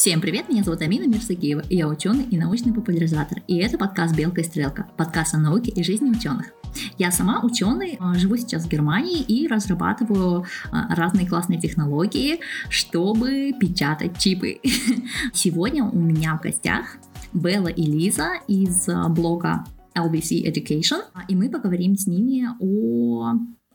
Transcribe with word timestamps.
Всем 0.00 0.22
привет, 0.22 0.48
меня 0.48 0.62
зовут 0.62 0.80
Амина 0.80 1.06
Мирсагиева, 1.06 1.62
я 1.68 1.86
ученый 1.86 2.24
и 2.24 2.38
научный 2.38 2.72
популяризатор, 2.72 3.42
и 3.46 3.58
это 3.58 3.76
подкаст 3.76 4.16
«Белка 4.16 4.40
и 4.40 4.44
стрелка», 4.44 4.88
подкаст 4.96 5.34
о 5.34 5.36
науке 5.36 5.70
и 5.72 5.82
жизни 5.82 6.08
ученых. 6.08 6.54
Я 6.96 7.10
сама 7.10 7.42
ученый, 7.42 7.98
а, 8.00 8.14
живу 8.14 8.38
сейчас 8.38 8.64
в 8.64 8.70
Германии 8.70 9.20
и 9.20 9.46
разрабатываю 9.46 10.46
а, 10.72 10.94
разные 10.94 11.28
классные 11.28 11.60
технологии, 11.60 12.40
чтобы 12.70 13.52
печатать 13.60 14.18
чипы. 14.18 14.60
Сегодня 15.34 15.84
у 15.84 15.98
меня 15.98 16.38
в 16.38 16.40
гостях 16.40 16.96
Белла 17.34 17.68
и 17.68 17.82
Лиза 17.82 18.40
из 18.48 18.88
а, 18.88 19.06
блога 19.10 19.66
LBC 19.94 20.50
Education, 20.50 21.02
и 21.28 21.36
мы 21.36 21.50
поговорим 21.50 21.98
с 21.98 22.06
ними 22.06 22.48
о 22.58 23.34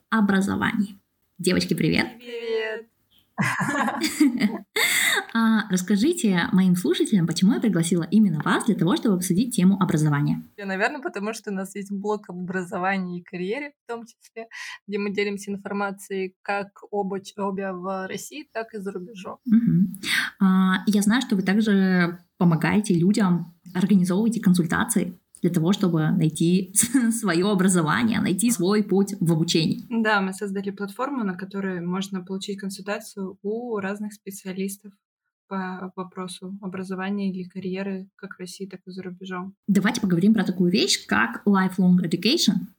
образовании. 0.09 0.97
Девочки, 1.37 1.75
привет! 1.75 2.07
Привет! 2.17 2.87
А, 5.37 5.67
расскажите 5.69 6.47
моим 6.53 6.77
слушателям, 6.77 7.27
почему 7.27 7.55
я 7.55 7.59
пригласила 7.59 8.03
именно 8.03 8.41
вас 8.41 8.63
для 8.67 8.75
того, 8.75 8.95
чтобы 8.95 9.15
обсудить 9.15 9.53
тему 9.53 9.77
образования. 9.81 10.41
Наверное, 10.57 11.01
потому 11.01 11.33
что 11.33 11.51
у 11.51 11.53
нас 11.53 11.75
есть 11.75 11.91
блок 11.91 12.29
об 12.29 12.37
образовании 12.37 13.19
и 13.19 13.23
карьере, 13.23 13.73
в 13.83 13.91
том 13.91 14.05
числе, 14.05 14.47
где 14.87 14.97
мы 14.97 15.13
делимся 15.13 15.51
информацией 15.51 16.35
как 16.41 16.69
об 16.89 17.11
учебе 17.11 17.73
в 17.73 18.07
России, 18.07 18.47
так 18.53 18.73
и 18.73 18.77
за 18.77 18.93
рубежом. 18.93 19.39
Угу. 19.45 20.45
Я 20.87 21.01
знаю, 21.01 21.21
что 21.21 21.35
вы 21.35 21.41
также 21.41 22.17
помогаете 22.37 22.93
людям, 22.93 23.53
организовываете 23.73 24.39
консультации 24.39 25.19
для 25.41 25.51
того, 25.51 25.73
чтобы 25.73 26.11
найти 26.11 26.73
свое 27.11 27.51
образование, 27.51 28.21
найти 28.21 28.51
свой 28.51 28.83
путь 28.83 29.15
в 29.19 29.33
обучении. 29.33 29.85
Да, 29.89 30.21
мы 30.21 30.31
создали 30.31 30.69
платформу, 30.69 31.25
на 31.25 31.35
которой 31.35 31.81
можно 31.81 32.23
получить 32.23 32.57
консультацию 32.57 33.37
у 33.43 33.77
разных 33.79 34.13
специалистов 34.13 34.93
по 35.47 35.91
вопросу 35.95 36.57
образования 36.61 37.31
или 37.31 37.43
карьеры 37.43 38.07
как 38.15 38.35
в 38.35 38.39
России, 38.39 38.65
так 38.65 38.81
и 38.85 38.91
за 38.91 39.03
рубежом. 39.03 39.55
Давайте 39.67 40.01
поговорим 40.01 40.33
про 40.33 40.43
такую 40.43 40.71
вещь, 40.71 41.05
как 41.05 41.43
lifelong 41.45 41.97
education 42.03 42.74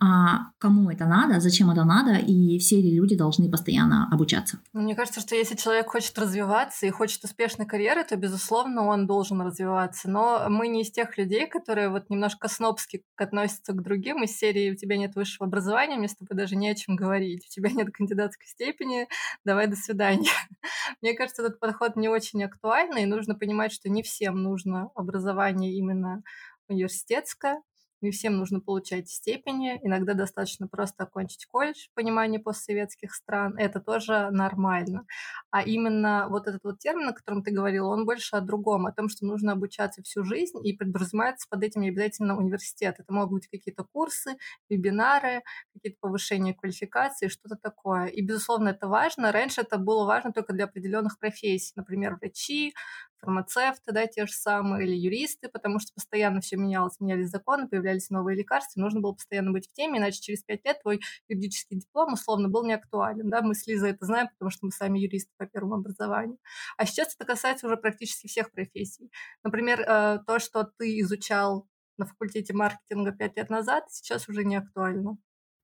а, 0.00 0.50
кому 0.58 0.90
это 0.90 1.06
надо, 1.06 1.40
зачем 1.40 1.70
это 1.70 1.84
надо, 1.84 2.16
и 2.16 2.58
все 2.58 2.80
ли 2.80 2.94
люди 2.94 3.16
должны 3.16 3.50
постоянно 3.50 4.08
обучаться. 4.12 4.58
Ну, 4.72 4.82
мне 4.82 4.94
кажется, 4.94 5.20
что 5.20 5.34
если 5.34 5.56
человек 5.56 5.88
хочет 5.90 6.18
развиваться 6.18 6.86
и 6.86 6.90
хочет 6.90 7.24
успешной 7.24 7.66
карьеры, 7.66 8.04
то, 8.04 8.16
безусловно, 8.16 8.86
он 8.86 9.06
должен 9.06 9.40
развиваться. 9.40 10.10
Но 10.10 10.46
мы 10.48 10.68
не 10.68 10.82
из 10.82 10.90
тех 10.90 11.16
людей, 11.18 11.46
которые 11.46 11.88
вот 11.88 12.10
немножко 12.10 12.48
снобски 12.48 13.04
относятся 13.16 13.72
к 13.72 13.82
другим 13.82 14.22
из 14.22 14.36
серии 14.36 14.70
«У 14.70 14.76
тебя 14.76 14.96
нет 14.96 15.14
высшего 15.14 15.46
образования, 15.46 15.96
мне 15.96 16.08
с 16.08 16.16
тобой 16.16 16.36
даже 16.36 16.56
не 16.56 16.68
о 16.68 16.74
чем 16.74 16.96
говорить, 16.96 17.46
у 17.46 17.50
тебя 17.50 17.70
нет 17.70 17.90
кандидатской 17.92 18.46
степени, 18.46 19.08
давай 19.44 19.66
до 19.66 19.76
свидания». 19.76 20.30
Мне 21.02 21.14
кажется, 21.14 21.42
этот 21.42 21.58
подход 21.58 21.96
не 21.96 22.08
очень 22.08 22.42
актуальный, 22.44 23.02
и 23.02 23.06
нужно 23.06 23.34
понимать, 23.34 23.72
что 23.72 23.88
не 23.88 24.02
всем 24.02 24.42
нужно 24.42 24.90
образование 24.94 25.74
именно 25.74 26.22
университетское, 26.68 27.60
не 28.00 28.10
всем 28.10 28.36
нужно 28.36 28.60
получать 28.60 29.08
степени, 29.08 29.78
иногда 29.82 30.14
достаточно 30.14 30.68
просто 30.68 31.04
окончить 31.04 31.46
колледж 31.46 31.88
в 31.90 31.94
понимании 31.94 32.38
постсоветских 32.38 33.14
стран, 33.14 33.56
это 33.58 33.80
тоже 33.80 34.30
нормально. 34.30 35.06
А 35.50 35.62
именно 35.62 36.26
вот 36.28 36.46
этот 36.46 36.64
вот 36.64 36.78
термин, 36.78 37.08
о 37.08 37.12
котором 37.12 37.42
ты 37.42 37.50
говорила, 37.50 37.88
он 37.88 38.04
больше 38.04 38.36
о 38.36 38.40
другом, 38.40 38.86
о 38.86 38.92
том, 38.92 39.08
что 39.08 39.26
нужно 39.26 39.52
обучаться 39.52 40.02
всю 40.02 40.24
жизнь, 40.24 40.58
и 40.66 40.72
подразумевается 40.72 41.46
под 41.48 41.62
этим 41.62 41.82
не 41.82 41.88
обязательно 41.88 42.36
университет. 42.36 42.96
Это 42.98 43.12
могут 43.12 43.32
быть 43.32 43.48
какие-то 43.48 43.84
курсы, 43.84 44.36
вебинары, 44.68 45.42
какие-то 45.74 45.98
повышения 46.00 46.54
квалификации, 46.54 47.28
что-то 47.28 47.56
такое. 47.56 48.06
И, 48.06 48.22
безусловно, 48.22 48.70
это 48.70 48.88
важно. 48.88 49.32
Раньше 49.32 49.62
это 49.62 49.78
было 49.78 50.04
важно 50.04 50.32
только 50.32 50.52
для 50.52 50.64
определенных 50.64 51.18
профессий, 51.18 51.72
например, 51.76 52.16
врачи, 52.20 52.74
фармацевты, 53.18 53.92
да, 53.92 54.06
те 54.06 54.26
же 54.26 54.32
самые, 54.32 54.86
или 54.86 54.94
юристы, 54.94 55.48
потому 55.48 55.78
что 55.78 55.92
постоянно 55.94 56.40
все 56.40 56.56
менялось, 56.56 57.00
менялись 57.00 57.30
законы, 57.30 57.68
появлялись 57.68 58.10
новые 58.10 58.36
лекарства, 58.36 58.80
нужно 58.80 59.00
было 59.00 59.12
постоянно 59.12 59.52
быть 59.52 59.68
в 59.68 59.72
теме, 59.72 59.98
иначе 59.98 60.20
через 60.20 60.42
пять 60.42 60.64
лет 60.64 60.80
твой 60.82 61.00
юридический 61.28 61.78
диплом 61.78 62.12
условно 62.12 62.48
был 62.48 62.64
не 62.64 62.76
да, 63.24 63.42
мы 63.42 63.54
с 63.54 63.66
Лизой 63.66 63.90
это 63.90 64.04
знаем, 64.06 64.28
потому 64.28 64.50
что 64.50 64.66
мы 64.66 64.72
сами 64.72 64.98
юристы 64.98 65.32
по 65.36 65.46
первому 65.46 65.76
образованию. 65.76 66.38
А 66.76 66.86
сейчас 66.86 67.14
это 67.14 67.24
касается 67.24 67.66
уже 67.66 67.76
практически 67.76 68.28
всех 68.28 68.50
профессий. 68.52 69.10
Например, 69.42 69.80
э, 69.80 70.18
то, 70.26 70.38
что 70.38 70.64
ты 70.78 71.00
изучал 71.00 71.66
на 71.98 72.06
факультете 72.06 72.54
маркетинга 72.54 73.12
пять 73.12 73.36
лет 73.36 73.50
назад, 73.50 73.84
сейчас 73.90 74.28
уже 74.28 74.44
не 74.44 74.56
актуально. 74.56 75.16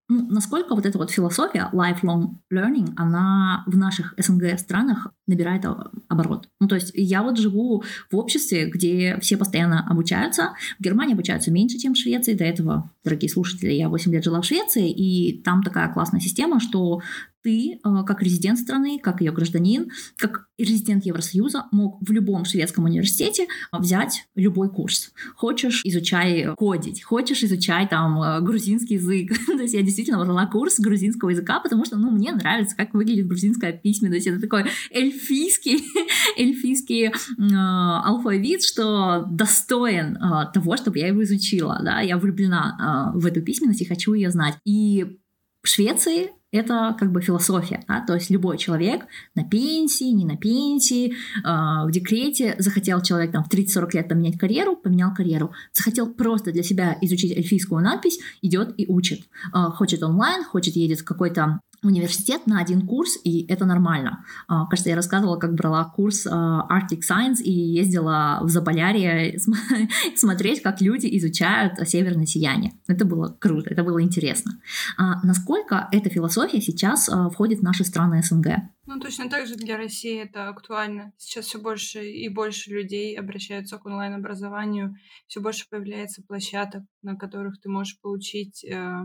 Ну, 0.08 0.26
насколько 0.28 0.74
вот 0.74 0.84
эта 0.84 0.98
вот 0.98 1.10
философия 1.10 1.70
lifelong 1.72 2.38
learning, 2.52 2.92
она 2.96 3.64
в 3.66 3.76
наших 3.76 4.14
СНГ 4.18 4.58
странах 4.58 5.08
набирает 5.26 5.64
оборот. 6.08 6.48
Ну, 6.60 6.68
то 6.68 6.74
есть 6.74 6.92
я 6.94 7.22
вот 7.22 7.38
живу 7.38 7.84
в 8.10 8.16
обществе, 8.16 8.66
где 8.66 9.18
все 9.20 9.36
постоянно 9.36 9.86
обучаются. 9.88 10.54
В 10.78 10.82
Германии 10.82 11.14
обучаются 11.14 11.50
меньше, 11.50 11.78
чем 11.78 11.94
в 11.94 11.98
Швеции. 11.98 12.34
До 12.34 12.44
этого, 12.44 12.90
дорогие 13.04 13.30
слушатели, 13.30 13.72
я 13.72 13.88
8 13.88 14.12
лет 14.12 14.24
жила 14.24 14.40
в 14.40 14.44
Швеции, 14.44 14.90
и 14.90 15.40
там 15.42 15.62
такая 15.62 15.92
классная 15.92 16.20
система, 16.20 16.60
что 16.60 17.00
ты, 17.42 17.72
э, 17.74 17.78
как 18.06 18.22
резидент 18.22 18.58
страны, 18.58 18.98
как 19.02 19.20
ее 19.20 19.32
гражданин, 19.32 19.90
как 20.16 20.46
резидент 20.58 21.04
Евросоюза, 21.04 21.66
мог 21.72 21.98
в 22.00 22.10
любом 22.12 22.44
шведском 22.44 22.84
университете 22.84 23.46
взять 23.72 24.26
любой 24.34 24.70
курс. 24.70 25.12
Хочешь, 25.34 25.82
изучай 25.84 26.54
кодить, 26.56 27.02
хочешь, 27.02 27.42
изучай 27.42 27.88
там 27.88 28.22
э, 28.22 28.40
грузинский 28.40 28.94
язык. 28.94 29.32
То 29.46 29.62
есть 29.62 29.74
я 29.74 29.82
действительно 29.82 30.24
брала 30.24 30.46
курс 30.46 30.78
грузинского 30.78 31.30
языка, 31.30 31.60
потому 31.60 31.84
что, 31.84 31.96
ну, 31.96 32.10
мне 32.10 32.32
нравится, 32.32 32.76
как 32.76 32.94
выглядит 32.94 33.26
грузинская 33.26 33.72
письменность. 33.72 34.26
Это 34.26 34.40
такой 34.40 34.64
эльфийский, 35.12 35.84
эльфийский 36.36 37.06
э, 37.06 37.12
алфавит, 37.38 38.62
что 38.62 39.24
достоин 39.30 40.16
э, 40.16 40.52
того, 40.52 40.76
чтобы 40.76 40.98
я 40.98 41.08
его 41.08 41.22
изучила. 41.22 41.80
Да? 41.84 42.00
Я 42.00 42.16
влюблена 42.18 43.12
э, 43.14 43.18
в 43.18 43.26
эту 43.26 43.42
письменность 43.42 43.82
и 43.82 43.86
хочу 43.86 44.14
ее 44.14 44.30
знать. 44.30 44.56
И 44.64 45.18
в 45.62 45.68
Швеции 45.68 46.30
это 46.50 46.94
как 46.98 47.12
бы 47.12 47.22
философия, 47.22 47.82
да? 47.88 48.04
то 48.06 48.14
есть 48.14 48.28
любой 48.28 48.58
человек 48.58 49.06
на 49.34 49.42
пенсии, 49.42 50.10
не 50.12 50.26
на 50.26 50.36
пенсии, 50.36 51.12
э, 51.12 51.14
в 51.44 51.90
декрете, 51.90 52.56
захотел 52.58 53.00
человек 53.00 53.32
там 53.32 53.44
в 53.44 53.50
30-40 53.50 53.88
лет 53.94 54.08
поменять 54.08 54.38
карьеру, 54.38 54.76
поменял 54.76 55.14
карьеру, 55.14 55.52
захотел 55.72 56.12
просто 56.12 56.52
для 56.52 56.62
себя 56.62 56.96
изучить 57.00 57.36
эльфийскую 57.36 57.82
надпись, 57.82 58.18
идет 58.42 58.74
и 58.76 58.86
учит. 58.86 59.20
Э, 59.54 59.70
хочет 59.70 60.02
онлайн, 60.02 60.44
хочет 60.44 60.76
едет 60.76 61.00
в 61.00 61.04
какой-то 61.04 61.60
университет 61.82 62.46
на 62.46 62.60
один 62.60 62.86
курс, 62.86 63.18
и 63.24 63.46
это 63.46 63.64
нормально. 63.64 64.24
Uh, 64.50 64.68
кажется, 64.68 64.90
я 64.90 64.96
рассказывала, 64.96 65.36
как 65.36 65.54
брала 65.54 65.84
курс 65.84 66.26
uh, 66.26 66.60
Arctic 66.70 67.00
Science 67.08 67.42
и 67.42 67.50
ездила 67.50 68.40
в 68.42 68.48
Заполярье 68.48 69.38
смотреть, 70.16 70.62
как 70.62 70.80
люди 70.80 71.08
изучают 71.18 71.74
северное 71.88 72.26
сияние. 72.26 72.72
Это 72.86 73.04
было 73.04 73.36
круто, 73.38 73.70
это 73.70 73.82
было 73.82 74.02
интересно. 74.02 74.52
Uh, 75.00 75.14
насколько 75.22 75.88
эта 75.92 76.10
философия 76.10 76.60
сейчас 76.60 77.10
входит 77.32 77.60
в 77.60 77.62
наши 77.62 77.84
страны 77.84 78.22
СНГ? 78.22 78.48
Ну, 78.84 78.98
точно 78.98 79.30
так 79.30 79.46
же 79.46 79.54
для 79.54 79.76
России 79.76 80.20
это 80.20 80.48
актуально. 80.48 81.12
Сейчас 81.16 81.46
все 81.46 81.60
больше 81.60 82.04
и 82.04 82.28
больше 82.28 82.70
людей 82.70 83.16
обращаются 83.16 83.78
к 83.78 83.86
онлайн-образованию, 83.86 84.96
все 85.28 85.40
больше 85.40 85.68
появляется 85.70 86.22
площадок, 86.22 86.82
на 87.00 87.16
которых 87.16 87.60
ты 87.60 87.68
можешь 87.68 88.00
получить 88.00 88.64
э, 88.64 89.04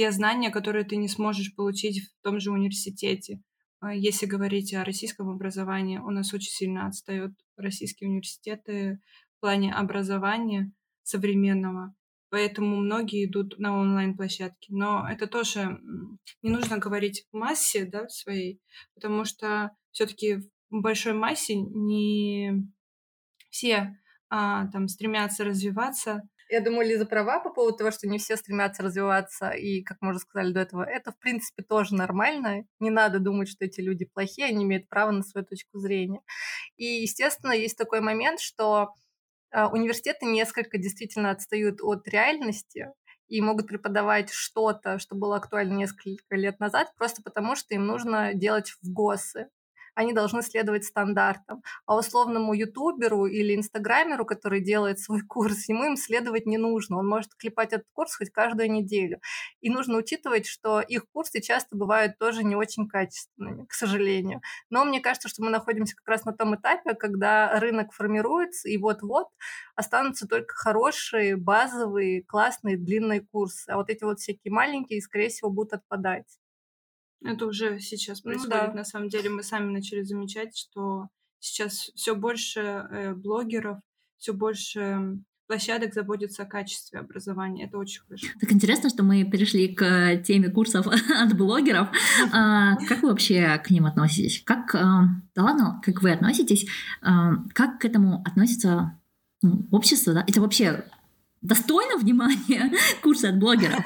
те 0.00 0.12
знания, 0.12 0.48
которые 0.48 0.86
ты 0.86 0.96
не 0.96 1.08
сможешь 1.08 1.54
получить 1.54 2.00
в 2.00 2.22
том 2.22 2.40
же 2.40 2.50
университете. 2.50 3.42
А 3.80 3.94
если 3.94 4.24
говорить 4.24 4.72
о 4.72 4.82
российском 4.82 5.28
образовании, 5.28 5.98
у 5.98 6.08
нас 6.08 6.32
очень 6.32 6.52
сильно 6.52 6.86
отстают 6.86 7.32
российские 7.58 8.08
университеты 8.08 8.98
в 9.36 9.40
плане 9.40 9.74
образования 9.74 10.72
современного, 11.02 11.94
поэтому 12.30 12.76
многие 12.76 13.26
идут 13.26 13.58
на 13.58 13.78
онлайн-площадки. 13.78 14.72
Но 14.72 15.06
это 15.06 15.26
тоже 15.26 15.78
не 16.40 16.48
нужно 16.48 16.78
говорить 16.78 17.26
в 17.30 17.36
массе 17.36 17.84
да, 17.84 18.08
своей, 18.08 18.58
потому 18.94 19.26
что 19.26 19.76
все-таки 19.90 20.36
в 20.70 20.80
большой 20.80 21.12
массе 21.12 21.56
не 21.56 22.66
все 23.50 24.00
а, 24.30 24.66
там 24.68 24.88
стремятся 24.88 25.44
развиваться, 25.44 26.22
я 26.50 26.60
думаю, 26.60 26.88
Лиза 26.88 27.06
права 27.06 27.40
по 27.40 27.50
поводу 27.50 27.78
того, 27.78 27.90
что 27.90 28.08
не 28.08 28.18
все 28.18 28.36
стремятся 28.36 28.82
развиваться, 28.82 29.50
и, 29.50 29.82
как 29.82 29.98
мы 30.00 30.10
уже 30.10 30.18
сказали 30.18 30.52
до 30.52 30.60
этого, 30.60 30.82
это, 30.82 31.12
в 31.12 31.18
принципе, 31.18 31.62
тоже 31.62 31.94
нормально. 31.94 32.64
Не 32.80 32.90
надо 32.90 33.20
думать, 33.20 33.48
что 33.48 33.64
эти 33.64 33.80
люди 33.80 34.04
плохие, 34.04 34.48
они 34.48 34.64
имеют 34.64 34.88
право 34.88 35.10
на 35.12 35.22
свою 35.22 35.46
точку 35.46 35.78
зрения. 35.78 36.20
И, 36.76 36.84
естественно, 36.84 37.52
есть 37.52 37.78
такой 37.78 38.00
момент, 38.00 38.40
что 38.40 38.94
э, 39.52 39.64
университеты 39.66 40.26
несколько 40.26 40.78
действительно 40.78 41.30
отстают 41.30 41.80
от 41.82 42.06
реальности, 42.08 42.88
и 43.28 43.40
могут 43.40 43.68
преподавать 43.68 44.30
что-то, 44.32 44.98
что 44.98 45.14
было 45.14 45.36
актуально 45.36 45.74
несколько 45.74 46.34
лет 46.34 46.58
назад, 46.58 46.92
просто 46.96 47.22
потому 47.22 47.54
что 47.54 47.74
им 47.74 47.86
нужно 47.86 48.34
делать 48.34 48.70
в 48.82 48.92
ГОСы 48.92 49.48
они 49.94 50.12
должны 50.12 50.42
следовать 50.42 50.84
стандартам. 50.84 51.62
А 51.86 51.96
условному 51.96 52.54
ютуберу 52.54 53.26
или 53.26 53.54
инстаграмеру, 53.54 54.24
который 54.24 54.60
делает 54.60 54.98
свой 54.98 55.20
курс, 55.28 55.68
ему 55.68 55.84
им 55.84 55.96
следовать 55.96 56.46
не 56.46 56.58
нужно. 56.58 56.98
Он 56.98 57.08
может 57.08 57.34
клепать 57.34 57.72
этот 57.72 57.86
курс 57.92 58.16
хоть 58.16 58.30
каждую 58.30 58.70
неделю. 58.70 59.20
И 59.60 59.70
нужно 59.70 59.98
учитывать, 59.98 60.46
что 60.46 60.80
их 60.80 61.04
курсы 61.12 61.40
часто 61.40 61.76
бывают 61.76 62.18
тоже 62.18 62.44
не 62.44 62.56
очень 62.56 62.88
качественными, 62.88 63.66
к 63.66 63.72
сожалению. 63.72 64.40
Но 64.70 64.84
мне 64.84 65.00
кажется, 65.00 65.28
что 65.28 65.42
мы 65.42 65.50
находимся 65.50 65.96
как 65.96 66.08
раз 66.08 66.24
на 66.24 66.32
том 66.32 66.54
этапе, 66.56 66.94
когда 66.94 67.58
рынок 67.60 67.92
формируется, 67.92 68.68
и 68.68 68.76
вот-вот 68.76 69.28
останутся 69.74 70.26
только 70.26 70.54
хорошие, 70.54 71.36
базовые, 71.36 72.22
классные, 72.24 72.76
длинные 72.76 73.20
курсы. 73.20 73.70
А 73.70 73.76
вот 73.76 73.90
эти 73.90 74.04
вот 74.04 74.20
всякие 74.20 74.52
маленькие, 74.52 75.00
скорее 75.00 75.28
всего, 75.28 75.50
будут 75.50 75.74
отпадать. 75.74 76.39
Это 77.22 77.46
уже 77.46 77.80
сейчас 77.80 78.24
ну 78.24 78.30
происходит. 78.30 78.62
Ну, 78.62 78.66
да. 78.68 78.72
На 78.72 78.84
самом 78.84 79.08
деле 79.08 79.30
мы 79.30 79.42
сами 79.42 79.70
начали 79.70 80.02
замечать, 80.02 80.56
что 80.56 81.08
сейчас 81.38 81.90
все 81.94 82.14
больше 82.14 82.60
э, 82.60 83.14
блогеров, 83.14 83.78
все 84.18 84.32
больше 84.32 85.18
площадок 85.50 85.92
заботятся 85.94 86.44
о 86.44 86.46
качестве 86.46 87.00
образования. 87.00 87.66
Это 87.66 87.76
очень 87.76 88.02
хорошо. 88.02 88.28
Так 88.40 88.52
интересно, 88.52 88.88
что 88.88 89.02
мы 89.02 89.24
перешли 89.24 89.74
к 89.74 90.18
теме 90.18 90.48
курсов 90.48 90.86
от 91.20 91.36
блогеров. 91.36 91.88
А, 92.32 92.76
как 92.86 93.02
вы 93.02 93.08
вообще 93.08 93.60
к 93.64 93.68
ним 93.70 93.86
относитесь? 93.86 94.42
Как, 94.44 94.72
а, 94.76 95.08
да 95.34 95.42
ладно, 95.42 95.80
как 95.84 96.02
вы 96.02 96.12
относитесь? 96.12 96.68
А, 97.02 97.32
как 97.52 97.80
к 97.80 97.84
этому 97.84 98.22
относится 98.24 98.96
ну, 99.42 99.66
общество? 99.72 100.14
Да? 100.14 100.24
Это 100.24 100.40
вообще 100.40 100.84
достойно 101.42 101.98
внимания 101.98 102.72
курсы 103.02 103.24
от 103.26 103.40
блогеров? 103.40 103.84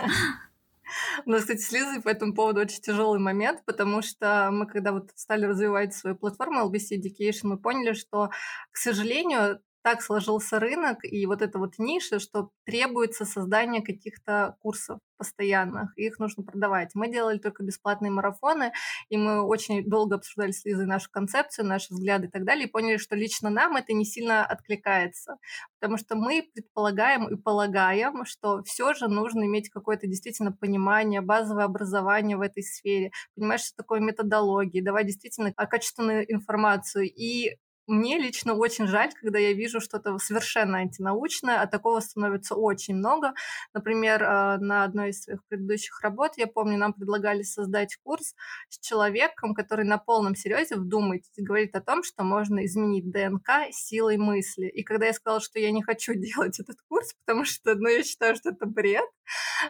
У 1.26 1.30
нас, 1.30 1.42
кстати, 1.42 1.60
с 1.60 1.72
Лизой 1.72 2.02
по 2.02 2.08
этому 2.08 2.34
поводу 2.34 2.60
очень 2.60 2.80
тяжелый 2.80 3.18
момент, 3.20 3.64
потому 3.64 4.02
что 4.02 4.50
мы, 4.52 4.66
когда 4.66 4.92
вот 4.92 5.10
стали 5.14 5.46
развивать 5.46 5.94
свою 5.94 6.16
платформу 6.16 6.66
LBC 6.68 7.00
Education, 7.00 7.44
мы 7.44 7.58
поняли, 7.58 7.94
что, 7.94 8.30
к 8.70 8.76
сожалению, 8.76 9.60
так 9.84 10.00
сложился 10.00 10.58
рынок 10.58 11.00
и 11.02 11.26
вот 11.26 11.42
эта 11.42 11.58
вот 11.58 11.74
ниша, 11.78 12.18
что 12.18 12.48
требуется 12.64 13.26
создание 13.26 13.82
каких-то 13.82 14.56
курсов 14.60 14.98
постоянных, 15.18 15.96
их 15.96 16.18
нужно 16.18 16.42
продавать. 16.42 16.92
Мы 16.94 17.12
делали 17.12 17.38
только 17.38 17.62
бесплатные 17.62 18.10
марафоны, 18.10 18.72
и 19.10 19.18
мы 19.18 19.42
очень 19.42 19.84
долго 19.88 20.16
обсуждали 20.16 20.52
с 20.52 20.64
Лизой 20.64 20.86
нашу 20.86 21.10
концепцию, 21.10 21.66
наши 21.66 21.92
взгляды 21.92 22.28
и 22.28 22.30
так 22.30 22.44
далее, 22.44 22.66
и 22.66 22.70
поняли, 22.70 22.96
что 22.96 23.14
лично 23.14 23.50
нам 23.50 23.76
это 23.76 23.92
не 23.92 24.06
сильно 24.06 24.44
откликается, 24.46 25.36
потому 25.78 25.98
что 25.98 26.16
мы 26.16 26.48
предполагаем 26.54 27.28
и 27.28 27.36
полагаем, 27.36 28.24
что 28.24 28.62
все 28.64 28.94
же 28.94 29.08
нужно 29.08 29.44
иметь 29.44 29.68
какое-то 29.68 30.06
действительно 30.06 30.50
понимание, 30.52 31.20
базовое 31.20 31.64
образование 31.64 32.38
в 32.38 32.40
этой 32.40 32.62
сфере, 32.62 33.10
понимаешь, 33.36 33.60
что 33.60 33.76
такое 33.76 34.00
методология, 34.00 34.82
давать 34.82 35.06
действительно 35.06 35.52
качественную 35.52 36.32
информацию, 36.32 37.04
и 37.14 37.56
мне 37.86 38.18
лично 38.18 38.54
очень 38.54 38.86
жаль, 38.86 39.12
когда 39.12 39.38
я 39.38 39.52
вижу 39.52 39.80
что-то 39.80 40.18
совершенно 40.18 40.78
антинаучное, 40.78 41.60
а 41.60 41.66
такого 41.66 42.00
становится 42.00 42.54
очень 42.54 42.96
много. 42.96 43.34
Например, 43.72 44.22
э, 44.22 44.56
на 44.58 44.84
одной 44.84 45.10
из 45.10 45.22
своих 45.22 45.44
предыдущих 45.48 46.00
работ, 46.00 46.32
я 46.36 46.46
помню, 46.46 46.78
нам 46.78 46.92
предлагали 46.92 47.42
создать 47.42 47.96
курс 48.02 48.34
с 48.68 48.78
человеком, 48.78 49.54
который 49.54 49.84
на 49.84 49.98
полном 49.98 50.34
серьезе, 50.34 50.76
вдумайтесь, 50.76 51.30
говорит 51.36 51.74
о 51.76 51.80
том, 51.80 52.02
что 52.02 52.24
можно 52.24 52.64
изменить 52.64 53.10
ДНК 53.10 53.70
силой 53.70 54.16
мысли. 54.16 54.66
И 54.66 54.82
когда 54.82 55.06
я 55.06 55.12
сказала, 55.12 55.40
что 55.40 55.58
я 55.58 55.70
не 55.70 55.82
хочу 55.82 56.14
делать 56.14 56.60
этот 56.60 56.78
курс, 56.88 57.14
потому 57.24 57.44
что, 57.44 57.74
ну, 57.74 57.88
я 57.88 58.02
считаю, 58.02 58.36
что 58.36 58.50
это 58.50 58.66
бред, 58.66 59.08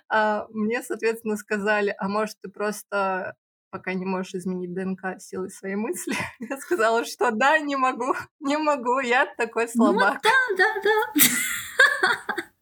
а, 0.08 0.46
мне, 0.50 0.82
соответственно, 0.82 1.36
сказали, 1.36 1.94
а 1.98 2.08
может, 2.08 2.36
ты 2.40 2.48
просто 2.48 3.34
пока 3.74 3.92
не 3.92 4.04
можешь 4.04 4.36
изменить 4.36 4.72
ДНК 4.72 5.20
силой 5.20 5.50
своей 5.50 5.74
мысли. 5.74 6.14
Я 6.38 6.58
сказала, 6.58 7.04
что 7.04 7.32
да, 7.32 7.58
не 7.58 7.74
могу, 7.74 8.14
не 8.38 8.56
могу, 8.56 9.00
я 9.00 9.26
такой 9.36 9.64
ну 9.64 9.70
слабак. 9.72 10.20
Ну, 10.22 10.56
да, 10.56 10.64
да, 10.84 11.12
да. 11.12 12.44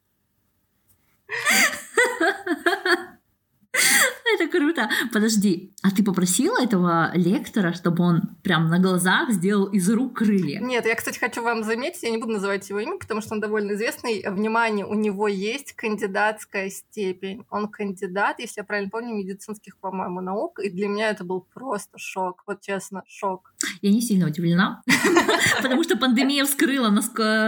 Это 4.42 4.58
круто. 4.58 4.88
Подожди, 5.12 5.72
а 5.82 5.90
ты 5.90 6.02
попросила 6.02 6.60
этого 6.60 7.12
лектора, 7.14 7.72
чтобы 7.72 8.02
он 8.04 8.22
прям 8.42 8.68
на 8.68 8.78
глазах 8.78 9.30
сделал 9.30 9.66
из 9.66 9.88
рук 9.88 10.18
крылья? 10.18 10.60
Нет, 10.60 10.84
я, 10.84 10.94
кстати, 10.94 11.18
хочу 11.18 11.42
вам 11.42 11.64
заметить, 11.64 12.02
я 12.02 12.10
не 12.10 12.18
буду 12.18 12.32
называть 12.32 12.68
его 12.68 12.80
имя, 12.80 12.98
потому 12.98 13.20
что 13.20 13.34
он 13.34 13.40
довольно 13.40 13.72
известный. 13.72 14.24
Внимание, 14.28 14.84
у 14.84 14.94
него 14.94 15.28
есть 15.28 15.72
кандидатская 15.74 16.70
степень. 16.70 17.44
Он 17.50 17.68
кандидат, 17.68 18.40
если 18.40 18.60
я 18.60 18.64
правильно 18.64 18.90
помню, 18.90 19.14
медицинских, 19.14 19.76
по-моему, 19.78 20.20
наук. 20.20 20.58
И 20.60 20.70
для 20.70 20.88
меня 20.88 21.10
это 21.10 21.24
был 21.24 21.46
просто 21.54 21.98
шок. 21.98 22.42
Вот 22.46 22.60
честно, 22.60 23.02
шок. 23.06 23.52
Я 23.80 23.90
не 23.90 24.00
сильно 24.00 24.26
удивлена, 24.26 24.82
потому 25.62 25.82
что 25.84 25.96
пандемия 25.96 26.44
вскрыла 26.44 26.92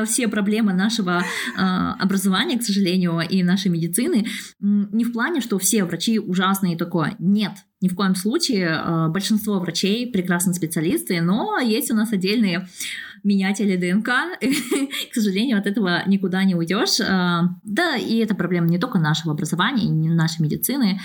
все 0.04 0.28
проблемы 0.28 0.72
нашего 0.72 1.24
а, 1.56 1.94
образования, 1.94 2.58
к 2.58 2.62
сожалению, 2.62 3.20
и 3.20 3.42
нашей 3.42 3.70
медицины. 3.70 4.26
Не 4.60 5.04
в 5.04 5.12
плане, 5.12 5.40
что 5.40 5.58
все 5.58 5.84
врачи 5.84 6.18
ужасные 6.18 6.76
такое. 6.84 7.16
Нет, 7.18 7.52
ни 7.80 7.88
в 7.88 7.94
коем 7.94 8.14
случае. 8.14 8.68
Э, 8.68 9.08
большинство 9.08 9.58
врачей 9.58 10.10
прекрасные 10.10 10.54
специалисты, 10.54 11.20
но 11.20 11.58
есть 11.58 11.90
у 11.90 11.94
нас 11.94 12.12
отдельные 12.12 12.66
менятели 13.22 13.76
ДНК. 13.76 14.10
К 15.10 15.14
сожалению, 15.14 15.58
от 15.58 15.66
этого 15.66 16.02
никуда 16.06 16.44
не 16.44 16.54
уйдешь. 16.54 17.00
Э, 17.00 17.48
да, 17.62 17.96
и 17.96 18.16
это 18.18 18.34
проблема 18.34 18.68
не 18.68 18.78
только 18.78 18.98
нашего 18.98 19.32
образования, 19.32 19.86
не 19.86 20.10
нашей 20.10 20.42
медицины. 20.42 21.00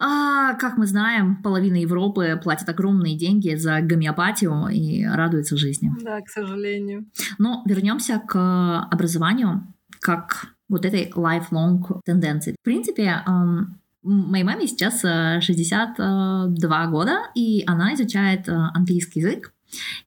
А, 0.00 0.54
как 0.54 0.76
мы 0.76 0.86
знаем, 0.86 1.42
половина 1.42 1.76
Европы 1.76 2.40
платит 2.42 2.68
огромные 2.68 3.16
деньги 3.16 3.54
за 3.54 3.80
гомеопатию 3.80 4.68
и 4.68 5.04
радуется 5.04 5.56
жизни. 5.56 5.90
Да, 6.02 6.20
к 6.20 6.28
сожалению. 6.28 7.06
Но 7.38 7.62
вернемся 7.66 8.20
к 8.26 8.88
образованию 8.90 9.72
как 10.00 10.48
вот 10.68 10.84
этой 10.84 11.10
lifelong 11.10 12.00
тенденции. 12.04 12.56
В 12.60 12.64
принципе, 12.64 13.22
эм, 13.26 13.78
Моей 14.02 14.44
маме 14.44 14.66
сейчас 14.66 15.00
62 15.00 16.56
э, 16.84 16.90
года, 16.90 17.18
и 17.34 17.62
она 17.66 17.94
изучает 17.94 18.48
э, 18.48 18.52
английский 18.52 19.20
язык. 19.20 19.54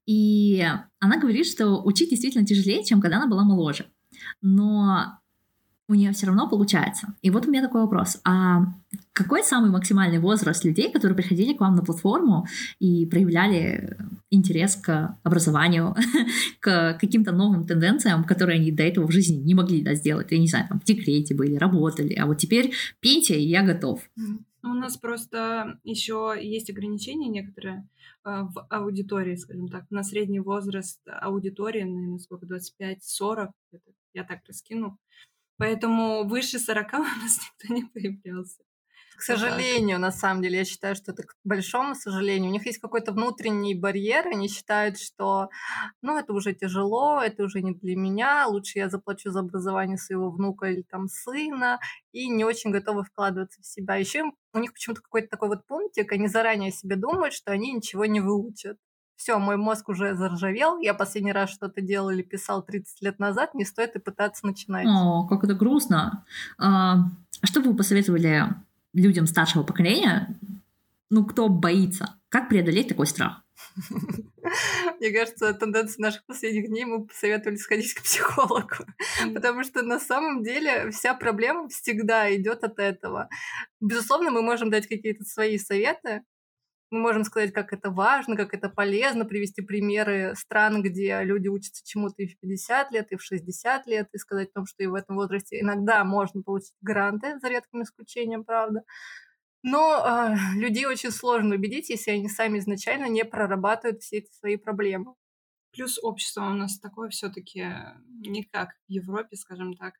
И 0.05 0.65
она 0.99 1.17
говорит, 1.17 1.47
что 1.47 1.81
учить 1.83 2.09
действительно 2.09 2.45
тяжелее, 2.45 2.83
чем 2.83 3.01
когда 3.01 3.17
она 3.17 3.27
была 3.27 3.43
моложе. 3.43 3.85
Но 4.41 5.17
у 5.87 5.93
нее 5.93 6.11
все 6.11 6.27
равно 6.27 6.49
получается. 6.49 7.13
И 7.21 7.29
вот 7.29 7.45
у 7.45 7.51
меня 7.51 7.61
такой 7.61 7.81
вопрос. 7.81 8.19
А 8.23 8.63
какой 9.13 9.43
самый 9.43 9.69
максимальный 9.69 10.19
возраст 10.19 10.65
людей, 10.65 10.91
которые 10.91 11.15
приходили 11.15 11.53
к 11.53 11.61
вам 11.61 11.75
на 11.75 11.83
платформу 11.83 12.47
и 12.79 13.05
проявляли 13.05 13.97
интерес 14.31 14.75
к 14.75 15.17
образованию, 15.23 15.95
к 16.59 16.97
каким-то 16.99 17.31
новым 17.31 17.65
тенденциям, 17.65 18.23
которые 18.23 18.59
они 18.59 18.71
до 18.71 18.83
этого 18.83 19.07
в 19.07 19.11
жизни 19.11 19.35
не 19.35 19.53
могли 19.53 19.81
да, 19.81 19.93
сделать? 19.93 20.31
Я 20.31 20.39
не 20.39 20.47
знаю, 20.47 20.67
там 20.67 20.79
в 20.79 20.83
декрете 20.83 21.35
были, 21.35 21.55
работали, 21.55 22.13
а 22.13 22.25
вот 22.25 22.39
теперь 22.39 22.73
пейте, 22.99 23.39
и 23.39 23.47
я 23.47 23.63
готов. 23.63 24.01
У 24.63 24.67
нас 24.69 24.97
просто 24.97 25.79
еще 25.83 26.35
есть 26.41 26.71
ограничения 26.71 27.29
некоторые 27.29 27.87
э, 28.25 28.41
в 28.41 28.65
аудитории, 28.71 29.35
скажем 29.35 29.67
так, 29.67 29.85
на 29.91 30.01
средний 30.01 30.39
возраст 30.39 30.99
аудитории, 31.05 31.83
наверное, 31.83 32.17
сколько, 32.17 32.47
25-40, 32.47 33.49
я 34.15 34.23
так 34.23 34.39
раскину. 34.47 34.97
Поэтому 35.57 36.27
выше 36.27 36.59
40 36.59 36.93
у 36.93 36.97
нас 36.97 37.39
никто 37.39 37.73
не 37.73 37.83
появлялся. 37.83 38.61
К 39.17 39.21
сожалению, 39.21 39.97
на 39.97 40.11
самом 40.11 40.41
деле, 40.41 40.59
я 40.59 40.65
считаю, 40.65 40.93
что 40.95 41.13
это 41.13 41.23
к 41.23 41.35
большому 41.45 41.95
сожалению. 41.95 42.49
У 42.49 42.53
них 42.53 42.65
есть 42.65 42.79
какой-то 42.79 43.13
внутренний 43.13 43.73
барьер, 43.73 44.27
они 44.27 44.49
считают, 44.49 44.99
что, 44.99 45.49
ну, 46.01 46.17
это 46.17 46.33
уже 46.33 46.53
тяжело, 46.53 47.21
это 47.21 47.43
уже 47.43 47.61
не 47.61 47.73
для 47.73 47.95
меня, 47.95 48.45
лучше 48.47 48.79
я 48.79 48.89
заплачу 48.89 49.31
за 49.31 49.39
образование 49.39 49.97
своего 49.97 50.29
внука 50.31 50.67
или 50.67 50.81
там 50.81 51.07
сына, 51.07 51.79
и 52.11 52.27
не 52.27 52.43
очень 52.43 52.71
готовы 52.71 53.03
вкладываться 53.03 53.61
в 53.61 53.65
себя. 53.65 53.95
Еще 53.95 54.23
у 54.53 54.59
них 54.59 54.73
почему-то 54.73 55.01
какой-то 55.01 55.29
такой 55.29 55.47
вот 55.47 55.65
пунктик, 55.65 56.11
они 56.11 56.27
заранее 56.27 56.71
себе 56.71 56.97
думают, 56.97 57.33
что 57.33 57.51
они 57.51 57.71
ничего 57.71 58.05
не 58.05 58.19
выучат 58.19 58.77
все, 59.15 59.39
мой 59.39 59.57
мозг 59.57 59.89
уже 59.89 60.15
заржавел, 60.15 60.79
я 60.79 60.93
последний 60.93 61.31
раз 61.31 61.49
что-то 61.49 61.81
делал 61.81 62.09
или 62.09 62.21
писал 62.21 62.63
30 62.63 63.01
лет 63.01 63.19
назад, 63.19 63.53
не 63.53 63.65
стоит 63.65 63.95
и 63.95 63.99
пытаться 63.99 64.45
начинать. 64.45 64.85
О, 64.87 65.25
как 65.27 65.43
это 65.43 65.53
грустно. 65.53 66.25
А, 66.57 66.97
что 67.43 67.61
бы 67.61 67.71
вы 67.71 67.77
посоветовали 67.77 68.45
людям 68.93 69.27
старшего 69.27 69.63
поколения, 69.63 70.37
ну, 71.09 71.25
кто 71.25 71.49
боится? 71.49 72.15
Как 72.29 72.49
преодолеть 72.49 72.89
такой 72.89 73.07
страх? 73.07 73.43
Мне 74.99 75.11
кажется, 75.11 75.53
тенденция 75.53 76.01
наших 76.01 76.25
последних 76.25 76.67
дней 76.67 76.85
мы 76.85 77.05
посоветовали 77.05 77.57
сходить 77.57 77.93
к 77.93 78.03
психологу, 78.03 78.85
потому 79.33 79.63
что 79.63 79.81
на 79.81 79.99
самом 79.99 80.43
деле 80.43 80.91
вся 80.91 81.13
проблема 81.13 81.67
всегда 81.69 82.33
идет 82.35 82.63
от 82.63 82.79
этого. 82.79 83.29
Безусловно, 83.79 84.31
мы 84.31 84.41
можем 84.41 84.69
дать 84.69 84.87
какие-то 84.87 85.23
свои 85.23 85.57
советы, 85.57 86.23
мы 86.91 86.99
можем 86.99 87.23
сказать, 87.23 87.51
как 87.51 87.73
это 87.73 87.89
важно, 87.89 88.35
как 88.35 88.53
это 88.53 88.69
полезно, 88.69 89.25
привести 89.25 89.61
примеры 89.61 90.33
стран, 90.35 90.81
где 90.81 91.23
люди 91.23 91.47
учатся 91.47 91.85
чему-то 91.85 92.21
и 92.21 92.27
в 92.27 92.39
50 92.39 92.91
лет, 92.91 93.11
и 93.11 93.15
в 93.15 93.23
60 93.23 93.87
лет, 93.87 94.07
и 94.13 94.17
сказать 94.17 94.49
о 94.49 94.53
том, 94.59 94.65
что 94.65 94.83
и 94.83 94.87
в 94.87 94.93
этом 94.93 95.15
возрасте 95.15 95.59
иногда 95.59 96.03
можно 96.03 96.41
получить 96.43 96.75
гранты, 96.81 97.39
за 97.39 97.49
редким 97.49 97.83
исключением, 97.83 98.43
правда. 98.43 98.83
Но 99.63 99.97
э, 100.05 100.35
людей 100.59 100.85
очень 100.85 101.11
сложно 101.11 101.55
убедить, 101.55 101.89
если 101.89 102.11
они 102.11 102.29
сами 102.29 102.59
изначально 102.59 103.07
не 103.07 103.25
прорабатывают 103.25 104.01
все 104.01 104.17
эти 104.17 104.31
свои 104.31 104.57
проблемы. 104.57 105.15
Плюс 105.73 105.99
общество 106.01 106.43
у 106.43 106.53
нас 106.53 106.79
такое 106.79 107.09
все-таки 107.09 107.67
не 108.25 108.43
как 108.43 108.69
в 108.87 108.91
Европе, 108.91 109.35
скажем 109.35 109.75
так. 109.75 109.95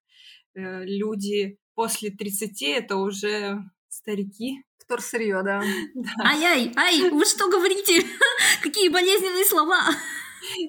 Э, 0.53 0.85
люди 0.85 1.57
после 1.73 2.11
30 2.11 2.61
это 2.61 2.97
уже 2.97 3.59
старики. 3.89 4.63
Вторсырье, 4.85 5.41
да. 5.43 5.61
Ай-ай, 6.23 6.71
ай, 6.75 7.09
вы 7.09 7.25
что 7.25 7.49
говорите? 7.49 8.03
Какие 8.61 8.89
болезненные 8.89 9.45
слова! 9.45 9.79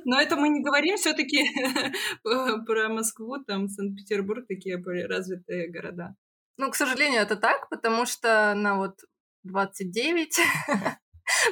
Но 0.07 0.19
это 0.19 0.37
мы 0.37 0.49
не 0.49 0.63
говорим 0.63 0.97
все-таки 0.97 1.45
про 2.67 2.89
Москву, 2.89 3.37
там 3.45 3.69
Санкт-Петербург, 3.69 4.47
такие 4.49 4.79
более 4.79 5.07
развитые 5.07 5.71
города. 5.71 6.17
Ну, 6.57 6.71
к 6.71 6.77
сожалению, 6.77 7.21
это 7.21 7.37
так, 7.37 7.69
потому 7.69 8.07
что 8.07 8.55
на 8.55 8.79
вот 8.79 9.01
29 9.43 10.41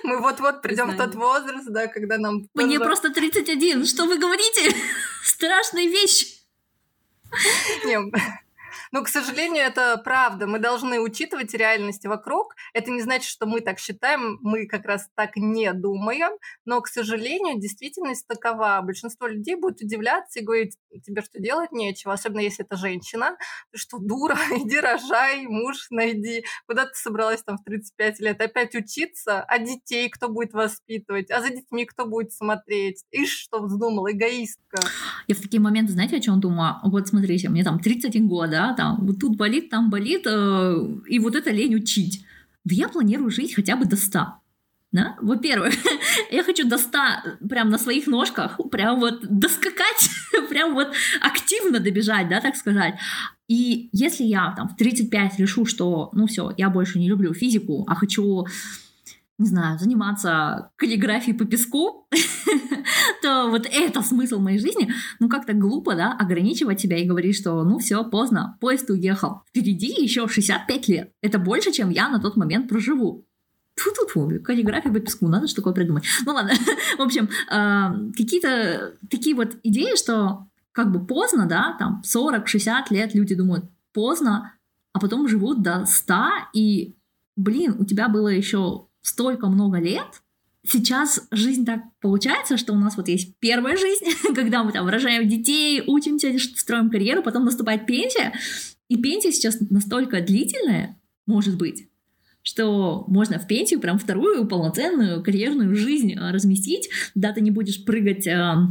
мы 0.05 0.21
вот-вот 0.21 0.63
придем 0.63 0.93
в 0.93 0.97
тот 0.97 1.15
возраст, 1.15 1.69
да, 1.69 1.87
когда 1.89 2.17
нам... 2.17 2.49
Мне 2.55 2.81
просто 2.81 3.13
31, 3.13 3.85
что 3.85 4.07
вы 4.07 4.19
говорите? 4.19 4.75
Страшная 5.23 5.87
вещь! 5.87 6.41
Не, 7.85 7.99
но, 8.95 9.03
к 9.03 9.09
сожалению, 9.09 9.65
это 9.65 10.01
правда. 10.05 10.47
Мы 10.47 10.61
должны 10.61 11.01
учитывать 11.01 11.53
реальность 11.53 12.07
вокруг. 12.07 12.55
Это 12.75 12.93
не 12.93 13.03
значит, 13.03 13.29
что 13.29 13.45
мы 13.45 13.61
так 13.61 13.81
считаем, 13.81 14.39
мы 14.41 14.69
как 14.69 14.85
раз 14.85 15.09
так 15.17 15.35
не 15.35 15.73
думаем. 15.73 16.31
Но, 16.65 16.81
к 16.81 16.87
сожалению, 16.87 17.61
действительность 17.61 18.25
такова. 18.29 18.81
Большинство 18.85 19.27
людей 19.27 19.57
будет 19.57 19.81
удивляться 19.81 20.39
и 20.39 20.45
говорить, 20.45 20.77
тебе 21.05 21.23
что 21.23 21.41
делать 21.41 21.73
нечего, 21.73 22.13
особенно 22.13 22.39
если 22.39 22.65
это 22.65 22.77
женщина. 22.77 23.37
Ты 23.73 23.79
что, 23.79 23.99
дура, 23.99 24.39
иди 24.53 24.79
рожай, 24.79 25.45
муж 25.49 25.89
найди. 25.91 26.45
Куда 26.69 26.85
ты 26.85 26.95
собралась 26.95 27.43
там 27.43 27.59
в 27.59 27.65
35 27.65 28.21
лет? 28.21 28.41
Опять 28.41 28.77
учиться? 28.77 29.43
А 29.43 29.59
детей 29.59 30.09
кто 30.09 30.29
будет 30.29 30.53
воспитывать? 30.53 31.33
А 31.33 31.41
за 31.41 31.51
детьми 31.51 31.85
кто 31.85 32.07
будет 32.07 32.33
смотреть? 32.33 33.03
И 33.11 33.27
что 33.27 33.61
вздумал, 33.61 34.09
эгоистка. 34.09 34.81
Я 35.27 35.35
в 35.35 35.41
такие 35.41 35.61
моменты, 35.61 35.91
знаете, 35.95 36.19
о 36.19 36.21
чем 36.21 36.41
думаю? 36.41 36.77
Вот 36.85 37.09
смотрите, 37.09 37.49
мне 37.49 37.65
там 37.65 37.81
31 37.81 38.29
год, 38.29 38.51
да, 38.51 38.84
там 38.85 39.07
вот 39.07 39.19
тут 39.19 39.37
болит, 39.37 39.71
там 39.71 39.91
болит, 39.91 40.27
э, 40.27 40.87
и 41.09 41.19
вот 41.19 41.35
это 41.35 41.51
лень 41.51 41.75
учить. 41.75 42.25
Да 42.65 42.75
я 42.75 42.89
планирую 42.89 43.31
жить 43.31 43.55
хотя 43.55 43.77
бы 43.77 43.87
до 43.87 43.97
100. 43.97 44.27
Да? 44.93 45.17
Во-первых, 45.21 45.75
я 46.31 46.45
хочу 46.45 46.69
до 46.69 46.79
100 46.79 46.99
прям 47.49 47.71
на 47.71 47.79
своих 47.79 48.07
ножках, 48.07 48.61
прям 48.71 49.01
вот 49.01 49.21
доскакать, 49.23 50.11
прям 50.51 50.75
вот 50.75 50.93
активно 51.21 51.81
добежать, 51.81 52.29
да, 52.29 52.41
так 52.41 52.57
сказать. 52.57 52.95
И 53.49 53.89
если 53.93 54.25
я 54.25 54.53
там 54.57 54.69
в 54.69 54.77
35 54.77 55.39
решу, 55.39 55.67
что, 55.67 56.11
ну 56.13 56.27
все, 56.27 56.53
я 56.59 56.71
больше 56.71 56.99
не 56.99 57.09
люблю 57.09 57.35
физику, 57.35 57.85
а 57.89 57.95
хочу 57.95 58.47
не 59.39 59.49
знаю, 59.49 59.79
заниматься 59.79 60.71
каллиграфией 60.77 61.37
по 61.37 61.45
песку, 61.45 62.07
то 63.23 63.49
вот 63.49 63.67
это 63.71 64.03
смысл 64.03 64.39
моей 64.39 64.59
жизни. 64.59 64.93
Ну, 65.19 65.29
как-то 65.29 65.55
глупо, 65.55 65.95
да, 65.97 66.13
ограничивать 66.13 66.81
себя 66.81 66.99
и 66.99 67.07
говорить, 67.07 67.37
что 67.37 67.65
ну 67.65 67.79
все, 67.79 68.05
поздно, 68.05 68.57
поезд 68.61 68.91
уехал. 68.91 69.43
Впереди 69.49 70.03
еще 70.03 70.29
65 70.29 70.89
лет. 70.89 71.13
Это 71.21 71.39
больше, 71.39 71.73
чем 71.73 71.91
я 71.91 72.09
на 72.09 72.21
тот 72.21 72.37
момент 72.37 72.69
проживу. 72.69 73.27
Фу-фу-фу, 73.77 74.41
каллиграфия 74.41 74.93
по 74.93 75.01
песку, 75.01 75.27
надо 75.27 75.49
что 75.49 75.57
такое 75.57 75.75
придумать. 75.75 76.05
Ну 76.25 76.33
ладно, 76.33 76.53
в 76.99 77.01
общем, 77.01 77.29
э, 77.51 78.13
какие-то 78.17 78.95
такие 79.11 79.35
вот 79.35 79.57
идеи, 79.65 79.97
что 79.97 80.47
как 80.71 80.93
бы 80.93 81.05
поздно, 81.05 81.47
да, 81.47 81.77
там 81.79 82.03
40-60 82.05 82.85
лет 82.91 83.15
люди 83.15 83.35
думают, 83.35 83.65
поздно, 83.93 84.55
а 84.93 85.01
потом 85.01 85.27
живут 85.27 85.63
до 85.63 85.87
100, 85.87 86.15
и, 86.53 86.97
блин, 87.37 87.77
у 87.81 87.85
тебя 87.85 88.09
было 88.09 88.29
еще 88.29 88.87
столько 89.05 89.49
много 89.49 89.79
лет, 89.79 90.23
сейчас 90.67 91.21
жизнь 91.31 91.65
так 91.65 91.83
получается, 92.01 92.57
что 92.57 92.73
у 92.73 92.77
нас 92.77 92.97
вот 92.97 93.09
есть 93.09 93.37
первая 93.39 93.77
жизнь, 93.77 94.07
когда 94.35 94.65
мы 94.65 94.73
там 94.73 94.89
рожаем 94.89 95.29
детей, 95.29 95.83
учимся, 95.87 96.37
строим 96.57 96.91
карьеру, 96.91 97.23
потом 97.23 97.45
наступает 97.45 97.87
пенсия, 97.87 98.33
и 98.89 98.97
пенсия 98.97 99.31
сейчас 99.31 99.59
настолько 99.71 100.21
длительная, 100.21 100.99
может 101.27 101.57
быть, 101.57 101.89
что 102.43 103.05
можно 103.09 103.39
в 103.39 103.47
пенсию 103.47 103.81
прям 103.81 103.99
вторую 103.99 104.47
полноценную 104.47 105.23
карьерную 105.23 105.75
жизнь 105.75 106.15
а, 106.15 106.33
разместить, 106.33 106.91
да, 107.15 107.33
ты 107.33 107.41
не 107.41 107.51
будешь 107.51 107.85
прыгать 107.85 108.27
а, 108.27 108.69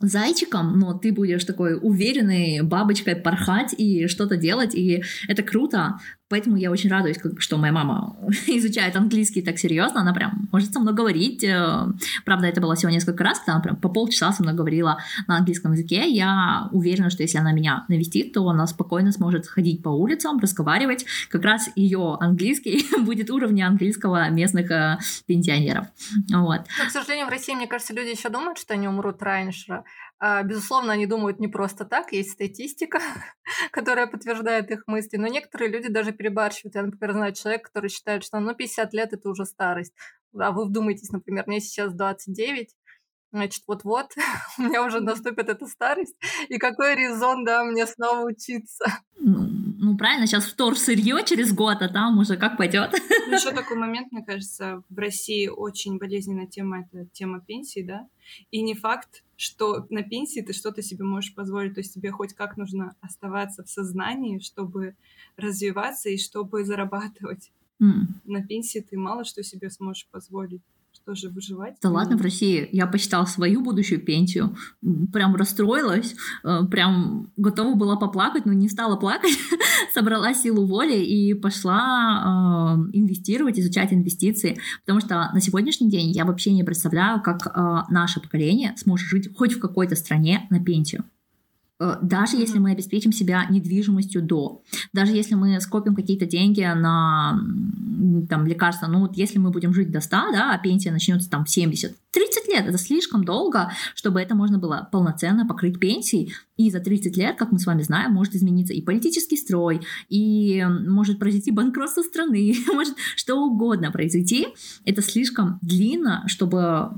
зайчиком, 0.00 0.78
но 0.78 0.94
ты 0.94 1.12
будешь 1.12 1.44
такой 1.44 1.78
уверенной 1.80 2.62
бабочкой 2.62 3.16
порхать 3.16 3.74
и 3.76 4.06
что-то 4.06 4.36
делать, 4.36 4.74
и 4.74 5.02
это 5.28 5.42
круто. 5.42 6.00
Поэтому 6.30 6.56
я 6.56 6.70
очень 6.70 6.88
радуюсь, 6.88 7.18
что 7.38 7.58
моя 7.58 7.72
мама 7.72 8.16
изучает 8.46 8.94
английский 8.94 9.42
так 9.42 9.58
серьезно, 9.58 10.02
она 10.02 10.14
прям 10.14 10.48
может 10.52 10.72
со 10.72 10.78
мной 10.78 10.94
говорить. 10.94 11.42
Э, 11.42 11.86
правда, 12.24 12.46
это 12.46 12.60
было 12.60 12.76
всего 12.76 12.92
несколько 12.92 13.24
раз, 13.24 13.40
когда 13.40 13.54
она 13.54 13.60
прям 13.60 13.76
по 13.76 13.88
полчаса 13.88 14.30
со 14.30 14.44
мной 14.44 14.54
говорила 14.54 14.98
на 15.26 15.38
английском 15.38 15.72
языке. 15.72 16.08
Я 16.08 16.68
уверена, 16.70 17.10
что 17.10 17.24
если 17.24 17.38
она 17.38 17.50
меня 17.50 17.84
навестит, 17.88 18.32
то 18.32 18.48
она 18.48 18.68
спокойно 18.68 19.10
сможет 19.10 19.48
ходить 19.48 19.82
по 19.82 19.88
улицам, 19.88 20.38
разговаривать. 20.38 21.04
Как 21.30 21.42
раз 21.42 21.68
ее 21.74 22.16
английский 22.20 22.86
будет 23.04 23.28
уровня 23.30 23.66
английского 23.66 24.30
местных 24.30 24.70
э, 24.70 24.98
пенсионеров. 25.26 25.88
Вот. 26.32 26.60
Но, 26.78 26.86
к 26.86 26.90
сожалению, 26.90 27.26
в 27.26 27.30
России, 27.30 27.54
мне 27.54 27.66
кажется, 27.66 27.92
люди 27.92 28.10
еще 28.10 28.28
думают, 28.28 28.58
что 28.58 28.74
они 28.74 28.86
умрут 28.86 29.20
раньше. 29.20 29.82
А, 30.22 30.42
безусловно, 30.42 30.92
они 30.92 31.06
думают 31.06 31.40
не 31.40 31.48
просто 31.48 31.86
так, 31.86 32.12
есть 32.12 32.32
статистика, 32.32 33.00
которая 33.72 34.06
подтверждает 34.06 34.70
их 34.70 34.86
мысли, 34.86 35.16
но 35.16 35.26
некоторые 35.28 35.70
люди 35.70 35.88
даже 35.88 36.12
перебарщивают. 36.12 36.74
Я, 36.74 36.82
например, 36.82 37.14
знаю 37.14 37.32
человека, 37.32 37.64
который 37.64 37.88
считает, 37.88 38.22
что 38.22 38.38
ну 38.38 38.54
50 38.54 38.92
лет– 38.92 39.12
это 39.14 39.30
уже 39.30 39.46
старость. 39.46 39.94
А 40.38 40.52
вы 40.52 40.66
вдумайтесь, 40.66 41.08
например, 41.08 41.44
мне 41.46 41.60
сейчас 41.60 41.94
29, 41.94 42.68
значит, 43.32 43.62
вот-вот, 43.66 44.12
у 44.58 44.62
меня 44.62 44.84
уже 44.84 45.00
наступит 45.00 45.48
эта 45.48 45.66
старость, 45.66 46.16
и 46.50 46.58
какой 46.58 46.96
резон, 46.96 47.46
да, 47.46 47.64
мне 47.64 47.86
снова 47.86 48.26
учиться. 48.26 48.84
Ну, 49.18 49.48
ну 49.78 49.96
правильно, 49.96 50.26
сейчас 50.26 50.44
втор 50.44 50.76
сырье 50.76 51.24
через 51.24 51.54
год, 51.54 51.78
а 51.80 51.88
там 51.88 52.18
уже 52.18 52.36
как 52.36 52.58
пойдет. 52.58 52.94
Ну, 53.30 53.36
еще 53.36 53.52
такой 53.52 53.76
момент, 53.76 54.10
мне 54.10 54.24
кажется, 54.24 54.82
в 54.88 54.98
России 54.98 55.46
очень 55.46 55.98
болезненная 55.98 56.48
тема, 56.48 56.80
это 56.80 57.06
тема 57.12 57.40
пенсии, 57.40 57.80
да, 57.80 58.08
и 58.50 58.60
не 58.60 58.74
факт, 58.74 59.22
что 59.40 59.86
на 59.88 60.02
пенсии 60.02 60.40
ты 60.40 60.52
что-то 60.52 60.82
себе 60.82 61.02
можешь 61.04 61.34
позволить, 61.34 61.72
то 61.72 61.80
есть 61.80 61.94
тебе 61.94 62.10
хоть 62.10 62.34
как 62.34 62.58
нужно 62.58 62.94
оставаться 63.00 63.64
в 63.64 63.70
сознании, 63.70 64.38
чтобы 64.38 64.96
развиваться 65.38 66.10
и 66.10 66.18
чтобы 66.18 66.62
зарабатывать. 66.62 67.50
Mm. 67.82 68.20
На 68.24 68.46
пенсии 68.46 68.80
ты 68.80 68.98
мало 68.98 69.24
что 69.24 69.42
себе 69.42 69.70
сможешь 69.70 70.06
позволить 70.10 70.60
что 71.02 71.14
же 71.14 71.28
выживать. 71.28 71.74
Да 71.82 71.90
ладно, 71.90 72.16
в 72.16 72.22
России. 72.22 72.68
Я 72.72 72.86
посчитала 72.86 73.24
свою 73.24 73.62
будущую 73.62 74.00
пенсию, 74.00 74.56
прям 75.12 75.34
расстроилась, 75.34 76.14
э, 76.44 76.64
прям 76.70 77.32
готова 77.36 77.74
была 77.74 77.96
поплакать, 77.96 78.46
но 78.46 78.52
не 78.52 78.68
стала 78.68 78.96
плакать, 78.96 79.36
собрала 79.94 80.34
силу 80.34 80.66
воли 80.66 80.98
и 80.98 81.34
пошла 81.34 82.76
э, 82.92 82.96
инвестировать, 82.96 83.58
изучать 83.58 83.92
инвестиции, 83.92 84.58
потому 84.84 85.00
что 85.00 85.30
на 85.32 85.40
сегодняшний 85.40 85.90
день 85.90 86.10
я 86.10 86.24
вообще 86.24 86.52
не 86.52 86.64
представляю, 86.64 87.22
как 87.22 87.46
э, 87.46 87.92
наше 87.92 88.20
поколение 88.20 88.74
сможет 88.76 89.08
жить 89.08 89.36
хоть 89.36 89.54
в 89.54 89.60
какой-то 89.60 89.96
стране 89.96 90.46
на 90.50 90.62
пенсию. 90.62 91.04
Э, 91.80 91.96
даже 92.02 92.36
если 92.36 92.58
мы 92.58 92.72
обеспечим 92.72 93.10
себя 93.10 93.46
недвижимостью 93.48 94.22
до, 94.22 94.62
даже 94.92 95.12
если 95.12 95.34
мы 95.34 95.60
скопим 95.60 95.96
какие-то 95.96 96.26
деньги 96.26 96.62
на 96.62 97.40
там, 98.28 98.46
лекарства, 98.46 98.86
ну 98.86 99.00
вот 99.00 99.16
если 99.16 99.38
мы 99.38 99.50
будем 99.50 99.72
жить 99.72 99.90
до 99.90 100.00
100, 100.00 100.16
да, 100.32 100.54
а 100.54 100.58
пенсия 100.58 100.92
начнется 100.92 101.30
там 101.30 101.44
в 101.44 101.50
70, 101.50 101.96
30 102.12 102.48
лет 102.48 102.66
это 102.66 102.76
слишком 102.78 103.24
долго, 103.24 103.72
чтобы 103.94 104.20
это 104.20 104.34
можно 104.34 104.58
было 104.58 104.88
полноценно 104.92 105.46
покрыть 105.46 105.78
пенсией. 105.78 106.34
И 106.56 106.70
за 106.70 106.80
30 106.80 107.16
лет, 107.16 107.38
как 107.38 107.52
мы 107.52 107.58
с 107.58 107.64
вами 107.64 107.82
знаем, 107.82 108.12
может 108.12 108.34
измениться 108.34 108.74
и 108.74 108.82
политический 108.82 109.36
строй, 109.36 109.80
и 110.08 110.62
может 110.86 111.18
произойти 111.18 111.50
банкротство 111.50 112.02
страны, 112.02 112.54
может 112.66 112.96
что 113.16 113.36
угодно 113.36 113.90
произойти. 113.90 114.48
Это 114.84 115.00
слишком 115.00 115.58
длинно, 115.62 116.24
чтобы 116.26 116.90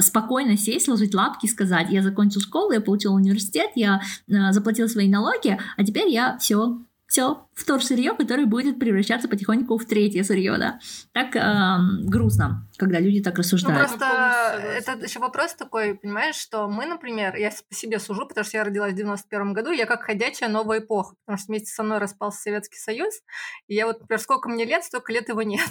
спокойно 0.00 0.56
сесть, 0.56 0.86
сложить 0.86 1.14
лапки 1.14 1.46
и 1.46 1.48
сказать, 1.48 1.88
я 1.90 2.02
закончил 2.02 2.40
школу, 2.40 2.72
я 2.72 2.80
получил 2.80 3.14
университет, 3.14 3.70
я 3.74 4.00
э, 4.28 4.52
заплатил 4.52 4.88
свои 4.88 5.08
налоги, 5.08 5.58
а 5.76 5.84
теперь 5.84 6.08
я 6.08 6.38
все 6.38 6.78
все, 7.12 7.46
вторсырье, 7.52 8.14
которое 8.14 8.46
будет 8.46 8.78
превращаться 8.78 9.28
потихоньку 9.28 9.76
в 9.76 9.84
третье 9.84 10.22
сырье, 10.22 10.56
да. 10.56 10.80
Так 11.12 11.36
э, 11.36 12.08
грустно, 12.08 12.66
когда 12.78 13.00
люди 13.00 13.22
так 13.22 13.36
рассуждают. 13.36 13.82
Ну, 13.82 13.98
просто 13.98 14.58
это 14.78 14.92
еще 14.92 15.20
вопрос 15.20 15.52
такой, 15.52 15.94
понимаешь, 15.94 16.36
что 16.36 16.68
мы, 16.68 16.86
например, 16.86 17.36
я 17.36 17.50
по 17.50 17.74
себе 17.74 17.98
сужу, 17.98 18.26
потому 18.26 18.46
что 18.46 18.56
я 18.56 18.64
родилась 18.64 18.94
в 18.94 18.96
91 18.96 19.52
году, 19.52 19.72
я 19.72 19.84
как 19.84 20.04
ходячая 20.04 20.48
новая 20.48 20.78
эпоха, 20.78 21.14
потому 21.26 21.36
что 21.36 21.48
вместе 21.48 21.70
со 21.70 21.82
мной 21.82 21.98
распался 21.98 22.40
Советский 22.40 22.78
Союз, 22.78 23.12
и 23.66 23.74
я 23.74 23.86
вот, 23.86 24.00
например, 24.00 24.18
сколько 24.18 24.48
мне 24.48 24.64
лет, 24.64 24.82
столько 24.82 25.12
лет 25.12 25.28
его 25.28 25.42
нет. 25.42 25.68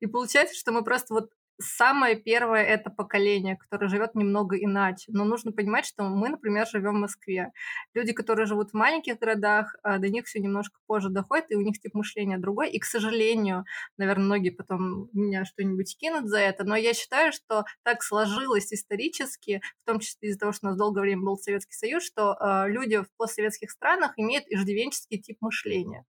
И 0.00 0.06
получается, 0.06 0.54
что 0.58 0.72
мы 0.72 0.82
просто 0.82 1.12
вот 1.12 1.28
самое 1.60 2.16
первое 2.16 2.62
это 2.62 2.90
поколение, 2.90 3.56
которое 3.56 3.88
живет 3.88 4.14
немного 4.14 4.56
иначе. 4.56 5.06
Но 5.08 5.24
нужно 5.24 5.52
понимать, 5.52 5.86
что 5.86 6.04
мы, 6.04 6.28
например, 6.28 6.66
живем 6.66 6.96
в 6.96 7.00
Москве. 7.00 7.52
Люди, 7.94 8.12
которые 8.12 8.46
живут 8.46 8.70
в 8.70 8.74
маленьких 8.74 9.18
городах, 9.18 9.76
а, 9.82 9.98
до 9.98 10.08
них 10.08 10.26
все 10.26 10.40
немножко 10.40 10.78
позже 10.86 11.08
доходит, 11.08 11.50
и 11.50 11.56
у 11.56 11.60
них 11.60 11.80
тип 11.80 11.94
мышления 11.94 12.38
другой. 12.38 12.70
И, 12.70 12.78
к 12.78 12.84
сожалению, 12.84 13.64
наверное, 13.96 14.24
многие 14.24 14.50
потом 14.50 15.08
меня 15.12 15.44
что-нибудь 15.44 15.96
кинут 15.98 16.28
за 16.28 16.38
это, 16.38 16.64
но 16.64 16.76
я 16.76 16.94
считаю, 16.94 17.32
что 17.32 17.64
так 17.82 18.02
сложилось 18.02 18.72
исторически, 18.72 19.60
в 19.82 19.86
том 19.86 20.00
числе 20.00 20.30
из-за 20.30 20.38
того, 20.38 20.52
что 20.52 20.66
у 20.66 20.70
нас 20.70 20.78
долгое 20.78 21.00
время 21.00 21.22
был 21.22 21.36
Советский 21.36 21.74
Союз, 21.74 22.04
что 22.04 22.36
э, 22.38 22.68
люди 22.68 22.98
в 22.98 23.08
постсоветских 23.16 23.70
странах 23.70 24.12
имеют 24.16 24.44
иждивенческий 24.48 25.18
тип 25.18 25.38
мышления. 25.40 26.04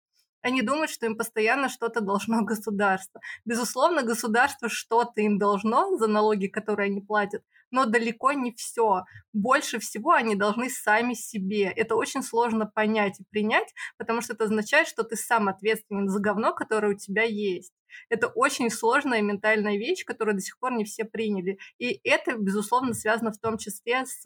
Они 0.46 0.62
думают, 0.62 0.92
что 0.92 1.06
им 1.06 1.16
постоянно 1.16 1.68
что-то 1.68 2.00
должно 2.00 2.42
государство. 2.44 3.20
Безусловно, 3.44 4.04
государство 4.04 4.68
что-то 4.68 5.20
им 5.20 5.38
должно 5.38 5.96
за 5.96 6.06
налоги, 6.06 6.46
которые 6.46 6.86
они 6.86 7.00
платят, 7.00 7.42
но 7.72 7.84
далеко 7.84 8.30
не 8.30 8.52
все. 8.52 9.02
Больше 9.32 9.80
всего 9.80 10.12
они 10.12 10.36
должны 10.36 10.70
сами 10.70 11.14
себе. 11.14 11.64
Это 11.64 11.96
очень 11.96 12.22
сложно 12.22 12.64
понять 12.64 13.18
и 13.18 13.24
принять, 13.28 13.74
потому 13.98 14.20
что 14.20 14.34
это 14.34 14.44
означает, 14.44 14.86
что 14.86 15.02
ты 15.02 15.16
сам 15.16 15.48
ответственен 15.48 16.08
за 16.08 16.20
говно, 16.20 16.54
которое 16.54 16.94
у 16.94 16.96
тебя 16.96 17.24
есть. 17.24 17.72
Это 18.08 18.28
очень 18.28 18.70
сложная 18.70 19.22
ментальная 19.22 19.76
вещь, 19.76 20.04
которую 20.04 20.36
до 20.36 20.42
сих 20.42 20.60
пор 20.60 20.74
не 20.74 20.84
все 20.84 21.04
приняли. 21.04 21.58
И 21.78 22.00
это, 22.04 22.36
безусловно, 22.38 22.94
связано 22.94 23.32
в 23.32 23.40
том 23.40 23.58
числе 23.58 24.06
с, 24.06 24.22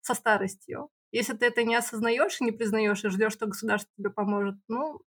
со 0.00 0.14
старостью. 0.14 0.88
Если 1.10 1.34
ты 1.34 1.44
это 1.44 1.62
не 1.62 1.74
осознаешь 1.74 2.40
и 2.40 2.44
не 2.44 2.52
признаешь 2.52 3.04
и 3.04 3.10
ждешь, 3.10 3.34
что 3.34 3.46
государство 3.46 3.92
тебе 3.98 4.08
поможет, 4.08 4.54
ну, 4.68 5.02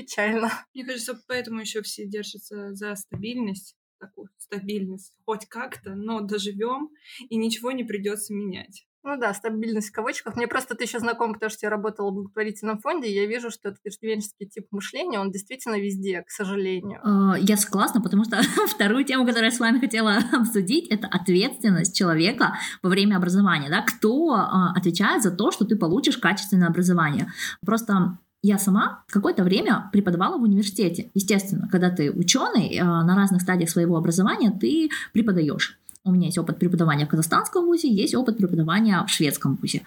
печально. 0.00 0.50
Мне 0.74 0.84
кажется, 0.84 1.20
поэтому 1.26 1.60
еще 1.60 1.82
все 1.82 2.06
держатся 2.06 2.74
за 2.74 2.94
стабильность, 2.96 3.76
такую 3.98 4.28
стабильность, 4.38 5.14
хоть 5.26 5.46
как-то, 5.46 5.94
но 5.94 6.20
доживем, 6.20 6.90
и 7.28 7.36
ничего 7.36 7.72
не 7.72 7.84
придется 7.84 8.32
менять. 8.34 8.86
Ну 9.02 9.18
да, 9.18 9.32
стабильность 9.32 9.88
в 9.88 9.92
кавычках. 9.92 10.36
Мне 10.36 10.46
просто 10.46 10.74
ты 10.74 10.84
еще 10.84 10.98
знаком, 10.98 11.32
потому 11.32 11.48
что 11.48 11.64
я 11.64 11.70
работала 11.70 12.10
в 12.10 12.14
благотворительном 12.14 12.80
фонде, 12.80 13.08
и 13.08 13.14
я 13.14 13.24
вижу, 13.24 13.50
что 13.50 13.70
этот 13.70 13.80
иждивенческий 13.84 14.46
тип 14.46 14.66
мышления, 14.70 15.18
он 15.18 15.30
действительно 15.30 15.80
везде, 15.80 16.22
к 16.22 16.30
сожалению. 16.30 17.00
А, 17.02 17.38
я 17.38 17.56
согласна, 17.56 18.02
потому 18.02 18.24
что 18.24 18.42
вторую 18.68 19.04
тему, 19.04 19.24
которую 19.24 19.50
я 19.50 19.56
с 19.56 19.60
вами 19.60 19.78
хотела 19.78 20.18
обсудить, 20.32 20.88
это 20.88 21.06
ответственность 21.06 21.96
человека 21.96 22.58
во 22.82 22.90
время 22.90 23.16
образования. 23.16 23.70
Да? 23.70 23.80
Кто 23.80 24.32
а, 24.34 24.74
отвечает 24.76 25.22
за 25.22 25.30
то, 25.30 25.50
что 25.50 25.64
ты 25.64 25.76
получишь 25.76 26.18
качественное 26.18 26.68
образование? 26.68 27.32
Просто 27.64 28.18
я 28.42 28.58
сама 28.58 29.04
какое-то 29.08 29.44
время 29.44 29.90
преподавала 29.92 30.38
в 30.38 30.42
университете. 30.42 31.10
Естественно, 31.14 31.68
когда 31.70 31.90
ты 31.90 32.10
ученый, 32.10 32.74
э, 32.74 32.84
на 32.84 33.14
разных 33.14 33.42
стадиях 33.42 33.70
своего 33.70 33.96
образования 33.96 34.50
ты 34.50 34.90
преподаешь. 35.12 35.78
У 36.04 36.12
меня 36.12 36.26
есть 36.26 36.38
опыт 36.38 36.58
преподавания 36.58 37.04
в 37.04 37.10
казахстанском 37.10 37.66
вузе, 37.66 37.92
есть 37.92 38.14
опыт 38.14 38.38
преподавания 38.38 39.04
в 39.04 39.10
шведском 39.10 39.56
вузе. 39.56 39.82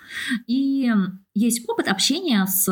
И 0.45 0.91
есть 1.33 1.67
опыт 1.67 1.88
общения 1.88 2.45
с 2.45 2.67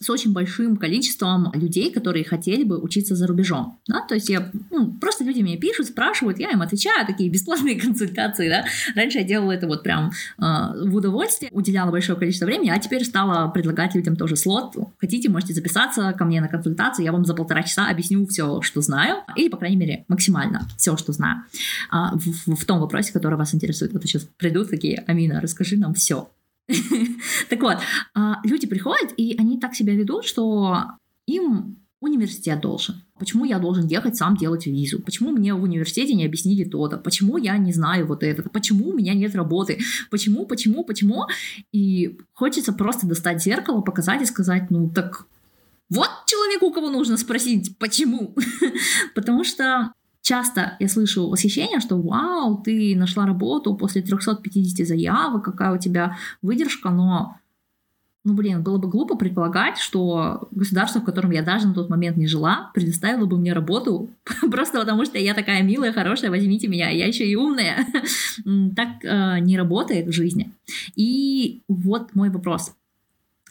с 0.00 0.10
очень 0.10 0.32
большим 0.32 0.76
количеством 0.76 1.52
людей, 1.54 1.92
которые 1.92 2.24
хотели 2.24 2.64
бы 2.64 2.80
учиться 2.80 3.14
за 3.14 3.26
рубежом. 3.26 3.78
Да? 3.88 4.02
То 4.06 4.14
есть 4.14 4.28
я, 4.28 4.50
ну, 4.70 4.92
просто 4.94 5.24
люди 5.24 5.40
мне 5.42 5.56
пишут, 5.56 5.86
спрашивают, 5.86 6.38
я 6.38 6.50
им 6.50 6.62
отвечаю, 6.62 7.06
такие 7.06 7.30
бесплатные 7.30 7.80
консультации. 7.80 8.48
Да? 8.48 8.64
Раньше 8.94 9.18
я 9.18 9.24
делала 9.24 9.52
это 9.52 9.66
вот 9.66 9.82
прям 9.82 10.10
э, 10.38 10.42
в 10.88 10.94
удовольствие, 10.94 11.50
уделяла 11.52 11.90
большое 11.90 12.18
количество 12.18 12.46
времени, 12.46 12.70
а 12.70 12.78
теперь 12.78 13.04
стала 13.04 13.48
предлагать 13.48 13.94
людям 13.94 14.16
тоже 14.16 14.36
слот. 14.36 14.74
Хотите, 14.98 15.28
можете 15.28 15.54
записаться 15.54 16.12
ко 16.12 16.24
мне 16.24 16.40
на 16.40 16.48
консультацию, 16.48 17.04
я 17.04 17.12
вам 17.12 17.24
за 17.24 17.34
полтора 17.34 17.62
часа 17.62 17.88
объясню 17.88 18.26
все, 18.26 18.60
что 18.62 18.80
знаю, 18.80 19.22
или, 19.36 19.48
по 19.48 19.56
крайней 19.56 19.76
мере, 19.76 20.04
максимально 20.08 20.68
все, 20.76 20.96
что 20.96 21.12
знаю 21.12 21.42
а, 21.90 22.16
в, 22.16 22.54
в 22.54 22.64
том 22.64 22.80
вопросе, 22.80 23.12
который 23.12 23.36
вас 23.36 23.54
интересует. 23.54 23.92
Вот 23.92 24.02
сейчас 24.02 24.26
придут 24.36 24.70
такие, 24.70 25.04
Амина, 25.06 25.40
расскажи 25.40 25.76
нам 25.76 25.94
все. 25.94 26.28
Так 27.48 27.62
вот, 27.62 27.78
а, 28.14 28.40
люди 28.44 28.66
приходят, 28.66 29.12
и 29.16 29.36
они 29.38 29.60
так 29.60 29.74
себя 29.74 29.94
ведут, 29.94 30.24
что 30.24 30.98
им 31.26 31.78
университет 32.00 32.60
должен. 32.60 33.02
Почему 33.18 33.44
я 33.44 33.58
должен 33.58 33.86
ехать 33.86 34.16
сам 34.16 34.36
делать 34.36 34.66
визу? 34.66 35.00
Почему 35.02 35.30
мне 35.30 35.54
в 35.54 35.62
университете 35.62 36.14
не 36.14 36.26
объяснили 36.26 36.64
то-то? 36.64 36.98
Почему 36.98 37.38
я 37.38 37.56
не 37.56 37.72
знаю 37.72 38.06
вот 38.06 38.22
это? 38.22 38.42
Почему 38.50 38.90
у 38.90 38.92
меня 38.92 39.14
нет 39.14 39.34
работы? 39.34 39.78
Почему, 40.10 40.46
почему, 40.46 40.84
почему? 40.84 41.26
И 41.72 42.18
хочется 42.34 42.72
просто 42.72 43.06
достать 43.06 43.42
зеркало, 43.42 43.80
показать 43.80 44.22
и 44.22 44.26
сказать, 44.26 44.70
ну 44.70 44.90
так 44.90 45.26
вот 45.88 46.10
человек, 46.26 46.62
у 46.62 46.72
кого 46.72 46.90
нужно 46.90 47.16
спросить, 47.16 47.78
почему? 47.78 48.34
Потому 49.14 49.44
что 49.44 49.92
часто 50.26 50.76
я 50.80 50.88
слышу 50.88 51.28
восхищение, 51.28 51.78
что 51.78 51.96
вау, 52.00 52.60
ты 52.64 52.96
нашла 52.96 53.26
работу 53.26 53.76
после 53.76 54.02
350 54.02 54.86
заявок, 54.86 55.44
какая 55.44 55.72
у 55.72 55.78
тебя 55.78 56.16
выдержка, 56.42 56.90
но 56.90 57.36
ну, 58.24 58.34
блин, 58.34 58.64
было 58.64 58.76
бы 58.78 58.88
глупо 58.88 59.16
предполагать, 59.16 59.78
что 59.78 60.48
государство, 60.50 61.00
в 61.00 61.04
котором 61.04 61.30
я 61.30 61.42
даже 61.42 61.68
на 61.68 61.74
тот 61.74 61.88
момент 61.88 62.16
не 62.16 62.26
жила, 62.26 62.72
предоставило 62.74 63.24
бы 63.24 63.38
мне 63.38 63.52
работу 63.52 64.10
просто 64.50 64.80
потому, 64.80 65.04
что 65.04 65.16
я 65.16 65.32
такая 65.32 65.62
милая, 65.62 65.92
хорошая, 65.92 66.30
возьмите 66.30 66.66
меня, 66.66 66.90
я 66.90 67.06
еще 67.06 67.24
и 67.24 67.36
умная. 67.36 67.86
так 68.74 69.04
э, 69.04 69.38
не 69.38 69.56
работает 69.56 70.08
в 70.08 70.12
жизни. 70.12 70.52
И 70.96 71.62
вот 71.68 72.16
мой 72.16 72.30
вопрос. 72.30 72.74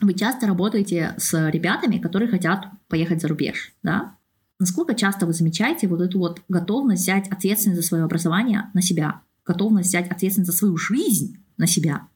Вы 0.02 0.12
часто 0.12 0.46
работаете 0.46 1.14
с 1.16 1.48
ребятами, 1.48 1.96
которые 1.96 2.28
хотят 2.28 2.66
поехать 2.88 3.22
за 3.22 3.28
рубеж, 3.28 3.72
да? 3.82 4.15
Насколько 4.58 4.94
часто 4.94 5.26
вы 5.26 5.34
замечаете 5.34 5.86
вот 5.86 6.00
эту 6.00 6.18
вот 6.18 6.42
готовность 6.48 7.02
взять 7.02 7.28
ответственность 7.28 7.82
за 7.82 7.86
свое 7.86 8.04
образование 8.04 8.70
на 8.72 8.80
себя, 8.80 9.22
готовность 9.44 9.90
взять 9.90 10.10
ответственность 10.10 10.50
за 10.50 10.56
свою 10.56 10.76
жизнь 10.78 11.44
на 11.58 11.66
себя? 11.66 12.08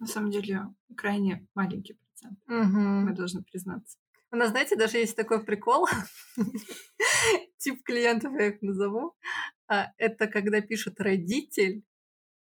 На 0.00 0.06
самом 0.06 0.32
деле, 0.32 0.74
крайне 0.96 1.46
маленький 1.54 1.94
процент, 1.94 2.38
угу. 2.48 2.80
мы 2.80 3.14
должны 3.14 3.42
признаться. 3.42 3.96
У 4.32 4.36
нас, 4.36 4.50
знаете, 4.50 4.74
даже 4.74 4.98
есть 4.98 5.14
такой 5.14 5.44
прикол, 5.44 5.86
тип 7.58 7.84
клиентов 7.84 8.32
я 8.32 8.48
их 8.48 8.60
назову, 8.62 9.14
а, 9.68 9.92
это 9.96 10.26
когда 10.26 10.60
пишет 10.60 11.00
родитель, 11.00 11.84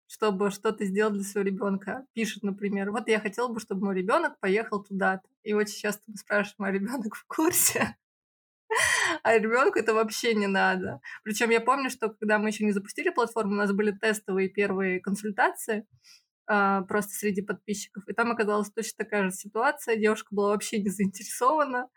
чтобы 0.07 0.50
что-то 0.50 0.85
сделать 0.85 1.14
для 1.14 1.22
своего 1.22 1.48
ребенка. 1.48 2.05
Пишет, 2.12 2.42
например, 2.42 2.90
вот 2.90 3.09
я 3.09 3.20
хотел 3.20 3.48
бы, 3.48 3.61
чтобы 3.61 3.87
мой 3.87 3.94
ребенок 3.94 4.38
поехал 4.40 4.83
туда-то. 4.83 5.26
И 5.44 5.53
очень 5.53 5.79
часто 5.79 6.03
мы 6.09 6.16
спрашиваем, 6.16 6.68
а 6.68 6.72
ребенок 6.72 7.14
в 7.14 7.24
курсе? 7.26 7.96
А 9.22 9.38
ребенку 9.38 9.78
это 9.78 9.94
вообще 9.94 10.34
не 10.34 10.46
надо. 10.46 11.00
Причем 11.24 11.50
я 11.50 11.60
помню, 11.60 11.90
что 11.90 12.10
когда 12.10 12.38
мы 12.38 12.48
еще 12.48 12.64
не 12.64 12.72
запустили 12.72 13.10
платформу, 13.10 13.52
у 13.52 13.56
нас 13.56 13.72
были 13.72 13.92
тестовые 13.92 14.48
первые 14.48 15.00
консультации 15.00 15.86
а, 16.46 16.82
просто 16.82 17.12
среди 17.12 17.42
подписчиков, 17.42 18.02
и 18.08 18.12
там 18.12 18.32
оказалась 18.32 18.70
точно 18.70 19.04
такая 19.04 19.24
же 19.24 19.30
ситуация. 19.30 19.96
Девушка 19.96 20.34
была 20.34 20.50
вообще 20.50 20.80
не 20.80 20.90
заинтересована. 20.90 21.88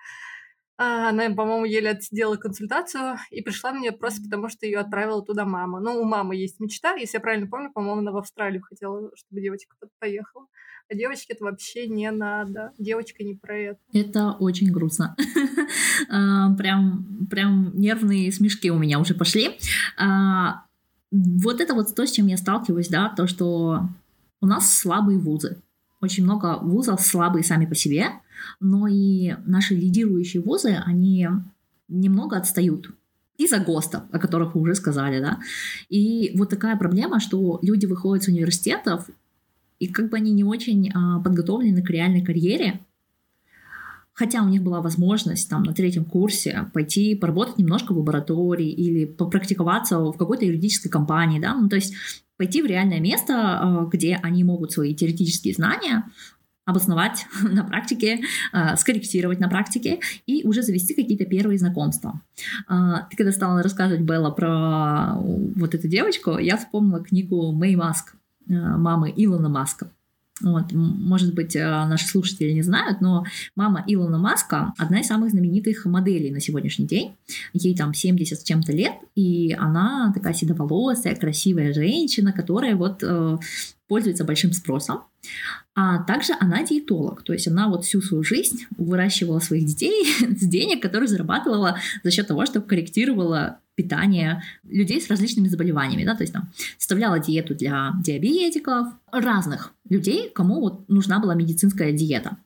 А, 0.77 1.09
она, 1.09 1.29
по-моему, 1.29 1.65
еле 1.65 1.91
отсидела 1.91 2.35
консультацию 2.35 3.17
и 3.29 3.41
пришла 3.41 3.73
мне 3.73 3.91
просто 3.91 4.23
потому, 4.23 4.49
что 4.49 4.65
ее 4.65 4.79
отправила 4.79 5.23
туда 5.23 5.45
мама. 5.45 5.79
Ну, 5.79 6.01
у 6.01 6.03
мамы 6.03 6.35
есть 6.35 6.59
мечта, 6.59 6.93
если 6.95 7.17
я 7.17 7.21
правильно 7.21 7.47
помню, 7.47 7.71
по-моему, 7.71 7.99
она 7.99 8.11
в 8.11 8.17
Австралию 8.17 8.61
хотела, 8.61 9.11
чтобы 9.15 9.41
девочка 9.41 9.75
поехала. 9.99 10.47
А 10.89 10.95
девочке 10.95 11.33
это 11.33 11.45
вообще 11.45 11.87
не 11.87 12.11
надо. 12.11 12.71
Девочка 12.77 13.23
не 13.23 13.35
про 13.35 13.57
это. 13.57 13.79
Это 13.93 14.31
очень 14.31 14.71
грустно. 14.71 15.15
А, 16.09 16.53
прям, 16.55 17.27
прям 17.29 17.71
нервные 17.75 18.31
смешки 18.31 18.69
у 18.71 18.77
меня 18.77 18.99
уже 18.99 19.13
пошли. 19.13 19.57
А, 19.97 20.63
вот 21.11 21.61
это 21.61 21.75
вот 21.75 21.93
то, 21.95 22.05
с 22.05 22.11
чем 22.11 22.27
я 22.27 22.35
сталкиваюсь, 22.35 22.89
да, 22.89 23.13
то, 23.15 23.27
что 23.27 23.81
у 24.41 24.45
нас 24.45 24.73
слабые 24.73 25.19
вузы. 25.19 25.61
Очень 26.03 26.25
много 26.25 26.59
вузов 26.61 26.99
слабые 26.99 27.45
сами 27.45 27.65
по 27.65 27.75
себе, 27.75 28.07
но 28.59 28.87
и 28.89 29.35
наши 29.45 29.73
лидирующие 29.73 30.43
вузы, 30.43 30.75
они 30.85 31.29
немного 31.87 32.35
отстают 32.35 32.89
из-за 33.37 33.59
ГОСТов, 33.59 34.03
о 34.11 34.19
которых 34.19 34.53
вы 34.53 34.59
уже 34.59 34.75
сказали, 34.75 35.21
да. 35.21 35.39
И 35.87 36.33
вот 36.35 36.49
такая 36.49 36.75
проблема, 36.75 37.21
что 37.21 37.57
люди 37.61 37.85
выходят 37.85 38.25
с 38.25 38.27
университетов, 38.27 39.09
и 39.79 39.87
как 39.87 40.09
бы 40.09 40.17
они 40.17 40.33
не 40.33 40.43
очень 40.43 40.91
а, 40.93 41.21
подготовлены 41.21 41.81
к 41.81 41.89
реальной 41.89 42.21
карьере, 42.21 42.81
хотя 44.11 44.43
у 44.43 44.49
них 44.49 44.61
была 44.61 44.81
возможность 44.81 45.49
там 45.49 45.63
на 45.63 45.73
третьем 45.73 46.03
курсе 46.03 46.69
пойти 46.73 47.15
поработать 47.15 47.57
немножко 47.57 47.93
в 47.93 47.97
лаборатории 47.97 48.69
или 48.69 49.05
попрактиковаться 49.05 49.99
в 49.99 50.17
какой-то 50.17 50.43
юридической 50.43 50.89
компании, 50.89 51.39
да, 51.39 51.55
ну 51.55 51.69
то 51.69 51.77
есть 51.77 51.93
пойти 52.37 52.61
в 52.61 52.65
реальное 52.65 52.99
место, 52.99 53.33
а, 53.35 53.85
где 53.85 54.19
они 54.21 54.43
могут 54.43 54.71
свои 54.71 54.93
теоретические 54.93 55.53
знания 55.53 56.03
обосновать 56.65 57.25
на 57.41 57.63
практике, 57.63 58.21
а, 58.51 58.75
скорректировать 58.77 59.39
на 59.39 59.49
практике 59.49 59.99
и 60.25 60.45
уже 60.47 60.61
завести 60.63 60.93
какие-то 60.93 61.25
первые 61.25 61.59
знакомства. 61.59 62.21
А, 62.67 63.07
ты 63.09 63.17
когда 63.17 63.31
стала 63.31 63.61
рассказывать, 63.61 64.01
Белла, 64.01 64.31
про 64.31 65.15
вот 65.15 65.75
эту 65.75 65.87
девочку, 65.87 66.37
я 66.37 66.57
вспомнила 66.57 67.03
книгу 67.03 67.51
Мэй 67.51 67.75
Маск, 67.75 68.15
мамы 68.47 69.13
Илона 69.15 69.49
Маска. 69.49 69.89
Вот, 70.43 70.73
может 70.73 71.33
быть, 71.33 71.55
э, 71.55 71.63
наши 71.63 72.07
слушатели 72.07 72.51
не 72.51 72.61
знают, 72.61 73.01
но 73.01 73.25
мама 73.55 73.83
Илона 73.87 74.17
Маска 74.17 74.73
одна 74.77 74.99
из 74.99 75.07
самых 75.07 75.31
знаменитых 75.31 75.85
моделей 75.85 76.31
на 76.31 76.41
сегодняшний 76.41 76.85
день. 76.85 77.15
Ей 77.53 77.75
там 77.75 77.93
70 77.93 78.39
с 78.39 78.43
чем-то 78.43 78.73
лет, 78.73 78.93
и 79.15 79.55
она 79.57 80.11
такая 80.13 80.33
седоволосая, 80.33 81.15
красивая 81.15 81.73
женщина, 81.73 82.33
которая 82.33 82.75
вот 82.75 83.01
э, 83.03 83.37
пользуется 83.87 84.25
большим 84.25 84.53
спросом. 84.53 85.03
А 85.75 86.03
также 86.03 86.33
она 86.39 86.63
диетолог, 86.63 87.23
то 87.23 87.33
есть 87.33 87.47
она 87.47 87.69
вот 87.69 87.85
всю 87.85 88.01
свою 88.01 88.23
жизнь 88.23 88.65
выращивала 88.77 89.39
своих 89.39 89.65
детей 89.65 90.05
с 90.19 90.45
денег, 90.45 90.81
которые 90.81 91.07
зарабатывала 91.07 91.77
за 92.03 92.11
счет 92.11 92.27
того, 92.27 92.45
что 92.45 92.61
корректировала 92.61 93.59
питание 93.75 94.43
людей 94.63 95.01
с 95.01 95.09
различными 95.09 95.47
заболеваниями, 95.47 96.05
да, 96.05 96.15
то 96.15 96.23
есть 96.23 96.33
там 96.33 96.49
составляла 96.77 97.19
диету 97.19 97.55
для 97.55 97.93
диабетиков, 98.03 98.87
разных 99.11 99.73
людей, 99.89 100.29
кому 100.33 100.59
вот 100.59 100.89
нужна 100.89 101.19
была 101.19 101.35
медицинская 101.35 101.91
диета. 101.91 102.37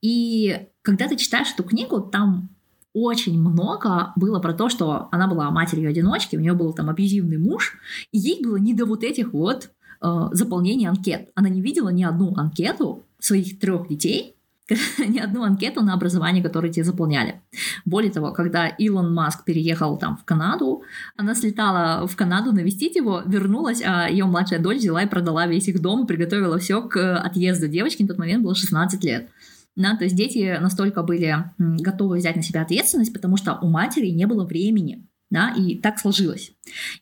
И 0.00 0.66
когда 0.82 1.08
ты 1.08 1.16
читаешь 1.16 1.52
эту 1.52 1.64
книгу, 1.64 2.00
там 2.00 2.50
очень 2.92 3.38
много 3.38 4.12
было 4.16 4.38
про 4.40 4.54
то, 4.54 4.70
что 4.70 5.08
она 5.12 5.26
была 5.26 5.50
матерью-одиночки, 5.50 6.36
у 6.36 6.40
нее 6.40 6.54
был 6.54 6.72
там 6.72 6.88
абьюзивный 6.88 7.36
муж, 7.36 7.76
и 8.10 8.18
ей 8.18 8.42
было 8.42 8.56
не 8.56 8.72
до 8.72 8.86
вот 8.86 9.04
этих 9.04 9.34
вот 9.34 9.70
э, 10.00 10.28
заполнения 10.32 10.88
анкет. 10.88 11.30
Она 11.34 11.50
не 11.50 11.60
видела 11.60 11.90
ни 11.90 12.04
одну 12.04 12.34
анкету 12.36 13.04
своих 13.18 13.58
трех 13.58 13.88
детей, 13.88 14.35
ни 14.98 15.18
одну 15.18 15.44
анкету 15.44 15.82
на 15.82 15.94
образование, 15.94 16.42
которое 16.42 16.72
тебе 16.72 16.84
заполняли. 16.84 17.40
Более 17.84 18.10
того, 18.10 18.32
когда 18.32 18.66
Илон 18.66 19.14
Маск 19.14 19.44
переехал 19.44 19.96
там 19.96 20.16
в 20.16 20.24
Канаду, 20.24 20.82
она 21.16 21.34
слетала 21.34 22.06
в 22.06 22.16
Канаду 22.16 22.52
навестить 22.52 22.96
его, 22.96 23.22
вернулась, 23.24 23.80
а 23.84 24.08
ее 24.08 24.24
младшая 24.24 24.60
дочь 24.60 24.78
взяла 24.78 25.02
и 25.02 25.08
продала 25.08 25.46
весь 25.46 25.68
их 25.68 25.80
дом 25.80 26.06
приготовила 26.06 26.58
все 26.58 26.82
к 26.82 27.16
отъезду 27.18 27.68
девочки. 27.68 28.02
На 28.02 28.08
тот 28.08 28.18
момент 28.18 28.42
было 28.42 28.54
16 28.54 29.04
лет. 29.04 29.28
Да, 29.76 29.94
то 29.94 30.04
есть 30.04 30.16
дети 30.16 30.56
настолько 30.60 31.02
были 31.02 31.36
готовы 31.58 32.16
взять 32.16 32.36
на 32.36 32.42
себя 32.42 32.62
ответственность, 32.62 33.12
потому 33.12 33.36
что 33.36 33.58
у 33.60 33.68
матери 33.68 34.08
не 34.08 34.26
было 34.26 34.44
времени. 34.44 35.06
Да, 35.28 35.52
и 35.56 35.76
так 35.76 35.98
сложилось. 35.98 36.52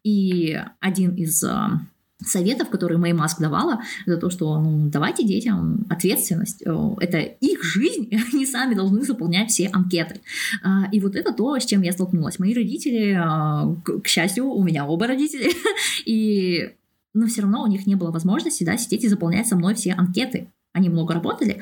И 0.02 0.58
один 0.80 1.14
из 1.14 1.44
а, 1.44 1.82
советов, 2.26 2.70
которые 2.70 2.98
Мэй 2.98 3.12
Маск 3.12 3.40
давала, 3.40 3.80
это 4.06 4.16
то, 4.16 4.30
что 4.30 4.60
ну, 4.60 4.88
давайте 4.88 5.24
детям 5.24 5.86
ответственность. 5.88 6.62
Э, 6.66 6.94
это 7.00 7.18
их 7.18 7.62
жизнь, 7.62 8.10
они 8.32 8.46
сами 8.46 8.74
должны 8.74 9.02
заполнять 9.02 9.50
все 9.50 9.68
анкеты. 9.72 10.20
А, 10.62 10.88
и 10.90 11.00
вот 11.00 11.16
это 11.16 11.32
то, 11.32 11.58
с 11.58 11.64
чем 11.64 11.82
я 11.82 11.92
столкнулась. 11.92 12.38
Мои 12.38 12.54
родители, 12.54 13.18
а, 13.18 13.74
к 13.84 14.06
счастью, 14.06 14.46
у 14.46 14.62
меня 14.62 14.86
оба 14.86 15.06
родители, 15.06 15.50
и 16.04 16.70
но 17.14 17.26
все 17.28 17.42
равно 17.42 17.62
у 17.62 17.68
них 17.68 17.86
не 17.86 17.94
было 17.94 18.10
возможности 18.10 18.64
да, 18.64 18.76
сидеть 18.76 19.04
и 19.04 19.08
заполнять 19.08 19.46
со 19.46 19.56
мной 19.56 19.74
все 19.74 19.92
анкеты. 19.92 20.50
Они 20.72 20.88
много 20.88 21.14
работали, 21.14 21.60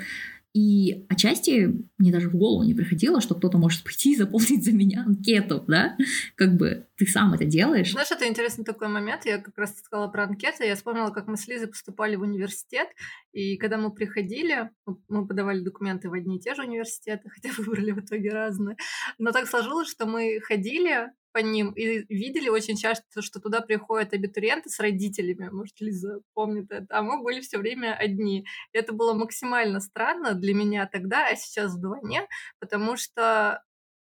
и 0.54 1.06
отчасти 1.08 1.72
мне 1.96 2.12
даже 2.12 2.28
в 2.28 2.36
голову 2.36 2.62
не 2.62 2.74
приходило, 2.74 3.20
что 3.20 3.34
кто-то 3.34 3.56
может 3.56 3.82
пойти 3.84 4.12
и 4.12 4.16
заполнить 4.16 4.64
за 4.64 4.72
меня 4.72 5.04
анкету, 5.06 5.64
да? 5.66 5.96
Как 6.36 6.56
бы 6.56 6.86
ты 6.96 7.06
сам 7.06 7.32
это 7.32 7.44
делаешь. 7.44 7.92
Знаешь, 7.92 8.10
это 8.10 8.28
интересный 8.28 8.64
такой 8.64 8.88
момент. 8.88 9.24
Я 9.24 9.38
как 9.38 9.56
раз 9.56 9.78
сказала 9.78 10.08
про 10.08 10.24
анкеты. 10.24 10.66
Я 10.66 10.76
вспомнила, 10.76 11.10
как 11.10 11.26
мы 11.26 11.36
с 11.36 11.48
Лизой 11.48 11.68
поступали 11.68 12.16
в 12.16 12.22
университет. 12.22 12.88
И 13.32 13.56
когда 13.56 13.78
мы 13.78 13.92
приходили, 13.92 14.70
мы 15.08 15.26
подавали 15.26 15.60
документы 15.60 16.10
в 16.10 16.12
одни 16.12 16.36
и 16.36 16.40
те 16.40 16.54
же 16.54 16.62
университеты, 16.62 17.28
хотя 17.34 17.50
выбрали 17.56 17.92
в 17.92 18.00
итоге 18.00 18.30
разные. 18.30 18.76
Но 19.18 19.32
так 19.32 19.48
сложилось, 19.48 19.90
что 19.90 20.06
мы 20.06 20.40
ходили 20.40 21.10
по 21.33 21.38
ним 21.38 21.73
и 21.73 22.05
видели 22.14 22.49
очень 22.49 22.77
часто, 22.77 23.23
что 23.23 23.40
туда 23.40 23.61
приходят 23.61 24.12
абитуриенты 24.12 24.71
с 24.71 24.79
родителями, 24.81 25.49
может, 25.51 25.81
Лиза 25.81 26.21
помнит 26.35 26.71
это, 26.71 26.87
а 26.90 27.03
мы 27.03 27.23
были 27.23 27.40
все 27.40 27.59
время 27.59 27.95
одни. 27.95 28.45
Это 28.73 28.92
было 28.92 29.14
максимально 29.14 29.81
странно 29.81 30.35
для 30.35 30.55
меня 30.55 30.87
тогда, 30.87 31.29
а 31.29 31.37
сейчас 31.37 31.75
вдвойне, 31.75 32.27
потому 32.61 32.97
что 32.97 33.62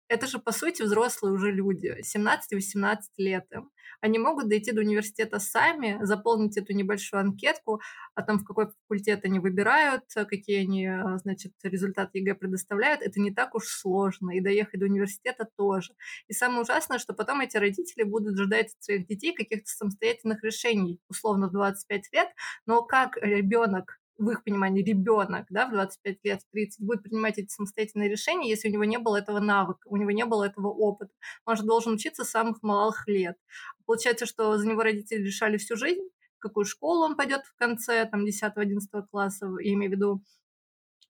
это 0.09 0.27
же, 0.27 0.39
по 0.39 0.51
сути, 0.51 0.81
взрослые 0.81 1.33
уже 1.33 1.51
люди, 1.51 1.95
17-18 2.03 2.97
лет 3.17 3.45
им. 3.51 3.71
Они 4.01 4.17
могут 4.17 4.49
дойти 4.49 4.71
до 4.71 4.81
университета 4.81 5.39
сами, 5.39 5.99
заполнить 6.01 6.57
эту 6.57 6.73
небольшую 6.73 7.21
анкетку, 7.21 7.81
а 8.15 8.23
там 8.23 8.39
в 8.39 8.45
какой 8.45 8.67
факультет 8.67 9.25
они 9.25 9.39
выбирают, 9.39 10.03
какие 10.13 10.61
они, 10.61 10.87
а, 10.87 11.17
значит, 11.19 11.53
результаты 11.63 12.19
ЕГЭ 12.19 12.35
предоставляют. 12.35 13.01
Это 13.01 13.19
не 13.19 13.31
так 13.31 13.55
уж 13.55 13.67
сложно. 13.67 14.31
И 14.31 14.41
доехать 14.41 14.79
до 14.79 14.85
университета 14.85 15.47
тоже. 15.57 15.93
И 16.27 16.33
самое 16.33 16.61
ужасное, 16.61 16.97
что 16.97 17.13
потом 17.13 17.41
эти 17.41 17.57
родители 17.57 18.03
будут 18.03 18.37
ждать 18.37 18.67
от 18.67 18.83
своих 18.83 19.07
детей 19.07 19.33
каких-то 19.33 19.69
самостоятельных 19.69 20.43
решений, 20.43 20.99
условно, 21.09 21.47
в 21.47 21.51
25 21.51 22.11
лет. 22.13 22.29
Но 22.65 22.81
как 22.83 23.17
ребенок 23.17 23.98
в 24.19 24.29
их 24.29 24.43
понимании, 24.43 24.83
ребенок, 24.83 25.47
да, 25.49 25.67
в 25.67 25.71
25 25.71 26.17
лет, 26.23 26.41
в 26.41 26.51
30, 26.51 26.85
будет 26.85 27.03
принимать 27.03 27.37
эти 27.37 27.49
самостоятельные 27.49 28.09
решения, 28.09 28.49
если 28.49 28.69
у 28.69 28.71
него 28.71 28.83
не 28.83 28.99
было 28.99 29.17
этого 29.17 29.39
навыка, 29.39 29.87
у 29.87 29.97
него 29.97 30.11
не 30.11 30.25
было 30.25 30.43
этого 30.43 30.67
опыта. 30.67 31.11
Он 31.45 31.55
же 31.55 31.63
должен 31.63 31.93
учиться 31.93 32.23
с 32.23 32.29
самых 32.29 32.61
малых 32.61 33.07
лет. 33.07 33.37
Получается, 33.85 34.25
что 34.25 34.57
за 34.57 34.67
него 34.67 34.83
родители 34.83 35.23
решали 35.23 35.57
всю 35.57 35.75
жизнь, 35.77 36.03
в 36.37 36.41
какую 36.41 36.65
школу 36.65 37.03
он 37.03 37.15
пойдет 37.15 37.45
в 37.45 37.55
конце, 37.55 38.05
там, 38.05 38.25
10-11 38.25 38.79
класса, 39.09 39.49
я 39.61 39.73
имею 39.73 39.91
в 39.91 39.95
виду 39.95 40.23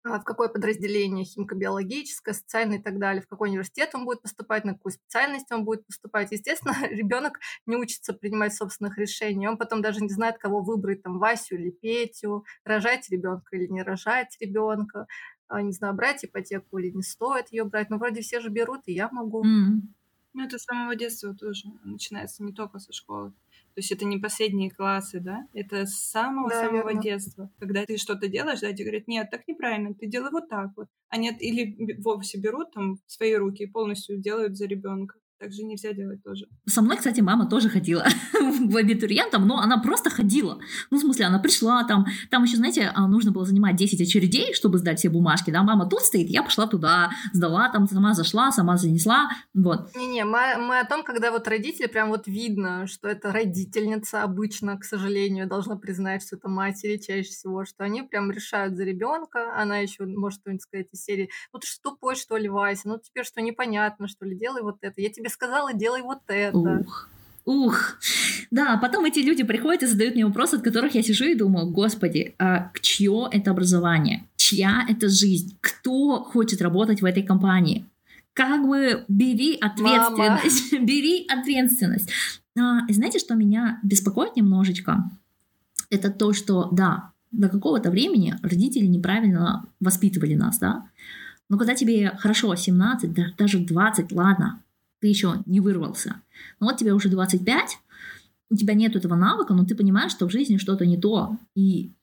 в 0.03 0.23
какое 0.23 0.47
подразделение, 0.47 1.25
химико-биологическое, 1.25 2.33
социальное 2.33 2.79
и 2.79 2.81
так 2.81 2.99
далее, 2.99 3.21
в 3.21 3.27
какой 3.27 3.49
университет 3.49 3.91
он 3.93 4.05
будет 4.05 4.21
поступать, 4.21 4.63
на 4.63 4.73
какую 4.73 4.93
специальность 4.93 5.51
он 5.51 5.65
будет 5.65 5.85
поступать. 5.85 6.31
Естественно, 6.31 6.73
ребенок 6.89 7.39
не 7.65 7.75
учится 7.75 8.13
принимать 8.13 8.53
собственных 8.53 8.97
решений, 8.97 9.47
он 9.47 9.57
потом 9.57 9.81
даже 9.81 10.01
не 10.01 10.09
знает, 10.09 10.37
кого 10.37 10.61
выбрать, 10.61 11.03
там, 11.03 11.19
Васю 11.19 11.55
или 11.55 11.69
Петю, 11.69 12.45
рожать 12.63 13.09
ребенка 13.09 13.55
или 13.55 13.67
не 13.67 13.83
рожать 13.83 14.37
ребенка, 14.39 15.07
а, 15.47 15.61
не 15.61 15.71
знаю, 15.71 15.95
брать 15.95 16.23
ипотеку 16.23 16.77
или 16.77 16.91
не 16.91 17.03
стоит 17.03 17.51
ее 17.51 17.65
брать. 17.65 17.89
Но 17.89 17.97
вроде 17.97 18.21
все 18.21 18.39
же 18.39 18.49
берут, 18.49 18.81
и 18.85 18.93
я 18.93 19.09
могу. 19.11 19.43
Mm. 19.43 19.81
Ну, 20.33 20.45
это 20.45 20.59
с 20.59 20.63
самого 20.63 20.95
детства 20.95 21.33
тоже 21.33 21.67
начинается, 21.83 22.43
не 22.43 22.53
только 22.53 22.79
со 22.79 22.93
школы. 22.93 23.33
То 23.75 23.81
есть 23.81 23.91
это 23.91 24.05
не 24.05 24.17
последние 24.17 24.71
классы, 24.71 25.19
да? 25.19 25.47
Это 25.53 25.85
с 25.85 25.95
самого-самого 25.95 26.93
да, 26.93 26.99
детства. 26.99 27.49
Когда 27.59 27.85
ты 27.85 27.97
что-то 27.97 28.27
делаешь, 28.27 28.59
да, 28.59 28.73
тебе 28.73 28.85
говорят, 28.85 29.07
нет, 29.07 29.29
так 29.31 29.47
неправильно, 29.47 29.93
ты 29.93 30.07
делай 30.07 30.31
вот 30.31 30.49
так 30.49 30.71
вот. 30.75 30.87
А 31.09 31.17
нет, 31.17 31.41
или 31.41 31.95
вовсе 32.01 32.39
берут 32.39 32.71
там 32.73 32.97
свои 33.05 33.33
руки 33.35 33.63
и 33.63 33.67
полностью 33.67 34.17
делают 34.17 34.57
за 34.57 34.65
ребенка. 34.65 35.15
Так 35.39 35.53
же 35.53 35.63
нельзя 35.63 35.93
делать 35.93 36.21
тоже. 36.21 36.47
Со 36.65 36.81
мной, 36.81 36.97
кстати, 36.97 37.21
мама 37.21 37.49
тоже 37.49 37.69
ходила 37.69 38.05
в 38.33 38.75
абитуриентом, 38.75 39.47
но 39.47 39.59
она 39.59 39.77
просто 39.77 40.09
ходила. 40.09 40.59
Ну, 40.91 40.97
в 40.97 40.99
смысле, 40.99 41.25
она 41.25 41.39
пришла 41.39 41.85
там, 41.85 42.05
там 42.29 42.43
еще, 42.43 42.57
знаете, 42.57 42.91
а, 42.93 43.07
нужно 43.07 43.31
было 43.31 43.45
занимать 43.45 43.77
10 43.77 44.01
очередей, 44.01 44.53
чтобы 44.53 44.79
сдать 44.79 44.99
все 44.99 45.09
бумажки, 45.09 45.49
да, 45.49 45.63
мама 45.63 45.89
тут 45.89 46.01
стоит, 46.01 46.29
я 46.29 46.43
пошла 46.43 46.67
туда, 46.67 47.11
сдала 47.31 47.69
там, 47.69 47.87
сама 47.87 48.13
зашла, 48.13 48.51
сама 48.51 48.75
занесла, 48.75 49.29
вот. 49.53 49.95
Не-не, 49.95 50.25
мы, 50.25 50.57
мы 50.57 50.79
о 50.79 50.85
том, 50.85 51.03
когда 51.03 51.31
вот 51.31 51.47
родители, 51.47 51.87
прям 51.87 52.09
вот 52.09 52.27
видно, 52.27 52.85
что 52.87 53.07
это 53.07 53.31
родительница 53.31 54.23
обычно, 54.23 54.77
к 54.77 54.83
сожалению, 54.83 55.47
должна 55.47 55.77
признать, 55.77 56.21
что 56.21 56.35
это 56.35 56.49
матери 56.49 56.97
чаще 56.97 57.29
всего, 57.29 57.63
что 57.63 57.85
они 57.85 58.01
прям 58.01 58.29
решают 58.29 58.75
за 58.75 58.83
ребенка, 58.83 59.55
она 59.55 59.77
еще 59.77 60.05
может 60.05 60.41
что-нибудь 60.41 60.63
сказать 60.63 60.87
из 60.91 61.01
серии, 61.01 61.29
ну 61.53 61.59
ты 61.59 61.67
что 61.67 61.91
тупой, 61.91 62.17
что 62.17 62.35
ли, 62.35 62.49
Вася, 62.49 62.89
ну 62.89 62.99
теперь 62.99 63.23
что, 63.23 63.41
непонятно, 63.41 64.09
что 64.09 64.25
ли, 64.25 64.37
делай 64.37 64.61
вот 64.61 64.79
это, 64.81 64.99
я 64.99 65.09
тебе 65.09 65.28
тебе 65.29 65.33
сказала, 65.33 65.73
делай 65.73 66.01
вот 66.01 66.19
это. 66.27 66.57
Ух. 66.57 67.09
Ух, 67.45 67.97
да, 68.51 68.77
потом 68.77 69.05
эти 69.05 69.19
люди 69.19 69.43
приходят 69.43 69.81
и 69.81 69.87
задают 69.87 70.13
мне 70.13 70.25
вопросы, 70.25 70.55
от 70.55 70.61
которых 70.61 70.93
я 70.93 71.01
сижу 71.01 71.25
и 71.25 71.35
думаю, 71.35 71.71
господи, 71.71 72.35
а 72.37 72.71
чье 72.81 73.27
это 73.31 73.51
образование? 73.51 74.25
Чья 74.35 74.85
это 74.87 75.09
жизнь? 75.09 75.57
Кто 75.59 76.23
хочет 76.23 76.61
работать 76.61 77.01
в 77.01 77.05
этой 77.05 77.23
компании? 77.23 77.85
Как 78.33 78.67
бы 78.67 79.03
бери 79.07 79.57
ответственность, 79.59 80.71
Мама. 80.73 80.85
бери 80.85 81.25
ответственность. 81.27 82.11
А, 82.55 82.81
знаете, 82.87 83.17
что 83.17 83.33
меня 83.33 83.79
беспокоит 83.81 84.35
немножечко? 84.35 85.09
Это 85.89 86.11
то, 86.11 86.33
что, 86.33 86.69
да, 86.71 87.13
до 87.31 87.49
какого-то 87.49 87.89
времени 87.89 88.35
родители 88.43 88.85
неправильно 88.85 89.65
воспитывали 89.79 90.35
нас, 90.35 90.59
да, 90.59 90.85
но 91.49 91.57
когда 91.57 91.73
тебе 91.73 92.11
хорошо 92.19 92.55
17, 92.55 93.35
даже 93.35 93.59
20, 93.59 94.11
ладно, 94.11 94.61
ты 94.99 95.07
еще 95.07 95.43
не 95.45 95.59
вырвался. 95.59 96.21
Но 96.59 96.67
вот 96.67 96.77
тебе 96.77 96.93
уже 96.93 97.09
25, 97.09 97.77
у 98.49 98.55
тебя 98.55 98.73
нет 98.73 98.95
этого 98.95 99.15
навыка, 99.15 99.53
но 99.53 99.65
ты 99.65 99.75
понимаешь, 99.75 100.11
что 100.11 100.27
в 100.27 100.31
жизни 100.31 100.57
что-то 100.57 100.85
не 100.85 100.97
то, 100.97 101.37
и 101.55 101.93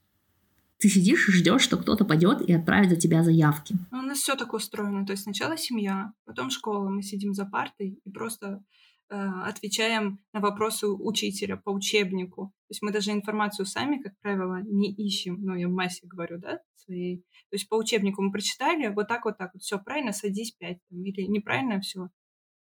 ты 0.79 0.89
сидишь 0.89 1.29
и 1.29 1.33
ждешь, 1.33 1.63
что 1.63 1.77
кто-то 1.77 2.05
пойдет 2.05 2.43
и 2.43 2.53
отправит 2.53 2.91
за 2.91 2.97
тебя 2.97 3.23
заявки. 3.25 3.77
Ну, 3.91 3.99
у 3.99 4.03
нас 4.03 4.19
все 4.19 4.37
так 4.37 4.53
устроено. 4.53 5.07
То 5.07 5.13
есть 5.13 5.25
сначала 5.25 5.57
семья, 5.57 6.13
потом 6.25 6.51
школа, 6.51 6.89
мы 6.89 7.03
сидим 7.03 7.33
за 7.33 7.47
партой 7.47 7.99
и 8.05 8.11
просто 8.11 8.63
э, 9.09 9.17
отвечаем 9.17 10.21
на 10.35 10.41
вопросы 10.41 10.87
учителя 10.87 11.57
по 11.57 11.71
учебнику. 11.71 12.53
То 12.69 12.73
есть 12.73 12.83
мы 12.83 12.93
даже 12.93 13.13
информацию 13.13 13.65
сами, 13.65 14.03
как 14.03 14.13
правило, 14.21 14.61
не 14.65 14.93
ищем. 14.93 15.39
Ну, 15.41 15.55
я 15.55 15.69
в 15.69 15.73
массе 15.73 16.07
говорю, 16.07 16.39
да, 16.39 16.61
своей. 16.75 17.19
То 17.51 17.57
есть 17.57 17.69
по 17.69 17.77
учебнику 17.77 18.23
мы 18.23 18.31
прочитали, 18.31 18.89
вот 18.89 19.09
так, 19.09 19.25
вот 19.25 19.39
так, 19.39 19.53
вот, 19.55 19.63
все 19.63 19.79
правильно, 19.79 20.13
садись 20.13 20.53
пять. 20.53 20.79
Или 20.91 21.23
неправильно, 21.23 21.81
все, 21.81 22.11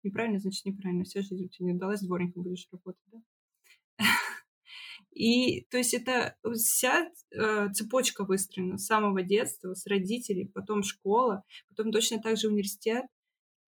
Неправильно, 0.03 0.39
значит, 0.39 0.65
неправильно. 0.65 1.03
Вся 1.03 1.21
жизнь 1.21 1.49
тебе 1.49 1.67
не 1.67 1.73
удалась, 1.73 2.01
дворником 2.01 2.43
будешь 2.43 2.67
работать, 2.71 3.01
да? 3.11 3.19
И 5.11 5.65
то 5.65 5.77
есть 5.77 5.93
это 5.93 6.37
вся 6.55 7.09
э, 7.31 7.69
цепочка 7.73 8.23
выстроена 8.23 8.77
с 8.77 8.85
самого 8.85 9.21
детства, 9.23 9.73
с 9.73 9.85
родителей, 9.85 10.47
потом 10.47 10.83
школа, 10.83 11.43
потом 11.69 11.91
точно 11.91 12.21
так 12.21 12.37
же 12.37 12.47
университет. 12.47 13.05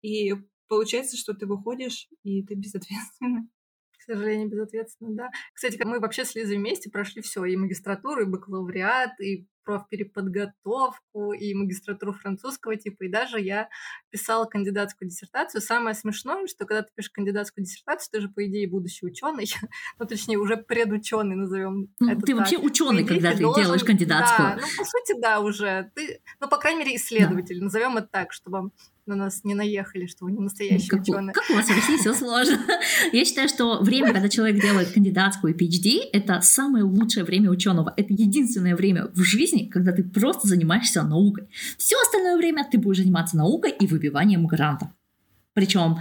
И 0.02 0.34
получается, 0.68 1.16
что 1.16 1.34
ты 1.34 1.46
выходишь, 1.46 2.08
и 2.24 2.42
ты 2.42 2.54
безответственный 2.54 3.48
сожалению, 4.12 4.48
безответственно, 4.48 5.14
да. 5.14 5.30
Кстати, 5.54 5.80
мы 5.84 6.00
вообще 6.00 6.24
с 6.24 6.34
Лизой 6.34 6.56
вместе 6.56 6.90
прошли 6.90 7.22
все, 7.22 7.44
и 7.44 7.56
магистратуру, 7.56 8.22
и 8.22 8.26
бакалавриат, 8.26 9.20
и 9.20 9.46
профпереподготовку, 9.64 11.34
и 11.34 11.52
магистратуру 11.52 12.14
французского 12.14 12.76
типа, 12.76 13.04
и 13.04 13.08
даже 13.08 13.38
я 13.38 13.68
писала 14.10 14.46
кандидатскую 14.46 15.10
диссертацию. 15.10 15.60
Самое 15.60 15.94
смешное, 15.94 16.46
что 16.46 16.64
когда 16.64 16.82
ты 16.82 16.88
пишешь 16.94 17.10
кандидатскую 17.10 17.66
диссертацию, 17.66 18.08
ты 18.12 18.20
же, 18.22 18.28
по 18.30 18.46
идее, 18.46 18.66
будущий 18.66 19.04
ученый, 19.04 19.44
ну, 19.98 20.06
точнее, 20.06 20.38
уже 20.38 20.56
предученый, 20.56 21.36
назовем 21.36 21.88
ну, 22.00 22.10
это 22.10 22.20
Ты 22.22 22.32
так. 22.32 22.36
вообще 22.36 22.56
ученый, 22.56 23.02
идее, 23.02 23.08
когда 23.08 23.32
ты 23.32 23.42
должен- 23.42 23.62
делаешь 23.62 23.84
кандидатскую. 23.84 24.48
Да, 24.48 24.56
ну, 24.56 24.66
по 24.78 24.84
сути, 24.84 25.20
да, 25.20 25.40
уже. 25.40 25.90
Ты, 25.94 26.20
ну, 26.40 26.48
по 26.48 26.56
крайней 26.56 26.80
мере, 26.80 26.96
исследователь, 26.96 27.62
назовем 27.62 27.98
это 27.98 28.06
так, 28.06 28.32
чтобы 28.32 28.70
на 29.08 29.16
нас 29.16 29.40
не 29.42 29.54
наехали, 29.54 30.06
что 30.06 30.24
вы 30.26 30.32
не 30.32 30.38
настоящий 30.38 30.86
Как, 30.88 31.00
у- 31.00 31.02
ученый. 31.02 31.32
как 31.32 31.44
у 31.50 31.54
вас 31.54 31.66
в 31.66 31.70
России 31.74 31.96
все 31.96 32.14
сложно. 32.14 32.58
Я 33.12 33.24
считаю, 33.24 33.48
что 33.48 33.82
время, 33.82 34.12
когда 34.12 34.28
человек 34.28 34.60
делает 34.62 34.90
кандидатскую 34.92 35.54
и 35.54 35.56
PhD, 35.56 36.00
это 36.12 36.40
самое 36.40 36.84
лучшее 36.84 37.24
время 37.24 37.50
ученого. 37.50 37.92
Это 37.96 38.12
единственное 38.12 38.76
время 38.76 39.08
в 39.14 39.22
жизни, 39.22 39.66
когда 39.66 39.92
ты 39.92 40.04
просто 40.04 40.46
занимаешься 40.46 41.02
наукой. 41.02 41.48
Все 41.78 41.96
остальное 42.00 42.36
время 42.36 42.64
ты 42.70 42.78
будешь 42.78 42.98
заниматься 42.98 43.36
наукой 43.36 43.72
и 43.72 43.86
выбиванием 43.86 44.46
гранта. 44.46 44.92
Причем 45.54 45.96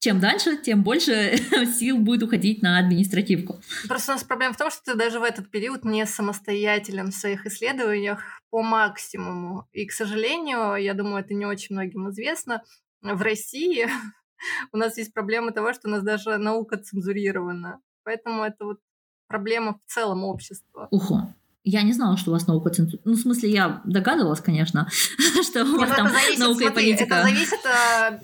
чем 0.00 0.20
дальше, 0.20 0.56
тем 0.56 0.82
больше 0.82 1.36
сил 1.78 1.98
будет 1.98 2.22
уходить 2.22 2.62
на 2.62 2.78
административку. 2.78 3.60
Просто 3.88 4.12
у 4.12 4.14
нас 4.14 4.24
проблема 4.24 4.54
в 4.54 4.56
том, 4.56 4.70
что 4.70 4.82
ты 4.84 4.94
даже 4.94 5.18
в 5.18 5.24
этот 5.24 5.50
период 5.50 5.84
не 5.84 6.06
самостоятелен 6.06 7.10
в 7.10 7.14
своих 7.14 7.46
исследованиях 7.46 8.22
по 8.50 8.62
максимуму. 8.62 9.68
И, 9.72 9.86
к 9.86 9.92
сожалению, 9.92 10.76
я 10.76 10.94
думаю, 10.94 11.24
это 11.24 11.34
не 11.34 11.46
очень 11.46 11.74
многим 11.74 12.10
известно, 12.10 12.62
в 13.02 13.22
России 13.22 13.88
у 14.72 14.76
нас 14.76 14.98
есть 14.98 15.12
проблема 15.12 15.52
того, 15.52 15.72
что 15.72 15.88
у 15.88 15.90
нас 15.90 16.02
даже 16.02 16.38
наука 16.38 16.78
цензурирована. 16.78 17.80
Поэтому 18.04 18.44
это 18.44 18.64
вот 18.64 18.80
проблема 19.26 19.80
в 19.84 19.92
целом 19.92 20.24
общества. 20.24 20.88
Ухо. 20.90 21.34
Я 21.70 21.82
не 21.82 21.92
знала, 21.92 22.16
что 22.16 22.30
у 22.30 22.32
вас 22.32 22.46
наука 22.46 22.70
цензура. 22.70 23.02
Ну, 23.04 23.12
в 23.12 23.18
смысле, 23.18 23.50
я 23.50 23.82
догадывалась, 23.84 24.40
конечно, 24.40 24.88
что 25.42 25.64
у 25.64 25.76
вас 25.76 25.90
ну, 25.90 25.96
там 25.96 26.08
зависит, 26.08 26.38
наука 26.38 26.64
и 26.64 26.70
политика. 26.70 27.14
это 27.14 27.22
зависит, 27.24 27.60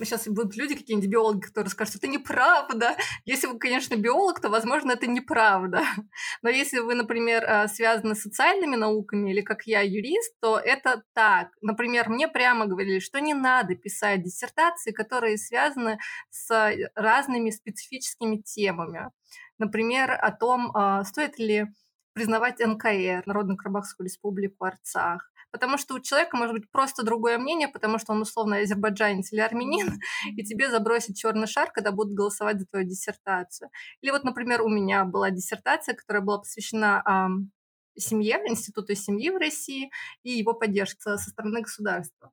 сейчас 0.09 0.27
будут 0.29 0.57
люди, 0.57 0.75
какие-нибудь 0.75 1.11
биологи, 1.11 1.41
которые 1.41 1.71
скажут, 1.71 1.93
что 1.93 1.99
это 1.99 2.09
неправда. 2.09 2.97
Если 3.27 3.47
вы, 3.47 3.59
конечно, 3.59 3.97
биолог, 3.97 4.41
то, 4.41 4.49
возможно, 4.49 4.93
это 4.93 5.07
неправда. 5.07 5.83
Но 6.43 6.49
если 6.49 6.79
вы, 6.79 6.95
например, 6.95 7.45
а, 7.47 7.69
связаны 7.69 8.15
с 8.15 8.23
социальными 8.23 8.77
науками 8.77 9.31
или, 9.31 9.43
как 9.43 9.67
я, 9.67 9.83
юрист, 9.83 10.33
то 10.41 10.59
это 10.59 11.03
так. 11.13 11.49
Например, 11.61 12.09
мне 12.09 12.29
прямо 12.29 12.65
говорили, 12.65 12.99
что 12.99 13.21
не 13.21 13.35
надо 13.35 13.75
писать 13.75 14.23
диссертации, 14.23 14.93
которые 14.93 15.37
связаны 15.37 15.99
с 16.31 16.49
разными 16.95 17.51
специфическими 17.51 18.39
темами. 18.39 19.11
Например, 19.59 20.13
о 20.13 20.33
том, 20.33 20.71
а, 20.75 21.05
стоит 21.05 21.39
ли 21.39 21.67
признавать 22.15 22.61
НКР, 22.61 23.25
Народно-Карабахскую 23.27 24.07
республику, 24.07 24.65
Арцах. 24.65 25.31
Потому 25.51 25.79
что 25.79 25.95
у 25.95 26.01
человека 26.01 26.37
может 26.37 26.55
быть 26.55 26.71
просто 26.71 27.05
другое 27.05 27.39
мнение, 27.39 27.69
потому 27.69 27.99
что 27.99 28.13
он 28.13 28.23
условно 28.23 28.59
азербайджанец 28.59 29.33
или 29.33 29.41
армянин, 29.41 30.01
и 30.37 30.43
тебе 30.43 30.71
забросит 30.71 31.17
черный 31.17 31.47
шар, 31.47 31.71
когда 31.71 31.93
будут 31.93 32.15
голосовать 32.15 32.59
за 32.59 32.67
твою 32.67 32.87
диссертацию. 32.87 33.71
Или 34.01 34.11
вот, 34.11 34.25
например, 34.25 34.63
у 34.63 34.69
меня 34.69 35.05
была 35.05 35.31
диссертация, 35.31 35.95
которая 35.95 36.23
была 36.23 36.39
посвящена 36.39 37.03
ам, 37.05 37.51
семье, 37.97 38.41
институту 38.47 38.95
семьи 38.95 39.31
в 39.31 39.37
России 39.37 39.91
и 40.23 40.31
его 40.33 40.55
поддержке 40.55 41.01
со 41.01 41.19
стороны 41.19 41.61
государства. 41.61 42.33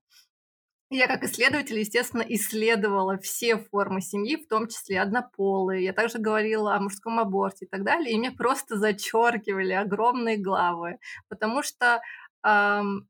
Я 0.94 1.08
как 1.08 1.24
исследователь, 1.24 1.80
естественно, 1.80 2.22
исследовала 2.22 3.18
все 3.18 3.58
формы 3.58 4.02
семьи, 4.02 4.36
в 4.36 4.46
том 4.50 4.68
числе 4.68 5.00
однополые. 5.00 5.86
Я 5.86 5.94
также 5.94 6.20
говорила 6.20 6.76
о 6.76 6.82
мужском 6.82 7.18
аборте 7.18 7.64
и 7.64 7.68
так 7.70 7.86
далее. 7.86 8.14
И 8.14 8.18
мне 8.18 8.30
просто 8.30 8.76
зачеркивали 8.76 9.72
огромные 9.72 10.36
главы, 10.36 11.00
потому 11.30 11.64
что 11.64 12.02
ам, 12.42 13.08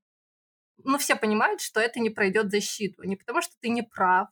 ну, 0.83 0.99
все 0.99 1.15
понимают, 1.15 1.59
что 1.59 1.79
это 1.79 1.99
не 1.99 2.11
пройдет 2.11 2.51
защиту. 2.51 3.01
Не 3.01 3.15
потому, 3.15 3.41
что 3.41 3.55
ты 3.59 3.69
не 3.69 3.81
прав, 3.81 4.27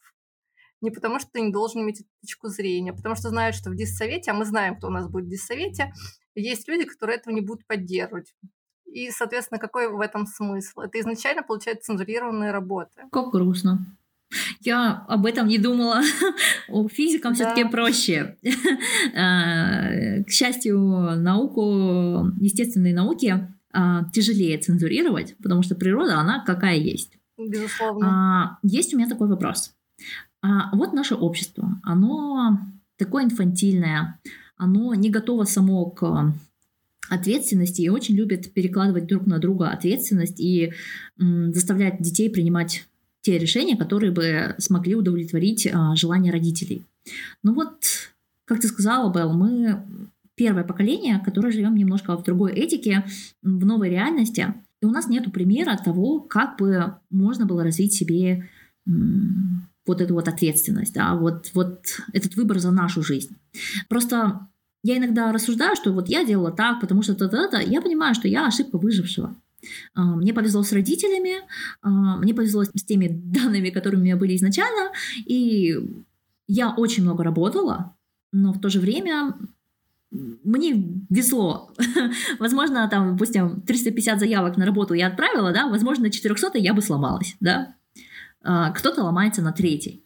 не 0.81 0.91
потому, 0.91 1.17
что 1.17 1.31
ты 1.31 1.41
не 1.41 1.51
должен 1.51 1.81
иметь 1.81 2.05
точку 2.21 2.49
зрения, 2.49 2.91
а 2.91 2.95
потому 2.95 3.15
что 3.15 3.29
знают, 3.29 3.55
что 3.55 3.71
в 3.71 3.75
диссовете, 3.75 4.29
а 4.29 4.35
мы 4.35 4.45
знаем, 4.45 4.75
кто 4.75 4.89
у 4.89 4.91
нас 4.91 5.09
будет 5.09 5.25
в 5.25 5.29
диссовете, 5.29 5.91
есть 6.35 6.67
люди, 6.67 6.85
которые 6.85 7.17
этого 7.17 7.33
не 7.33 7.41
будут 7.41 7.65
поддерживать. 7.65 8.35
И, 8.93 9.11
соответственно, 9.11 9.59
какой 9.59 9.87
в 9.91 9.99
этом 9.99 10.25
смысл? 10.25 10.81
Это 10.81 10.99
изначально, 10.99 11.43
получается, 11.43 11.85
цензурированные 11.87 12.51
работы. 12.51 12.91
Как 13.11 13.29
грустно. 13.31 13.85
Я 14.61 15.05
об 15.07 15.25
этом 15.25 15.47
не 15.47 15.57
думала. 15.57 16.01
У 16.69 16.87
физикам 16.87 17.33
Да. 17.33 17.35
все-таки 17.35 17.65
проще. 17.69 18.37
А, 19.15 20.21
К 20.23 20.29
счастью, 20.29 20.77
науку, 20.79 22.31
естественные 22.39 22.93
науки 22.93 23.47
а, 23.71 24.03
тяжелее 24.11 24.57
цензурировать, 24.57 25.35
потому 25.41 25.63
что 25.63 25.75
природа, 25.75 26.19
она 26.19 26.43
какая 26.45 26.77
есть. 26.77 27.17
Безусловно. 27.37 28.07
А, 28.07 28.57
Есть 28.63 28.93
у 28.93 28.97
меня 28.97 29.07
такой 29.07 29.27
вопрос. 29.27 29.73
Вот 30.71 30.93
наше 30.93 31.15
общество, 31.15 31.79
оно 31.83 32.59
такое 32.97 33.25
инфантильное, 33.25 34.19
оно 34.55 34.93
не 34.93 35.09
готово 35.09 35.43
само 35.43 35.89
к 35.89 36.33
ответственности 37.09 37.81
и 37.81 37.89
очень 37.89 38.15
любит 38.15 38.53
перекладывать 38.53 39.07
друг 39.07 39.25
на 39.25 39.39
друга 39.39 39.69
ответственность 39.69 40.39
и 40.39 40.73
м, 41.19 41.53
заставлять 41.53 42.01
детей 42.01 42.29
принимать 42.29 42.85
те 43.21 43.37
решения, 43.37 43.75
которые 43.75 44.11
бы 44.11 44.55
смогли 44.57 44.95
удовлетворить 44.95 45.67
а, 45.71 45.95
желания 45.95 46.31
родителей. 46.31 46.85
Ну 47.43 47.53
вот, 47.53 47.75
как 48.45 48.59
ты 48.59 48.67
сказала, 48.67 49.11
Белл, 49.13 49.33
мы 49.33 49.83
первое 50.35 50.63
поколение, 50.63 51.21
которое 51.23 51.51
живем 51.51 51.75
немножко 51.75 52.15
в 52.15 52.23
другой 52.23 52.53
этике, 52.53 53.05
в 53.41 53.65
новой 53.65 53.89
реальности, 53.89 54.53
и 54.81 54.85
у 54.85 54.91
нас 54.91 55.07
нет 55.07 55.31
примера 55.33 55.77
того, 55.77 56.21
как 56.21 56.57
бы 56.57 56.95
можно 57.09 57.45
было 57.45 57.63
развить 57.63 57.93
себе 57.93 58.47
м, 58.87 59.67
вот 59.85 60.01
эту 60.01 60.13
вот 60.13 60.27
ответственность, 60.27 60.93
да, 60.93 61.15
вот, 61.15 61.51
вот 61.53 61.83
этот 62.13 62.35
выбор 62.35 62.59
за 62.59 62.71
нашу 62.71 63.03
жизнь. 63.03 63.35
Просто 63.89 64.47
я 64.83 64.97
иногда 64.97 65.31
рассуждаю, 65.31 65.75
что 65.75 65.91
вот 65.91 66.07
я 66.07 66.23
делала 66.23 66.51
так, 66.51 66.79
потому 66.79 67.01
что 67.01 67.15
то-то, 67.15 67.59
я 67.59 67.81
понимаю, 67.81 68.15
что 68.15 68.27
я 68.27 68.47
ошибка 68.47 68.77
выжившего. 68.77 69.35
А, 69.93 70.15
Мне 70.15 70.33
повезло 70.33 70.63
с 70.63 70.71
родителями, 70.71 71.35
а, 71.81 72.17
мне 72.17 72.33
повезло 72.33 72.63
с 72.63 72.83
теми 72.83 73.07
данными, 73.23 73.69
которые 73.69 73.99
у 73.99 74.03
меня 74.03 74.15
были 74.15 74.35
изначально, 74.35 74.91
и 75.25 75.77
я 76.47 76.73
очень 76.73 77.03
много 77.03 77.23
работала, 77.23 77.95
но 78.31 78.53
в 78.53 78.59
то 78.59 78.69
же 78.69 78.79
время 78.79 79.35
мне 80.11 81.03
везло. 81.09 81.71
Возможно, 82.39 82.87
там, 82.89 83.13
допустим, 83.13 83.61
350 83.61 84.19
заявок 84.19 84.57
на 84.57 84.65
работу 84.65 84.93
я 84.93 85.07
отправила, 85.07 85.51
да, 85.51 85.67
возможно, 85.67 86.05
на 86.05 86.11
400 86.11 86.57
я 86.57 86.73
бы 86.73 86.81
сломалась, 86.81 87.35
да. 87.39 87.75
А, 88.41 88.71
Кто-то 88.71 89.03
ломается 89.03 89.41
на 89.41 89.51
третий. 89.51 90.03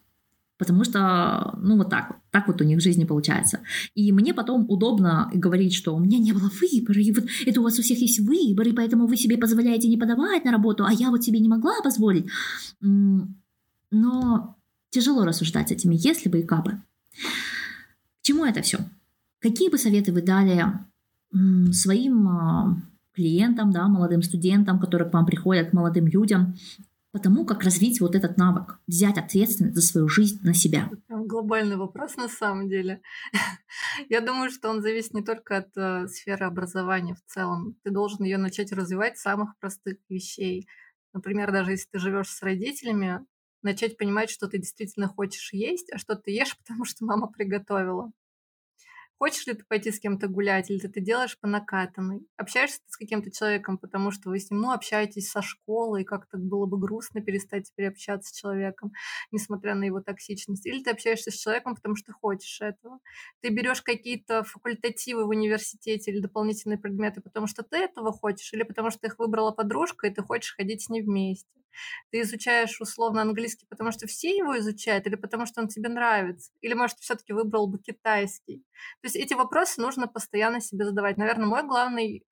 Потому 0.56 0.84
что, 0.84 1.58
ну, 1.60 1.76
вот 1.76 1.90
так 1.90 2.10
вот. 2.10 2.18
Так 2.30 2.46
вот 2.46 2.60
у 2.60 2.64
них 2.64 2.78
в 2.78 2.82
жизни 2.82 3.04
получается. 3.04 3.60
И 3.94 4.12
мне 4.12 4.32
потом 4.32 4.66
удобно 4.68 5.30
говорить, 5.34 5.74
что 5.74 5.94
у 5.94 5.98
меня 5.98 6.18
не 6.18 6.32
было 6.32 6.50
выбора, 6.60 7.00
и 7.00 7.12
вот 7.12 7.24
это 7.44 7.60
у 7.60 7.64
вас 7.64 7.78
у 7.78 7.82
всех 7.82 7.98
есть 7.98 8.20
выбор, 8.20 8.68
и 8.68 8.72
поэтому 8.72 9.06
вы 9.06 9.16
себе 9.16 9.36
позволяете 9.36 9.88
не 9.88 9.96
подавать 9.96 10.44
на 10.44 10.52
работу, 10.52 10.84
а 10.84 10.92
я 10.92 11.10
вот 11.10 11.24
себе 11.24 11.40
не 11.40 11.48
могла 11.48 11.74
позволить. 11.82 12.26
Но 12.80 14.56
тяжело 14.90 15.24
рассуждать 15.24 15.72
этими 15.72 15.96
если 15.98 16.28
бы 16.28 16.40
и 16.40 16.42
кабы. 16.44 16.70
К 16.70 18.22
чему 18.22 18.44
это 18.44 18.62
все? 18.62 18.78
Какие 19.40 19.70
бы 19.70 19.78
советы 19.78 20.12
вы 20.12 20.22
дали 20.22 20.64
своим 21.72 22.28
а, 22.28 22.76
клиентам, 23.12 23.70
да, 23.70 23.88
молодым 23.88 24.22
студентам, 24.22 24.78
которые 24.78 25.10
к 25.10 25.12
вам 25.12 25.26
приходят, 25.26 25.70
к 25.70 25.72
молодым 25.72 26.06
людям, 26.06 26.54
по 27.14 27.20
тому, 27.20 27.46
как 27.46 27.62
развить 27.62 28.00
вот 28.00 28.16
этот 28.16 28.36
навык, 28.38 28.80
взять 28.88 29.18
ответственность 29.18 29.76
за 29.76 29.82
свою 29.82 30.08
жизнь 30.08 30.40
на 30.42 30.52
себя? 30.52 30.90
Это 30.90 31.20
глобальный 31.20 31.76
вопрос 31.76 32.16
на 32.16 32.28
самом 32.28 32.68
деле. 32.68 33.02
Я 34.08 34.20
думаю, 34.20 34.50
что 34.50 34.68
он 34.68 34.82
зависит 34.82 35.14
не 35.14 35.22
только 35.22 35.58
от 35.58 35.68
э, 35.76 36.08
сферы 36.08 36.44
образования 36.44 37.14
в 37.14 37.24
целом. 37.32 37.76
Ты 37.84 37.92
должен 37.92 38.24
ее 38.24 38.36
начать 38.36 38.72
развивать 38.72 39.16
с 39.16 39.22
самых 39.22 39.56
простых 39.60 39.98
вещей. 40.08 40.66
Например, 41.12 41.52
даже 41.52 41.70
если 41.70 41.88
ты 41.92 42.00
живешь 42.00 42.30
с 42.30 42.42
родителями, 42.42 43.24
начать 43.62 43.96
понимать, 43.96 44.28
что 44.28 44.48
ты 44.48 44.58
действительно 44.58 45.06
хочешь 45.06 45.52
есть, 45.52 45.92
а 45.92 45.98
что 45.98 46.16
ты 46.16 46.32
ешь, 46.32 46.58
потому 46.66 46.84
что 46.84 47.04
мама 47.04 47.28
приготовила. 47.28 48.10
Хочешь 49.24 49.46
ли 49.46 49.54
ты 49.54 49.64
пойти 49.64 49.90
с 49.90 49.98
кем-то 50.00 50.28
гулять, 50.28 50.68
или 50.70 50.78
ты 50.80 50.88
это 50.88 51.00
делаешь 51.00 51.38
по 51.40 51.48
накатанной? 51.48 52.28
Общаешься 52.36 52.80
ты 52.80 52.92
с 52.92 52.96
каким-то 52.98 53.30
человеком, 53.30 53.78
потому 53.78 54.10
что 54.10 54.28
вы 54.28 54.38
с 54.38 54.50
ним, 54.50 54.60
ну, 54.60 54.70
общаетесь 54.70 55.30
со 55.30 55.40
школы, 55.40 56.02
и 56.02 56.04
как-то 56.04 56.36
было 56.36 56.66
бы 56.66 56.78
грустно 56.78 57.22
перестать 57.22 57.70
теперь 57.70 57.88
общаться 57.88 58.28
с 58.28 58.36
человеком, 58.38 58.92
несмотря 59.32 59.74
на 59.76 59.84
его 59.84 60.02
токсичность. 60.02 60.66
Или 60.66 60.82
ты 60.82 60.90
общаешься 60.90 61.30
с 61.30 61.36
человеком, 61.36 61.74
потому 61.74 61.96
что 61.96 62.12
хочешь 62.12 62.60
этого. 62.60 62.98
Ты 63.40 63.48
берешь 63.48 63.80
какие-то 63.80 64.44
факультативы 64.44 65.24
в 65.24 65.30
университете 65.30 66.10
или 66.10 66.20
дополнительные 66.20 66.76
предметы, 66.76 67.22
потому 67.22 67.46
что 67.46 67.62
ты 67.62 67.78
этого 67.78 68.12
хочешь, 68.12 68.52
или 68.52 68.62
потому 68.62 68.90
что 68.90 69.06
их 69.06 69.18
выбрала 69.18 69.52
подружка, 69.52 70.06
и 70.06 70.10
ты 70.12 70.20
хочешь 70.20 70.54
ходить 70.54 70.82
с 70.82 70.90
ней 70.90 71.00
вместе. 71.00 71.63
Ты 72.10 72.20
изучаешь 72.22 72.80
условно 72.80 73.22
английский, 73.22 73.66
потому 73.68 73.92
что 73.92 74.06
все 74.06 74.36
его 74.36 74.58
изучают, 74.58 75.06
или 75.06 75.16
потому 75.16 75.46
что 75.46 75.60
он 75.60 75.68
тебе 75.68 75.88
нравится? 75.88 76.52
Или, 76.60 76.74
может, 76.74 76.98
все-таки 76.98 77.32
выбрал 77.32 77.66
бы 77.66 77.78
китайский? 77.78 78.58
То 79.00 79.06
есть 79.06 79.16
эти 79.16 79.34
вопросы 79.34 79.80
нужно 79.80 80.06
постоянно 80.06 80.60
себе 80.60 80.84
задавать. 80.84 81.16
Наверное, 81.16 81.46
мой 81.46 81.62
главный 81.62 82.24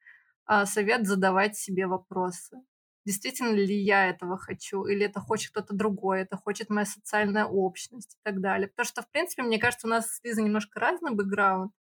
а, 0.46 0.66
совет 0.66 1.06
задавать 1.06 1.56
себе 1.56 1.86
вопросы. 1.86 2.58
Действительно 3.04 3.54
ли 3.54 3.76
я 3.76 4.06
этого 4.08 4.38
хочу, 4.38 4.84
или 4.84 5.06
это 5.06 5.18
хочет 5.18 5.50
кто-то 5.50 5.74
другой, 5.74 6.20
это 6.22 6.36
хочет 6.36 6.70
моя 6.70 6.86
социальная 6.86 7.46
общность 7.46 8.14
и 8.14 8.18
так 8.22 8.40
далее. 8.40 8.68
Потому 8.68 8.86
что, 8.86 9.02
в 9.02 9.10
принципе, 9.10 9.42
мне 9.42 9.58
кажется, 9.58 9.88
у 9.88 9.90
нас 9.90 10.06
с 10.06 10.22
Лизой 10.22 10.44
немножко 10.44 10.78
разный 10.78 11.12
бэкграунд 11.12 11.72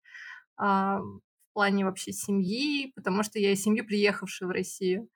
а, 0.57 1.01
в 1.01 1.53
плане 1.53 1.85
вообще 1.85 2.13
семьи, 2.13 2.93
потому 2.95 3.23
что 3.23 3.39
я 3.39 3.53
из 3.53 3.63
семьи, 3.63 3.83
приехавшей 3.83 4.47
в 4.47 4.51
Россию 4.51 5.09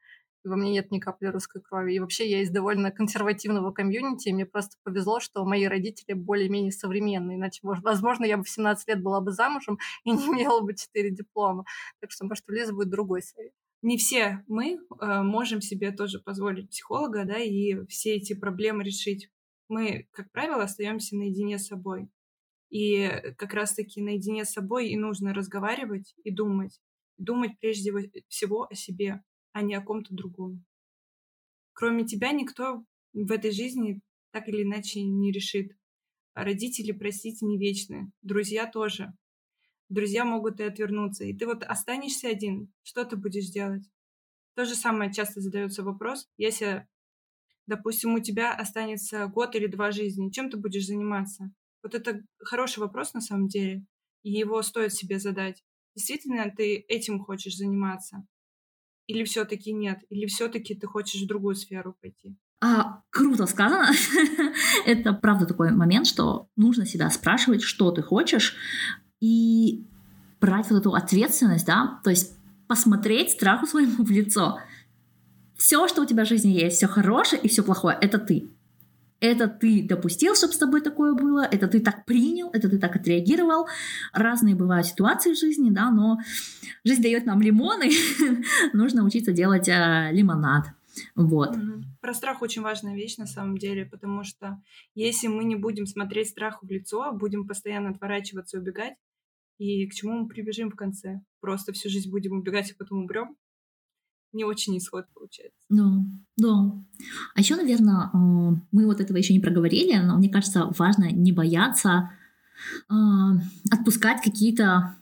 во 0.48 0.56
мне 0.56 0.72
нет 0.72 0.90
ни 0.90 0.98
капли 0.98 1.26
русской 1.26 1.62
крови. 1.62 1.94
И 1.94 2.00
вообще 2.00 2.28
я 2.28 2.42
из 2.42 2.50
довольно 2.50 2.90
консервативного 2.90 3.72
комьюнити, 3.72 4.28
и 4.28 4.32
мне 4.32 4.46
просто 4.46 4.76
повезло, 4.82 5.20
что 5.20 5.44
мои 5.44 5.66
родители 5.66 6.14
более-менее 6.14 6.72
современные, 6.72 7.36
иначе, 7.36 7.60
возможно, 7.62 8.24
я 8.24 8.36
бы 8.36 8.44
в 8.44 8.48
17 8.48 8.88
лет 8.88 9.02
была 9.02 9.20
бы 9.20 9.32
замужем 9.32 9.78
и 10.04 10.10
не 10.10 10.26
имела 10.26 10.60
бы 10.60 10.74
4 10.74 11.10
диплома. 11.10 11.64
Так 12.00 12.10
что, 12.10 12.26
может, 12.26 12.44
у 12.48 12.52
Лизы 12.52 12.72
будет 12.72 12.90
другой 12.90 13.22
совет. 13.22 13.52
Не 13.82 13.98
все 13.98 14.42
мы 14.48 14.78
э, 14.78 15.22
можем 15.22 15.60
себе 15.60 15.92
тоже 15.92 16.18
позволить 16.18 16.70
психолога, 16.70 17.24
да, 17.26 17.38
и 17.38 17.84
все 17.86 18.14
эти 18.14 18.32
проблемы 18.32 18.82
решить. 18.82 19.28
Мы, 19.68 20.08
как 20.12 20.30
правило, 20.32 20.62
остаемся 20.62 21.16
наедине 21.16 21.58
с 21.58 21.66
собой. 21.66 22.08
И 22.70 23.08
как 23.36 23.52
раз-таки 23.54 24.00
наедине 24.00 24.44
с 24.44 24.52
собой 24.52 24.88
и 24.88 24.96
нужно 24.96 25.34
разговаривать 25.34 26.14
и 26.24 26.30
думать. 26.30 26.80
Думать 27.18 27.52
прежде 27.60 27.92
всего 28.28 28.66
о 28.68 28.74
себе 28.74 29.22
а 29.54 29.62
не 29.62 29.74
о 29.74 29.80
ком-то 29.80 30.12
другом. 30.12 30.64
Кроме 31.72 32.04
тебя 32.04 32.32
никто 32.32 32.84
в 33.12 33.30
этой 33.30 33.52
жизни 33.52 34.00
так 34.32 34.48
или 34.48 34.64
иначе 34.64 35.00
не 35.02 35.30
решит. 35.30 35.72
А 36.34 36.44
родители, 36.44 36.90
простите, 36.90 37.46
не 37.46 37.56
вечны. 37.56 38.10
Друзья 38.20 38.66
тоже. 38.66 39.14
Друзья 39.88 40.24
могут 40.24 40.58
и 40.58 40.64
отвернуться. 40.64 41.24
И 41.24 41.32
ты 41.32 41.46
вот 41.46 41.62
останешься 41.62 42.28
один. 42.28 42.72
Что 42.82 43.04
ты 43.04 43.16
будешь 43.16 43.48
делать? 43.48 43.88
То 44.56 44.64
же 44.64 44.74
самое 44.74 45.12
часто 45.12 45.40
задается 45.40 45.84
вопрос. 45.84 46.28
Если, 46.36 46.88
допустим, 47.66 48.14
у 48.14 48.18
тебя 48.18 48.52
останется 48.52 49.28
год 49.28 49.54
или 49.54 49.68
два 49.68 49.92
жизни, 49.92 50.30
чем 50.30 50.50
ты 50.50 50.56
будешь 50.56 50.86
заниматься? 50.86 51.52
Вот 51.84 51.94
это 51.94 52.24
хороший 52.38 52.80
вопрос 52.80 53.14
на 53.14 53.20
самом 53.20 53.46
деле. 53.46 53.86
И 54.24 54.32
его 54.32 54.60
стоит 54.62 54.92
себе 54.92 55.20
задать. 55.20 55.62
Действительно, 55.94 56.50
ты 56.50 56.74
этим 56.88 57.20
хочешь 57.20 57.56
заниматься? 57.56 58.26
Или 59.06 59.24
все-таки 59.24 59.72
нет? 59.72 60.00
Или 60.08 60.26
все-таки 60.26 60.74
ты 60.74 60.86
хочешь 60.86 61.22
в 61.22 61.26
другую 61.26 61.54
сферу 61.54 61.94
пойти? 62.00 62.36
А, 62.60 63.02
круто 63.10 63.46
сказано. 63.46 63.90
Это 64.86 65.12
правда 65.12 65.44
такой 65.46 65.70
момент, 65.70 66.06
что 66.06 66.48
нужно 66.56 66.86
себя 66.86 67.10
спрашивать, 67.10 67.62
что 67.62 67.90
ты 67.90 68.02
хочешь, 68.02 68.56
и 69.20 69.84
брать 70.40 70.70
вот 70.70 70.78
эту 70.78 70.94
ответственность, 70.94 71.66
да, 71.66 72.00
то 72.02 72.10
есть 72.10 72.36
посмотреть 72.66 73.30
страху 73.30 73.66
своему 73.66 74.04
в 74.04 74.10
лицо. 74.10 74.60
Все, 75.56 75.86
что 75.88 76.02
у 76.02 76.06
тебя 76.06 76.24
в 76.24 76.28
жизни 76.28 76.50
есть, 76.50 76.76
все 76.76 76.86
хорошее 76.86 77.40
и 77.42 77.48
все 77.48 77.62
плохое, 77.62 77.96
это 78.00 78.18
ты 78.18 78.48
это 79.24 79.48
ты 79.48 79.82
допустил, 79.82 80.34
чтобы 80.34 80.52
с 80.52 80.58
тобой 80.58 80.80
такое 80.80 81.14
было, 81.14 81.40
это 81.40 81.66
ты 81.66 81.80
так 81.80 82.04
принял, 82.04 82.50
это 82.52 82.68
ты 82.68 82.78
так 82.78 82.96
отреагировал. 82.96 83.66
Разные 84.12 84.54
бывают 84.54 84.86
ситуации 84.86 85.32
в 85.32 85.38
жизни, 85.38 85.70
да, 85.70 85.90
но 85.90 86.18
жизнь 86.84 87.02
дает 87.02 87.26
нам 87.26 87.40
лимоны, 87.40 87.90
нужно 88.72 89.04
учиться 89.04 89.32
делать 89.32 89.68
а, 89.68 90.10
лимонад. 90.10 90.66
Вот. 91.16 91.56
Про 92.00 92.14
страх 92.14 92.42
очень 92.42 92.62
важная 92.62 92.94
вещь 92.94 93.16
на 93.16 93.26
самом 93.26 93.58
деле, 93.58 93.84
потому 93.84 94.22
что 94.22 94.62
если 94.94 95.26
мы 95.26 95.44
не 95.44 95.56
будем 95.56 95.86
смотреть 95.86 96.28
страху 96.28 96.66
в 96.66 96.70
лицо, 96.70 97.02
а 97.02 97.12
будем 97.12 97.48
постоянно 97.48 97.90
отворачиваться 97.90 98.56
и 98.56 98.60
убегать, 98.60 98.94
и 99.58 99.88
к 99.88 99.94
чему 99.94 100.20
мы 100.20 100.28
прибежим 100.28 100.70
в 100.70 100.76
конце? 100.76 101.20
Просто 101.40 101.72
всю 101.72 101.88
жизнь 101.88 102.10
будем 102.10 102.38
убегать, 102.38 102.70
и 102.70 102.74
потом 102.74 102.98
умрем? 103.00 103.36
Не 104.34 104.44
очень 104.44 104.76
исход 104.76 105.06
получается. 105.14 105.58
Да, 105.68 106.04
да. 106.36 106.72
А 107.34 107.40
еще, 107.40 107.56
наверное, 107.56 108.10
э, 108.12 108.56
мы 108.72 108.86
вот 108.86 109.00
этого 109.00 109.16
еще 109.16 109.32
не 109.32 109.40
проговорили, 109.40 109.96
но 109.98 110.16
мне 110.16 110.28
кажется, 110.28 110.70
важно 110.78 111.10
не 111.10 111.32
бояться 111.32 112.10
э, 112.90 112.94
отпускать 113.70 114.22
какие-то 114.22 114.96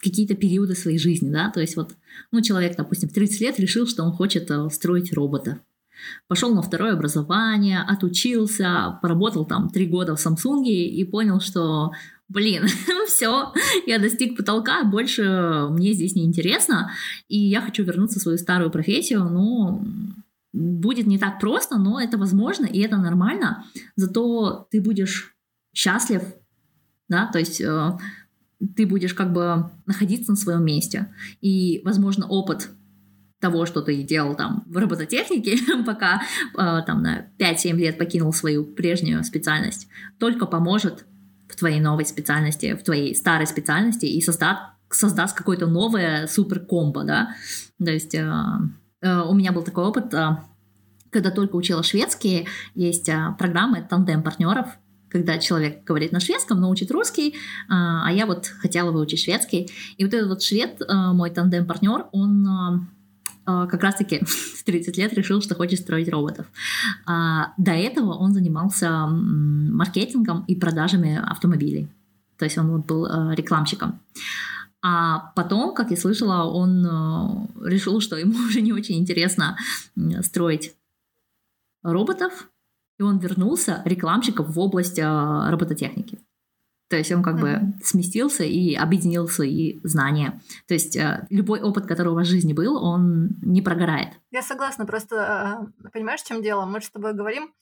какие-то 0.00 0.34
периоды 0.34 0.74
своей 0.74 0.98
жизни, 0.98 1.30
да, 1.30 1.50
то 1.50 1.60
есть 1.60 1.76
вот, 1.76 1.96
ну, 2.30 2.40
человек, 2.40 2.76
допустим, 2.76 3.08
в 3.08 3.12
30 3.12 3.40
лет 3.40 3.60
решил, 3.60 3.86
что 3.86 4.04
он 4.04 4.12
хочет 4.12 4.50
э, 4.50 4.68
строить 4.70 5.12
робота, 5.12 5.60
пошел 6.28 6.54
на 6.54 6.62
второе 6.62 6.92
образование, 6.92 7.80
отучился, 7.80 8.98
поработал 9.02 9.44
там 9.44 9.70
три 9.70 9.86
года 9.86 10.14
в 10.14 10.24
Samsung 10.24 10.64
и 10.66 11.04
понял, 11.04 11.40
что 11.40 11.92
блин, 12.28 12.66
все, 13.06 13.52
я 13.86 13.98
достиг 13.98 14.36
потолка, 14.36 14.84
больше 14.84 15.66
мне 15.70 15.92
здесь 15.92 16.14
не 16.14 16.24
интересно, 16.24 16.90
и 17.28 17.38
я 17.38 17.60
хочу 17.60 17.82
вернуться 17.84 18.18
в 18.18 18.22
свою 18.22 18.38
старую 18.38 18.70
профессию, 18.70 19.24
но 19.24 19.82
будет 20.52 21.06
не 21.06 21.18
так 21.18 21.40
просто, 21.40 21.78
но 21.78 22.00
это 22.00 22.18
возможно, 22.18 22.66
и 22.66 22.80
это 22.80 22.96
нормально, 22.96 23.64
зато 23.96 24.66
ты 24.70 24.80
будешь 24.80 25.34
счастлив, 25.74 26.22
да, 27.08 27.26
то 27.26 27.38
есть 27.38 27.60
э, 27.60 27.98
ты 28.76 28.86
будешь 28.86 29.14
как 29.14 29.32
бы 29.32 29.70
находиться 29.86 30.32
на 30.32 30.36
своем 30.36 30.64
месте, 30.64 31.12
и, 31.40 31.80
возможно, 31.84 32.26
опыт 32.26 32.70
того, 33.40 33.66
что 33.66 33.82
ты 33.82 34.02
делал 34.02 34.34
там 34.34 34.64
в 34.66 34.76
робототехнике, 34.76 35.58
пока 35.86 36.22
э, 36.54 36.82
там 36.86 37.02
на 37.02 37.28
5-7 37.38 37.76
лет 37.76 37.98
покинул 37.98 38.32
свою 38.32 38.64
прежнюю 38.64 39.22
специальность, 39.24 39.88
только 40.18 40.46
поможет 40.46 41.06
твоей 41.58 41.80
новой 41.80 42.06
специальности, 42.06 42.74
в 42.74 42.82
твоей 42.82 43.14
старой 43.14 43.46
специальности 43.46 44.06
и 44.06 44.20
создаст, 44.20 44.60
создаст 44.90 45.36
какое-то 45.36 45.66
новое 45.66 46.26
супер 46.26 46.60
комбо, 46.60 47.04
да. 47.04 47.34
То 47.78 47.90
есть 47.90 48.14
э, 48.14 48.30
э, 49.00 49.20
у 49.22 49.34
меня 49.34 49.52
был 49.52 49.62
такой 49.62 49.84
опыт, 49.84 50.12
э, 50.14 50.38
когда 51.10 51.30
только 51.30 51.56
учила 51.56 51.82
шведский, 51.82 52.46
есть 52.74 53.08
э, 53.08 53.34
программы 53.38 53.86
тандем 53.88 54.22
партнеров, 54.22 54.66
когда 55.10 55.38
человек 55.38 55.84
говорит 55.84 56.12
на 56.12 56.20
шведском, 56.20 56.60
но 56.60 56.68
учит 56.68 56.90
русский, 56.90 57.34
а 57.70 58.12
я 58.12 58.26
вот 58.26 58.46
хотела 58.46 58.90
выучить 58.90 59.20
шведский. 59.20 59.70
И 59.96 60.04
вот 60.04 60.12
этот 60.12 60.28
вот 60.28 60.42
швед, 60.42 60.82
мой 60.86 61.30
тандем-партнер, 61.30 62.08
он 62.12 62.46
а, 62.46 62.80
как 63.48 63.82
раз-таки 63.82 64.20
в 64.24 64.64
30 64.64 64.96
лет 64.96 65.12
решил, 65.14 65.40
что 65.40 65.54
хочет 65.54 65.80
строить 65.80 66.08
роботов. 66.08 66.46
А, 67.06 67.52
до 67.56 67.72
этого 67.72 68.14
он 68.14 68.32
занимался 68.32 69.06
маркетингом 69.06 70.44
и 70.46 70.54
продажами 70.54 71.16
автомобилей. 71.16 71.88
То 72.36 72.44
есть 72.44 72.58
он 72.58 72.70
вот 72.70 72.86
был 72.86 73.06
а, 73.06 73.34
рекламщиком. 73.34 74.00
А 74.82 75.32
потом, 75.34 75.74
как 75.74 75.90
я 75.90 75.96
слышала, 75.96 76.44
он 76.44 77.48
решил, 77.64 78.00
что 78.00 78.16
ему 78.16 78.38
уже 78.48 78.60
не 78.60 78.72
очень 78.72 78.98
интересно 78.98 79.56
строить 80.22 80.74
роботов, 81.82 82.48
и 82.98 83.02
он 83.02 83.18
вернулся 83.18 83.82
рекламщиком 83.84 84.46
в 84.46 84.58
область 84.58 84.98
робототехники. 84.98 86.18
То 86.88 86.96
есть 86.96 87.12
он 87.12 87.22
как 87.22 87.36
mm-hmm. 87.36 87.60
бы 87.60 87.84
сместился 87.84 88.44
и 88.44 88.74
объединил 88.74 89.28
свои 89.28 89.78
знания. 89.84 90.40
То 90.66 90.74
есть 90.74 90.96
э, 90.96 91.26
любой 91.30 91.60
опыт, 91.60 91.86
который 91.86 92.08
у 92.08 92.14
вас 92.14 92.26
в 92.26 92.30
жизни 92.30 92.52
был, 92.52 92.82
он 92.82 93.30
не 93.42 93.62
прогорает. 93.62 94.08
Я 94.30 94.42
согласна, 94.42 94.86
просто 94.86 95.68
э, 95.84 95.90
понимаешь, 95.90 96.20
в 96.22 96.26
чем 96.26 96.42
дело? 96.42 96.64
Мы 96.64 96.80
же 96.80 96.86
с 96.86 96.90
тобой 96.90 97.12
говорим, 97.12 97.52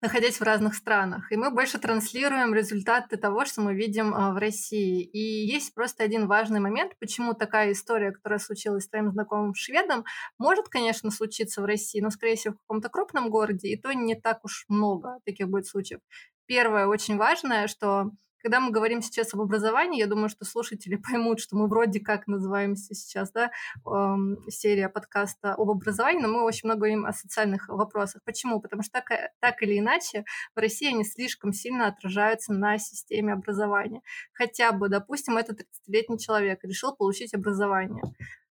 находясь 0.00 0.38
в 0.38 0.42
разных 0.42 0.74
странах, 0.74 1.32
и 1.32 1.36
мы 1.36 1.50
больше 1.50 1.78
транслируем 1.78 2.54
результаты 2.54 3.16
того, 3.16 3.44
что 3.44 3.60
мы 3.60 3.74
видим 3.74 4.14
э, 4.14 4.32
в 4.32 4.38
России. 4.38 5.02
И 5.02 5.46
есть 5.46 5.74
просто 5.74 6.04
один 6.04 6.26
важный 6.26 6.60
момент, 6.60 6.92
почему 7.00 7.34
такая 7.34 7.72
история, 7.72 8.12
которая 8.12 8.38
случилась 8.38 8.84
с 8.84 8.88
твоим 8.88 9.10
знакомым 9.10 9.54
шведом, 9.54 10.04
может, 10.38 10.68
конечно, 10.68 11.10
случиться 11.10 11.62
в 11.62 11.64
России, 11.64 12.00
но, 12.00 12.10
скорее 12.10 12.36
всего, 12.36 12.54
в 12.54 12.58
каком-то 12.58 12.88
крупном 12.88 13.30
городе, 13.30 13.68
и 13.68 13.80
то 13.80 13.92
не 13.92 14.14
так 14.14 14.44
уж 14.44 14.64
много 14.68 15.18
таких 15.24 15.48
будет 15.48 15.66
случаев. 15.66 16.00
Первое, 16.46 16.86
очень 16.86 17.16
важное, 17.16 17.66
что 17.66 18.12
когда 18.42 18.60
мы 18.60 18.70
говорим 18.70 19.02
сейчас 19.02 19.34
об 19.34 19.40
образовании, 19.40 19.98
я 19.98 20.06
думаю, 20.06 20.28
что 20.28 20.44
слушатели 20.44 20.96
поймут, 21.10 21.40
что 21.40 21.56
мы 21.56 21.68
вроде 21.68 22.00
как 22.00 22.26
называемся 22.26 22.94
сейчас, 22.94 23.32
да, 23.32 23.50
эм, 23.86 24.38
серия 24.48 24.88
подкаста 24.88 25.54
об 25.54 25.70
образовании, 25.70 26.22
но 26.22 26.28
мы 26.28 26.44
очень 26.44 26.68
много 26.68 26.80
говорим 26.80 27.06
о 27.06 27.12
социальных 27.12 27.68
вопросах. 27.68 28.22
Почему? 28.24 28.60
Потому 28.60 28.82
что 28.82 28.92
так, 28.92 29.10
э, 29.10 29.30
так 29.40 29.62
или 29.62 29.78
иначе 29.78 30.24
в 30.54 30.58
России 30.58 30.88
они 30.88 31.04
слишком 31.04 31.52
сильно 31.52 31.88
отражаются 31.88 32.52
на 32.52 32.78
системе 32.78 33.32
образования. 33.32 34.02
Хотя 34.32 34.72
бы, 34.72 34.88
допустим, 34.88 35.36
этот 35.36 35.60
30-летний 35.60 36.18
человек 36.18 36.62
решил 36.64 36.94
получить 36.94 37.34
образование, 37.34 38.02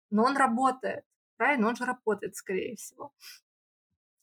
но 0.10 0.24
он 0.24 0.38
работает, 0.38 1.04
правильно? 1.38 1.70
Он 1.70 1.76
же 1.76 1.86
работает, 1.86 2.36
скорее 2.36 2.76
всего. 2.76 3.14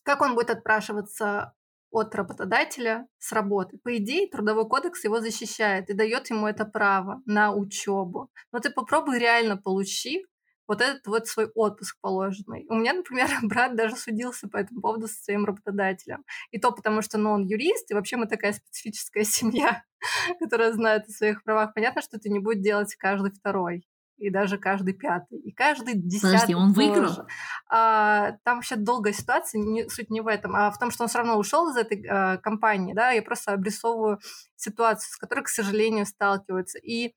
Как 0.03 0.21
он 0.21 0.35
будет 0.35 0.51
отпрашиваться 0.51 1.56
от 1.97 2.15
работодателя 2.15 3.09
с 3.19 3.33
работы. 3.33 3.79
По 3.79 3.97
идее, 3.97 4.29
трудовой 4.29 4.69
кодекс 4.69 5.05
его 5.05 5.21
защищает 5.21 5.89
и 5.89 5.95
дает 5.95 6.29
ему 6.29 6.47
это 6.47 6.67
право 6.67 7.23
на 7.25 7.55
учебу. 7.55 8.31
Но 8.53 8.59
ты 8.59 8.71
попробуй 8.71 9.19
реально 9.19 9.57
получи 9.57 10.27
вот 10.69 10.83
этот 10.83 11.07
вот 11.07 11.27
свой 11.27 11.47
отпуск 11.55 11.97
положенный. 12.03 12.67
У 12.69 12.75
меня, 12.75 12.93
например, 12.93 13.29
брат 13.43 13.77
даже 13.77 13.97
судился 13.97 14.47
по 14.47 14.59
этому 14.59 14.83
поводу 14.83 15.09
со 15.09 15.15
своим 15.15 15.47
работодателем. 15.47 16.25
И 16.51 16.59
то 16.59 16.71
потому, 16.71 17.01
что 17.01 17.17
ну, 17.17 17.31
он 17.31 17.47
юрист, 17.47 17.91
и 17.91 17.95
вообще 17.95 18.17
мы 18.17 18.27
такая 18.27 18.53
специфическая 18.53 19.25
семья, 19.39 19.83
которая 20.39 20.73
знает 20.73 21.09
о 21.09 21.13
своих 21.13 21.43
правах. 21.45 21.73
Понятно, 21.75 22.03
что 22.03 22.19
это 22.19 22.29
не 22.29 22.41
будет 22.41 22.61
делать 22.61 22.95
каждый 22.97 23.33
второй 23.33 23.87
и 24.17 24.31
даже 24.31 24.59
каждый 24.59 24.95
пятый, 24.95 25.39
и 25.39 25.53
каждый 25.53 25.95
десятый. 25.95 26.33
Подожди, 26.33 26.55
он 26.55 26.75
тоже. 26.75 26.77
выиграл? 26.77 27.27
А, 27.69 28.33
там 28.45 28.57
вообще 28.57 28.77
долгая 28.77 29.13
ситуация, 29.13 29.61
не, 29.61 29.89
суть 29.89 30.11
не 30.11 30.21
в 30.21 30.27
этом, 30.27 30.57
а 30.57 30.71
в 30.71 30.79
том, 30.79 30.91
что 30.91 31.05
он 31.05 31.09
все 31.09 31.19
равно 31.19 31.37
ушел 31.37 31.71
из 31.71 31.77
этой 31.77 32.05
а, 32.07 32.39
компании, 32.39 32.95
да, 32.95 33.11
я 33.11 33.23
просто 33.23 33.53
обрисовываю 33.53 34.19
ситуацию, 34.57 35.11
с 35.11 35.17
которой, 35.17 35.43
к 35.43 35.49
сожалению, 35.49 36.07
сталкиваются. 36.07 36.79
И 36.79 37.15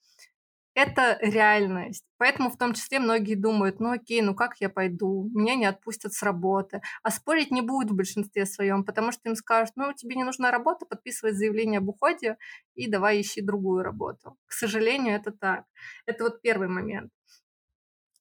это 0.81 1.17
реальность. 1.21 2.05
Поэтому 2.17 2.49
в 2.49 2.57
том 2.57 2.73
числе 2.73 2.99
многие 2.99 3.35
думают, 3.35 3.79
ну 3.79 3.91
окей, 3.91 4.21
ну 4.21 4.33
как 4.33 4.55
я 4.59 4.69
пойду, 4.69 5.29
меня 5.33 5.55
не 5.55 5.65
отпустят 5.65 6.13
с 6.13 6.23
работы. 6.23 6.81
А 7.03 7.11
спорить 7.11 7.51
не 7.51 7.61
будут 7.61 7.91
в 7.91 7.95
большинстве 7.95 8.45
своем, 8.45 8.83
потому 8.83 9.11
что 9.11 9.29
им 9.29 9.35
скажут, 9.35 9.73
ну 9.75 9.93
тебе 9.93 10.15
не 10.15 10.23
нужна 10.23 10.51
работа, 10.51 10.85
подписывай 10.85 11.33
заявление 11.33 11.79
об 11.79 11.89
уходе 11.89 12.37
и 12.75 12.89
давай 12.89 13.21
ищи 13.21 13.41
другую 13.41 13.83
работу. 13.83 14.37
К 14.45 14.53
сожалению, 14.53 15.15
это 15.15 15.31
так. 15.31 15.65
Это 16.05 16.23
вот 16.23 16.41
первый 16.41 16.69
момент. 16.69 17.11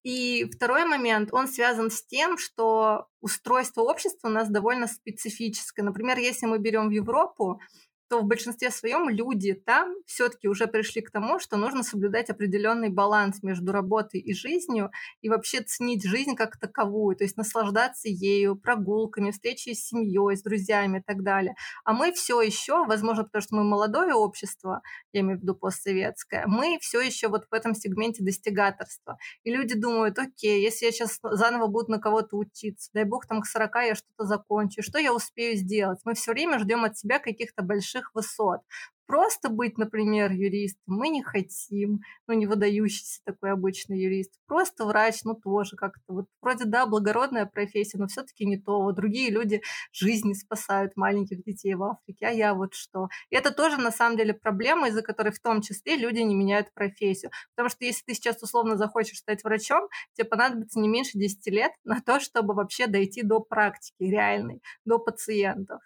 И 0.03 0.45
второй 0.51 0.85
момент, 0.85 1.31
он 1.33 1.49
связан 1.49 1.91
с 1.91 2.05
тем, 2.07 2.39
что 2.39 3.09
устройство 3.21 3.83
общества 3.83 4.29
у 4.29 4.31
нас 4.31 4.49
довольно 4.49 4.87
специфическое. 4.87 5.85
Например, 5.85 6.19
если 6.19 6.47
мы 6.47 6.59
берем 6.59 6.89
в 6.89 6.93
Европу, 6.93 7.61
то 8.09 8.21
в 8.21 8.25
большинстве 8.25 8.71
своем 8.71 9.09
люди 9.09 9.53
там 9.55 9.95
все-таки 10.07 10.49
уже 10.49 10.67
пришли 10.67 11.03
к 11.03 11.11
тому, 11.11 11.39
что 11.39 11.57
нужно 11.57 11.83
соблюдать 11.83 12.31
определенный 12.31 12.89
баланс 12.89 13.43
между 13.43 13.73
работой 13.73 14.21
и 14.21 14.35
жизнью 14.35 14.91
и 15.21 15.29
вообще 15.29 15.61
ценить 15.61 16.05
жизнь 16.05 16.35
как 16.35 16.59
таковую, 16.59 17.17
то 17.17 17.25
есть 17.25 17.37
наслаждаться 17.37 18.09
ею, 18.09 18.57
прогулками, 18.57 19.31
встречей 19.31 19.75
с 19.75 19.87
семьей, 19.87 20.37
с 20.37 20.43
друзьями 20.43 20.99
и 20.99 21.03
так 21.03 21.23
далее. 21.23 21.55
А 21.85 21.93
мы 21.93 22.13
все 22.13 22.41
еще, 22.41 22.85
возможно, 22.87 23.25
потому 23.25 23.43
что 23.43 23.57
мы 23.57 23.65
молодое 23.65 24.15
общество, 24.15 24.83
я 25.13 25.21
имею 25.21 25.39
в 25.39 25.43
виду 25.43 25.55
постсоветское, 25.55 26.45
мы 26.47 26.79
все 26.81 27.01
еще 27.01 27.29
вот 27.29 27.47
в 27.51 27.55
этом 27.55 27.75
сегменте 27.75 28.25
достигаторства. 28.25 29.19
И 29.45 29.51
люди 29.51 29.75
думают, 29.75 30.19
окей, 30.19 30.63
если 30.63 30.87
я 30.87 30.93
сейчас 30.93 31.19
заново 31.23 31.67
буду 31.67 31.93
на 31.93 31.99
кого-то 31.99 32.37
учиться, 32.37 32.91
дай 32.95 33.05
бог 33.05 33.27
там 33.27 33.43
к 33.43 33.47
40 33.47 33.75
я 33.87 33.95
что-то 33.95 34.25
закончу, 34.25 34.83
что 34.83 34.99
я 34.99 35.13
успею 35.13 35.57
сделать? 35.57 36.01
Мы 36.05 36.15
все 36.15 36.33
время 36.33 36.59
ждем 36.59 36.85
от 36.85 36.97
себя 36.97 37.19
каких-то 37.19 37.63
больших 37.63 37.98
больших 37.99 38.11
высот. 38.15 38.61
Просто 39.07 39.49
быть, 39.49 39.79
например, 39.79 40.33
юристом 40.33 40.97
мы 40.99 41.09
не 41.09 41.23
хотим, 41.23 42.01
ну, 42.27 42.35
не 42.35 42.47
выдающийся 42.47 43.23
такой 43.25 43.53
обычный 43.53 43.99
юрист. 43.99 44.35
Просто 44.47 44.85
врач, 44.85 45.25
ну, 45.25 45.35
тоже 45.35 45.77
как-то 45.77 46.13
вот 46.13 46.27
вроде, 46.43 46.67
да, 46.67 46.85
благородная 46.85 47.47
профессия, 47.47 47.97
но 47.97 48.07
все 48.07 48.23
таки 48.23 48.45
не 48.45 48.59
то. 48.59 48.83
Вот 48.83 48.97
другие 48.97 49.31
люди 49.31 49.63
жизни 49.93 50.35
спасают 50.35 50.95
маленьких 50.95 51.43
детей 51.43 51.75
в 51.75 51.85
Африке, 51.85 52.27
а 52.27 52.31
я 52.33 52.53
вот 52.53 52.75
что. 52.75 53.09
И 53.31 53.37
это 53.37 53.51
тоже, 53.51 53.79
на 53.79 53.91
самом 53.91 54.19
деле, 54.19 54.35
проблема, 54.35 54.89
из-за 54.89 55.01
которой 55.01 55.33
в 55.33 55.41
том 55.41 55.63
числе 55.63 55.97
люди 55.97 56.21
не 56.21 56.35
меняют 56.35 56.75
профессию. 56.75 57.31
Потому 57.57 57.71
что 57.71 57.87
если 57.87 58.05
ты 58.05 58.15
сейчас 58.15 58.43
условно 58.43 58.77
захочешь 58.77 59.21
стать 59.21 59.43
врачом, 59.43 59.89
тебе 60.13 60.27
понадобится 60.29 60.81
не 60.81 60.89
меньше 60.89 61.13
10 61.19 61.47
лет 61.47 61.73
на 61.83 62.03
то, 62.03 62.21
чтобы 62.21 62.53
вообще 62.53 62.87
дойти 62.87 63.23
до 63.23 63.41
практики 63.41 64.03
реальной, 64.03 64.61
до 64.85 64.99
пациентов. 64.99 65.81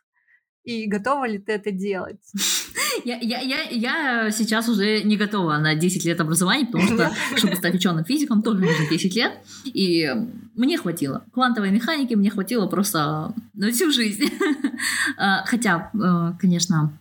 И 0.64 0.86
готова 0.86 1.26
ли 1.26 1.38
ты 1.38 1.52
это 1.52 1.70
делать? 1.70 2.20
Я, 3.04 3.16
я, 3.16 3.40
я, 3.40 3.62
я 3.70 4.30
сейчас 4.30 4.68
уже 4.68 5.02
не 5.02 5.16
готова 5.16 5.56
на 5.56 5.74
10 5.74 6.04
лет 6.04 6.20
образования, 6.20 6.66
потому 6.66 6.84
что, 6.84 7.10
чтобы 7.36 7.56
стать 7.56 7.74
ученым 7.74 8.04
физиком, 8.04 8.42
тоже 8.42 8.60
нужно 8.60 8.86
10 8.88 9.16
лет. 9.16 9.32
И 9.64 10.08
мне 10.54 10.76
хватило. 10.76 11.24
Квантовой 11.32 11.70
механики 11.70 12.14
мне 12.14 12.30
хватило 12.30 12.66
просто 12.66 13.34
на 13.54 13.70
всю 13.72 13.90
жизнь. 13.90 14.30
А, 15.16 15.44
хотя, 15.46 15.90
э, 15.94 16.38
конечно, 16.38 16.98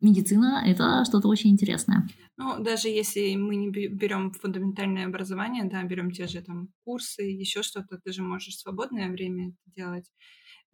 медицина— 0.00 0.62
это 0.66 1.04
что-то 1.04 1.28
очень 1.28 1.50
интересное. 1.50 2.08
Ну, 2.36 2.62
даже 2.62 2.88
если 2.88 3.36
мы 3.36 3.54
не 3.56 3.70
берем 3.70 4.32
фундаментальное 4.32 5.06
образование, 5.06 5.64
да, 5.64 5.82
берем 5.84 6.10
те 6.10 6.26
же 6.26 6.42
там 6.42 6.68
курсы, 6.84 7.22
еще 7.22 7.62
что-то, 7.62 7.98
ты 8.02 8.12
же 8.12 8.22
можешь 8.22 8.54
в 8.54 8.60
свободное 8.60 9.10
время 9.10 9.48
это 9.48 9.74
делать. 9.76 10.10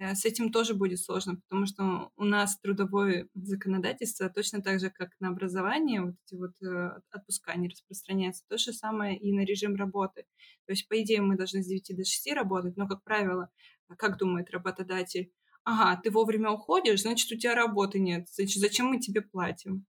Э, 0.00 0.14
с 0.14 0.24
этим 0.24 0.50
тоже 0.50 0.74
будет 0.74 0.98
сложно, 0.98 1.36
потому 1.36 1.66
что 1.66 2.10
у 2.16 2.24
нас 2.24 2.58
трудовое 2.58 3.28
законодательство 3.34 4.30
точно 4.30 4.62
так 4.62 4.80
же, 4.80 4.90
как 4.90 5.10
на 5.20 5.28
образование, 5.28 6.00
вот 6.00 6.14
эти 6.26 6.34
вот 6.36 6.52
э, 6.62 7.00
отпуска 7.12 7.54
не 7.56 7.68
распространяются. 7.68 8.44
То 8.48 8.56
же 8.56 8.72
самое 8.72 9.18
и 9.18 9.32
на 9.32 9.44
режим 9.44 9.76
работы. 9.76 10.24
То 10.66 10.72
есть, 10.72 10.88
по 10.88 11.00
идее, 11.00 11.20
мы 11.20 11.36
должны 11.36 11.62
с 11.62 11.66
9 11.66 11.96
до 11.96 12.04
6 12.04 12.32
работать, 12.32 12.76
но, 12.76 12.88
как 12.88 13.04
правило, 13.04 13.50
как 13.98 14.16
думает 14.16 14.50
работодатель, 14.50 15.30
ага, 15.64 16.00
ты 16.02 16.10
вовремя 16.10 16.50
уходишь, 16.50 17.02
значит, 17.02 17.30
у 17.30 17.36
тебя 17.36 17.54
работы 17.54 17.98
нет, 18.00 18.26
значит, 18.30 18.58
зачем 18.58 18.86
мы 18.86 19.00
тебе 19.00 19.20
платим? 19.20 19.84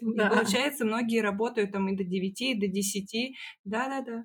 Да. 0.00 0.26
И 0.26 0.30
получается, 0.30 0.84
многие 0.84 1.20
работают 1.20 1.70
там 1.70 1.88
и 1.88 1.96
до 1.96 2.02
9, 2.02 2.40
и 2.40 2.54
до 2.58 2.66
10. 2.66 3.36
Да-да-да 3.64 4.24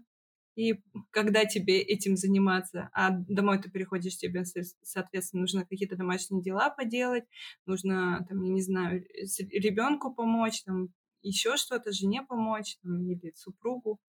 и 0.57 0.73
когда 1.11 1.45
тебе 1.45 1.79
этим 1.79 2.17
заниматься, 2.17 2.89
а 2.91 3.11
домой 3.11 3.61
ты 3.61 3.69
приходишь, 3.69 4.17
тебе, 4.17 4.43
соответственно, 4.81 5.41
нужно 5.41 5.65
какие-то 5.65 5.95
домашние 5.95 6.41
дела 6.41 6.71
поделать, 6.71 7.25
нужно, 7.67 8.25
там, 8.27 8.41
я 8.41 8.51
не 8.51 8.63
знаю, 8.63 9.05
ребенку 9.51 10.11
помочь, 10.11 10.63
там, 10.63 10.87
еще 11.21 11.57
что-то, 11.57 11.91
жене 11.91 12.23
помочь, 12.27 12.77
там, 12.81 13.07
или 13.07 13.33
супругу. 13.35 13.99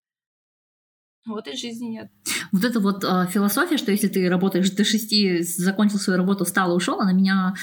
Вот 1.27 1.47
и 1.49 1.55
жизни 1.55 1.89
нет. 1.89 2.11
Вот 2.51 2.65
эта 2.65 2.81
вот 2.81 3.05
э, 3.05 3.27
философия, 3.31 3.77
что 3.77 3.93
если 3.93 4.09
ты 4.09 4.27
работаешь 4.31 4.71
до 4.71 4.85
шести, 4.85 5.43
закончил 5.43 5.99
свою 5.99 6.19
работу, 6.19 6.47
встал 6.47 6.73
и 6.73 6.77
ушел, 6.77 6.99
она 6.99 7.13
меня... 7.13 7.55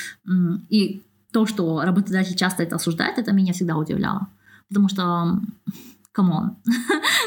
И 0.69 1.01
то, 1.31 1.47
что 1.47 1.81
работодатель 1.81 2.35
часто 2.35 2.61
это 2.61 2.75
осуждает, 2.75 3.17
это 3.17 3.33
меня 3.33 3.53
всегда 3.53 3.77
удивляло. 3.77 4.27
Потому 4.69 4.89
что 4.89 5.39
come 6.15 6.38
on, 6.38 6.55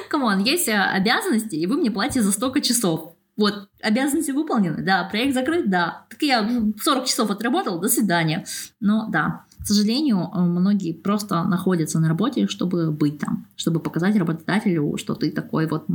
come 0.09 0.26
on, 0.26 0.39
есть 0.45 0.68
э, 0.68 0.72
обязанности, 0.72 1.55
и 1.55 1.66
вы 1.66 1.76
мне 1.76 1.91
платите 1.91 2.22
за 2.22 2.32
столько 2.32 2.61
часов. 2.61 3.14
Вот, 3.36 3.68
обязанности 3.82 4.32
выполнены, 4.32 4.82
да, 4.82 5.05
проект 5.05 5.34
закрыт, 5.34 5.70
да. 5.70 6.07
Так 6.11 6.22
я 6.22 6.49
40 6.82 7.07
часов 7.07 7.30
отработал, 7.30 7.78
до 7.78 7.89
свидания. 7.89 8.45
Но 8.80 9.09
да, 9.09 9.45
к 9.61 9.66
сожалению, 9.66 10.30
э, 10.34 10.41
многие 10.41 10.93
просто 10.93 11.45
находятся 11.45 12.01
на 12.01 12.09
работе, 12.09 12.49
чтобы 12.49 12.91
быть 12.91 13.18
там, 13.18 13.47
чтобы 13.55 13.78
показать 13.78 14.16
работодателю, 14.16 14.97
что 14.97 15.14
ты 15.14 15.30
такой 15.30 15.68
вот. 15.68 15.86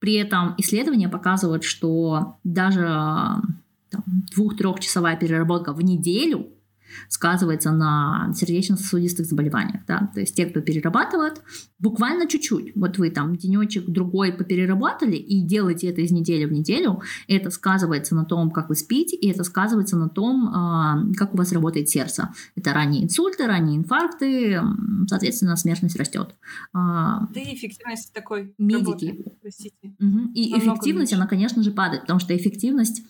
При 0.00 0.14
этом 0.14 0.54
исследования 0.58 1.08
показывают, 1.08 1.64
что 1.64 2.36
даже 2.44 3.40
двух-трехчасовая 4.34 5.16
переработка 5.16 5.72
в 5.72 5.82
неделю 5.82 6.48
сказывается 7.08 7.72
на 7.72 8.32
сердечно-сосудистых 8.34 9.26
заболеваниях. 9.26 9.84
Да? 9.86 10.10
То 10.14 10.20
есть 10.20 10.34
те, 10.34 10.46
кто 10.46 10.60
перерабатывает, 10.60 11.42
буквально 11.78 12.26
чуть-чуть. 12.26 12.72
Вот 12.76 12.98
вы 12.98 13.10
там 13.10 13.36
денечек 13.36 13.86
другой 13.86 14.32
попереработали 14.32 15.16
и 15.16 15.42
делаете 15.42 15.88
это 15.88 16.00
из 16.02 16.10
недели 16.10 16.44
в 16.44 16.52
неделю, 16.52 17.02
это 17.26 17.50
сказывается 17.50 18.14
на 18.14 18.24
том, 18.24 18.50
как 18.50 18.68
вы 18.68 18.74
спите, 18.74 19.16
и 19.16 19.28
это 19.28 19.44
сказывается 19.44 19.96
на 19.96 20.08
том, 20.08 20.48
а, 20.48 21.04
как 21.16 21.34
у 21.34 21.38
вас 21.38 21.52
работает 21.52 21.88
сердце. 21.88 22.30
Это 22.54 22.72
ранние 22.72 23.04
инсульты, 23.04 23.46
ранние 23.46 23.78
инфаркты, 23.78 24.60
соответственно, 25.06 25.56
смертность 25.56 25.96
растет. 25.96 26.34
А, 26.72 27.26
да 27.32 27.40
и 27.40 27.54
эффективность 27.54 28.12
такой 28.12 28.54
медики. 28.58 29.06
Работы, 29.06 29.32
простите. 29.40 29.94
Угу. 29.98 30.32
И 30.34 30.58
эффективность, 30.58 31.12
она, 31.12 31.26
конечно 31.26 31.62
же, 31.62 31.70
падает, 31.70 32.02
потому 32.02 32.20
что 32.20 32.36
эффективность 32.36 33.02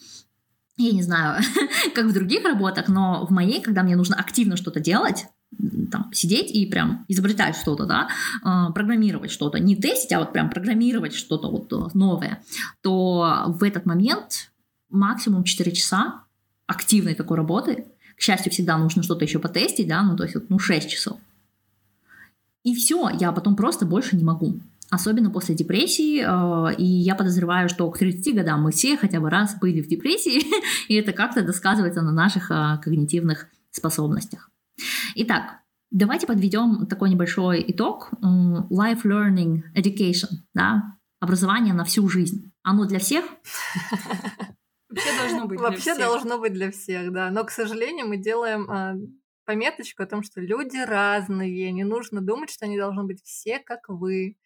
я 0.81 0.93
не 0.93 1.03
знаю, 1.03 1.43
как 1.95 2.07
в 2.07 2.13
других 2.13 2.45
работах, 2.45 2.89
но 2.89 3.27
в 3.27 3.31
моей, 3.31 3.61
когда 3.61 3.83
мне 3.83 3.97
нужно 3.97 4.17
активно 4.17 4.57
что-то 4.57 4.81
делать, 4.81 5.27
там, 5.91 6.13
сидеть 6.13 6.51
и 6.53 6.67
прям 6.67 7.05
изобретать 7.09 7.57
что-то, 7.57 7.85
да, 7.85 8.09
э, 8.45 8.73
программировать 8.73 9.31
что-то, 9.31 9.59
не 9.59 9.75
тестить, 9.75 10.13
а 10.13 10.21
вот 10.21 10.33
прям 10.33 10.51
программировать 10.51 11.15
что-то 11.15 11.51
вот 11.51 11.73
э, 11.73 11.77
новое, 11.95 12.43
то 12.83 13.47
в 13.49 13.65
этот 13.65 13.85
момент 13.85 14.53
максимум 14.91 15.45
4 15.45 15.73
часа 15.73 16.23
активной 16.67 17.15
такой 17.15 17.37
работы. 17.37 17.87
К 18.17 18.21
счастью, 18.21 18.53
всегда 18.53 18.79
нужно 18.79 19.03
что-то 19.03 19.25
еще 19.25 19.39
потестить, 19.39 19.89
да, 19.89 20.03
ну, 20.03 20.17
то 20.17 20.25
есть, 20.25 20.37
ну, 20.49 20.59
6 20.59 20.91
часов. 20.91 21.19
И 22.63 22.75
все, 22.75 23.09
я 23.19 23.33
потом 23.33 23.57
просто 23.57 23.87
больше 23.87 24.17
не 24.17 24.25
могу. 24.25 24.61
Особенно 24.91 25.31
после 25.31 25.55
депрессии, 25.55 26.21
э, 26.21 26.75
и 26.77 26.85
я 26.85 27.15
подозреваю, 27.15 27.69
что 27.69 27.89
к 27.91 27.99
30 27.99 28.35
годам 28.35 28.63
мы 28.63 28.73
все 28.73 28.97
хотя 28.97 29.21
бы 29.21 29.31
раз 29.31 29.57
были 29.61 29.81
в 29.81 29.89
депрессии, 29.89 30.43
и 30.89 30.95
это 30.95 31.13
как-то 31.13 31.43
досказывается 31.43 32.03
на 32.03 32.11
наших 32.11 32.51
э, 32.51 32.79
когнитивных 32.83 33.47
способностях. 33.71 34.51
Итак, 35.15 35.61
давайте 35.91 36.27
подведем 36.27 36.87
такой 36.87 37.11
небольшой 37.11 37.65
итог. 37.69 38.11
Life 38.21 39.03
Learning 39.05 39.63
Education, 39.77 40.31
да, 40.55 40.97
образование 41.21 41.73
на 41.73 41.85
всю 41.85 42.09
жизнь. 42.09 42.53
Оно 42.63 42.87
для 42.87 42.99
всех? 42.99 43.25
Вообще 44.91 45.19
должно 45.19 45.47
быть 45.47 45.61
Вообще 45.61 45.83
для 45.83 45.95
всех. 45.95 46.07
должно 46.07 46.39
быть 46.39 46.53
для 46.53 46.71
всех, 46.73 47.13
да. 47.13 47.31
Но, 47.31 47.45
к 47.45 47.51
сожалению, 47.53 48.09
мы 48.09 48.17
делаем 48.17 48.69
а, 48.69 48.95
пометочку 49.45 50.03
о 50.03 50.07
том, 50.07 50.23
что 50.23 50.41
люди 50.41 50.77
разные, 50.77 51.73
не 51.73 51.85
нужно 51.85 52.21
думать, 52.21 52.51
что 52.51 52.67
они 52.67 52.79
должны 52.79 53.05
быть 53.05 53.23
все 53.23 53.59
как 53.59 53.89
вы. 53.89 54.37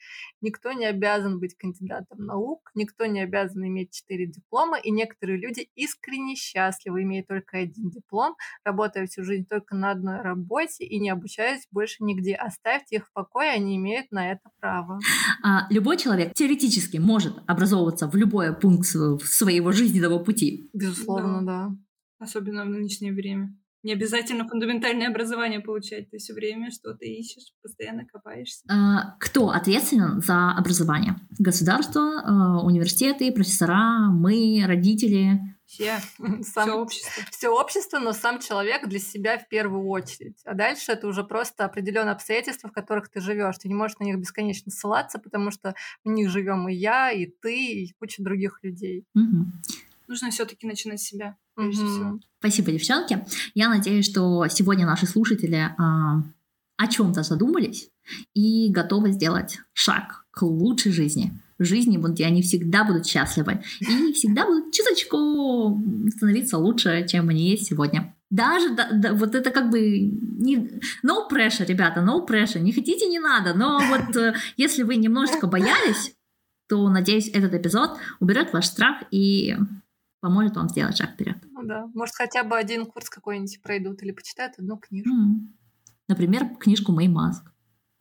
Никто 0.40 0.72
не 0.72 0.86
обязан 0.86 1.40
быть 1.40 1.56
кандидатом 1.56 2.24
наук, 2.24 2.70
никто 2.74 3.06
не 3.06 3.20
обязан 3.20 3.66
иметь 3.66 3.92
четыре 3.92 4.26
диплома, 4.26 4.78
и 4.78 4.90
некоторые 4.90 5.38
люди 5.38 5.68
искренне 5.74 6.34
счастливы, 6.36 7.02
имея 7.02 7.24
только 7.24 7.58
один 7.58 7.90
диплом, 7.90 8.36
работая 8.64 9.06
всю 9.06 9.24
жизнь 9.24 9.46
только 9.46 9.74
на 9.74 9.90
одной 9.90 10.20
работе 10.20 10.84
и 10.84 10.98
не 10.98 11.10
обучаясь 11.10 11.66
больше 11.70 12.02
нигде. 12.04 12.34
Оставьте 12.34 12.96
их 12.96 13.08
в 13.08 13.12
покое, 13.12 13.50
они 13.50 13.76
имеют 13.76 14.10
на 14.10 14.30
это 14.30 14.50
право. 14.60 14.98
А, 15.42 15.66
любой 15.70 15.96
человек 15.96 16.34
теоретически 16.34 16.98
может 16.98 17.36
образовываться 17.46 18.08
в 18.08 18.14
любой 18.16 18.54
пункт 18.54 18.86
своего 18.86 19.72
жизненного 19.72 20.18
пути. 20.18 20.70
Безусловно, 20.72 21.44
да. 21.44 21.70
Особенно 22.18 22.64
в 22.64 22.68
нынешнее 22.68 23.12
время. 23.12 23.54
Не 23.84 23.92
обязательно 23.92 24.48
фундаментальное 24.48 25.08
образование 25.08 25.60
получать. 25.60 26.10
Ты 26.10 26.16
все 26.18 26.32
время 26.32 26.70
что-то 26.70 27.04
ищешь, 27.04 27.52
постоянно 27.62 28.06
копаешься. 28.06 28.62
А, 28.68 29.14
кто 29.20 29.50
ответственен 29.50 30.20
за 30.22 30.52
образование? 30.52 31.16
Государство, 31.38 32.00
а, 32.24 32.64
университеты, 32.64 33.30
профессора, 33.30 34.08
мы, 34.10 34.64
родители. 34.66 35.38
Все. 35.66 35.98
Сам- 36.42 36.64
Все 36.68 36.72
общество. 36.74 37.22
все 37.30 37.48
общество, 37.48 37.98
но 37.98 38.12
сам 38.12 38.38
человек 38.40 38.88
для 38.88 38.98
себя 38.98 39.38
в 39.38 39.48
первую 39.48 39.86
очередь. 39.88 40.36
А 40.44 40.54
дальше 40.54 40.92
это 40.92 41.06
уже 41.06 41.22
просто 41.24 41.64
определенные 41.64 42.12
обстоятельства, 42.12 42.68
в 42.68 42.72
которых 42.72 43.08
ты 43.10 43.20
живешь. 43.20 43.58
Ты 43.58 43.68
не 43.68 43.74
можешь 43.74 43.98
на 43.98 44.04
них 44.04 44.18
бесконечно 44.18 44.70
ссылаться, 44.70 45.18
потому 45.18 45.50
что 45.50 45.74
в 46.04 46.08
них 46.08 46.30
живем 46.30 46.68
и 46.68 46.74
я, 46.74 47.10
и 47.12 47.26
ты, 47.26 47.82
и 47.82 47.92
куча 47.98 48.22
других 48.22 48.60
людей. 48.62 49.04
Мгм. 49.14 49.52
Нужно 50.06 50.30
все-таки 50.30 50.66
начинать 50.66 51.00
с 51.00 51.04
себя, 51.04 51.36
всего. 51.56 52.20
Спасибо, 52.38 52.72
девчонки. 52.72 53.24
Я 53.54 53.68
надеюсь, 53.68 54.06
что 54.06 54.46
сегодня 54.48 54.86
наши 54.86 55.06
слушатели 55.06 55.70
а, 55.78 56.22
о 56.76 56.86
чем-то 56.86 57.22
задумались 57.22 57.88
и 58.34 58.68
готовы 58.70 59.12
сделать 59.12 59.58
шаг 59.72 60.26
к 60.30 60.42
лучшей 60.42 60.92
жизни. 60.92 61.32
Жизни, 61.58 61.96
где 61.96 62.26
они 62.26 62.42
всегда 62.42 62.84
будут 62.84 63.06
счастливы 63.06 63.62
и 63.80 64.12
всегда 64.12 64.44
будут 64.44 64.72
чуточку 64.74 65.80
становиться 66.14 66.58
лучше, 66.58 67.06
чем 67.08 67.28
они 67.28 67.48
есть 67.50 67.66
сегодня. 67.66 68.14
Даже 68.28 68.74
да- 68.74 68.90
да, 68.92 69.12
вот 69.12 69.36
это 69.36 69.50
как 69.50 69.70
бы 69.70 70.00
не 70.00 70.56
no 71.04 71.30
pressure, 71.30 71.64
ребята, 71.64 72.00
no 72.00 72.26
pressure. 72.26 72.58
Не 72.58 72.72
хотите, 72.72 73.06
не 73.06 73.20
надо. 73.20 73.54
Но 73.54 73.80
вот 73.88 74.16
э, 74.16 74.34
если 74.56 74.82
вы 74.82 74.96
немножечко 74.96 75.46
боялись, 75.46 76.16
то, 76.68 76.88
надеюсь, 76.88 77.28
этот 77.28 77.54
эпизод 77.54 77.96
уберет 78.18 78.52
ваш 78.52 78.66
страх 78.66 79.04
и 79.12 79.56
поможет 80.24 80.56
вам 80.56 80.70
сделать 80.70 80.96
шаг 80.96 81.10
вперед. 81.12 81.36
Ну 81.52 81.64
да. 81.64 81.86
Может, 81.92 82.14
хотя 82.14 82.44
бы 82.44 82.56
один 82.56 82.86
курс 82.86 83.10
какой-нибудь 83.10 83.60
пройдут 83.62 84.02
или 84.02 84.10
почитают 84.10 84.54
одну 84.58 84.78
книжку. 84.78 85.10
М. 85.10 85.54
Например, 86.08 86.48
книжку 86.58 86.92
Мэй 86.92 87.08
Маск. 87.08 87.52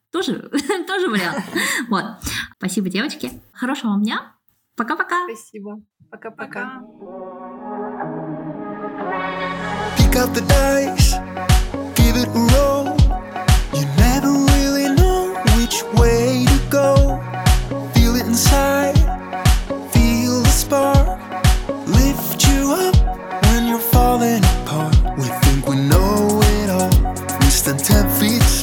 Тоже, 0.09 0.49
тоже 0.87 1.09
вариант. 1.09 1.43
Вот. 1.89 2.05
Спасибо, 2.57 2.89
девочки. 2.89 3.29
Хорошего 3.51 3.91
вам 3.91 4.03
дня. 4.03 4.35
Пока-пока. 4.77 5.17
Спасибо. 5.27 5.81
Пока-пока. 6.09 6.79
Пока. 6.79 8.13
Pick 9.97 10.15
up 10.15 10.33
the 10.33 10.41
dice, 10.47 11.15
give 11.95 12.15
it 12.15 12.27
a 12.29 12.43
roll. 12.53 12.85
You 13.73 13.85
never 13.97 14.31
really 14.53 14.87
know 14.95 15.35
which 15.57 15.83
way 15.99 16.45
to 16.45 16.59
go. 16.69 17.19
Feel 17.93 18.15
it 18.15 18.25
inside, 18.27 18.92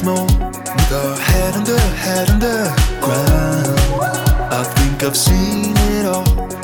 with 0.03 0.91
our 0.91 1.15
head 1.15 1.53
under, 1.53 1.77
head 1.77 2.29
under 2.29 2.73
ground. 3.01 3.77
I 4.51 4.63
think 4.75 5.03
I've 5.03 5.15
seen 5.15 5.73
it 5.77 6.05
all, 6.05 6.23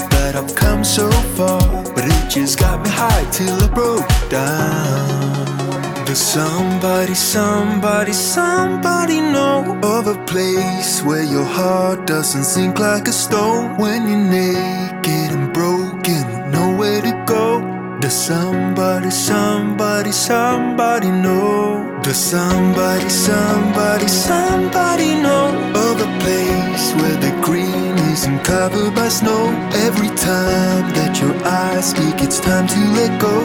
that 0.10 0.36
I've 0.36 0.56
come 0.56 0.84
so 0.84 1.10
far, 1.36 1.62
but 1.94 2.04
it 2.06 2.30
just 2.30 2.60
got 2.60 2.84
me 2.84 2.90
high 2.90 3.30
till 3.32 3.54
I 3.64 3.68
broke 3.68 4.30
down. 4.30 6.06
Does 6.06 6.20
somebody, 6.20 7.14
somebody, 7.14 8.14
somebody 8.14 9.22
know 9.22 9.80
of 9.84 10.08
a 10.08 10.26
place 10.26 11.04
where 11.04 11.24
your 11.24 11.46
heart 11.46 12.08
doesn't 12.08 12.44
sink 12.44 12.80
like 12.80 13.08
a 13.08 13.12
stone 13.14 13.78
when 13.78 14.08
you're 14.10 14.18
naked 14.18 15.32
and 15.38 15.54
broken, 15.54 16.50
nowhere 16.50 17.02
to 17.02 17.24
go? 17.28 17.62
Does 18.00 18.14
somebody, 18.14 19.12
somebody, 19.12 20.12
somebody 20.12 21.12
know? 21.12 21.67
Does 22.08 22.16
somebody, 22.16 23.10
somebody, 23.10 24.08
somebody 24.08 25.14
know 25.16 25.50
of 25.76 26.00
a 26.00 26.20
place 26.24 26.94
where 26.94 27.18
the 27.18 27.38
green 27.44 27.98
isn't 28.14 28.46
covered 28.46 28.96
by 28.96 29.10
snow? 29.10 29.50
Every 29.74 30.08
time 30.16 30.94
that 30.96 31.20
your 31.20 31.36
eyes 31.44 31.90
speak, 31.90 32.22
it's 32.22 32.40
time 32.40 32.66
to 32.66 32.80
let 32.96 33.20
go. 33.20 33.36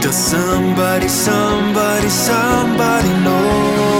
Does 0.00 0.14
somebody, 0.14 1.08
somebody, 1.08 2.08
somebody 2.08 3.08
know? 3.24 3.93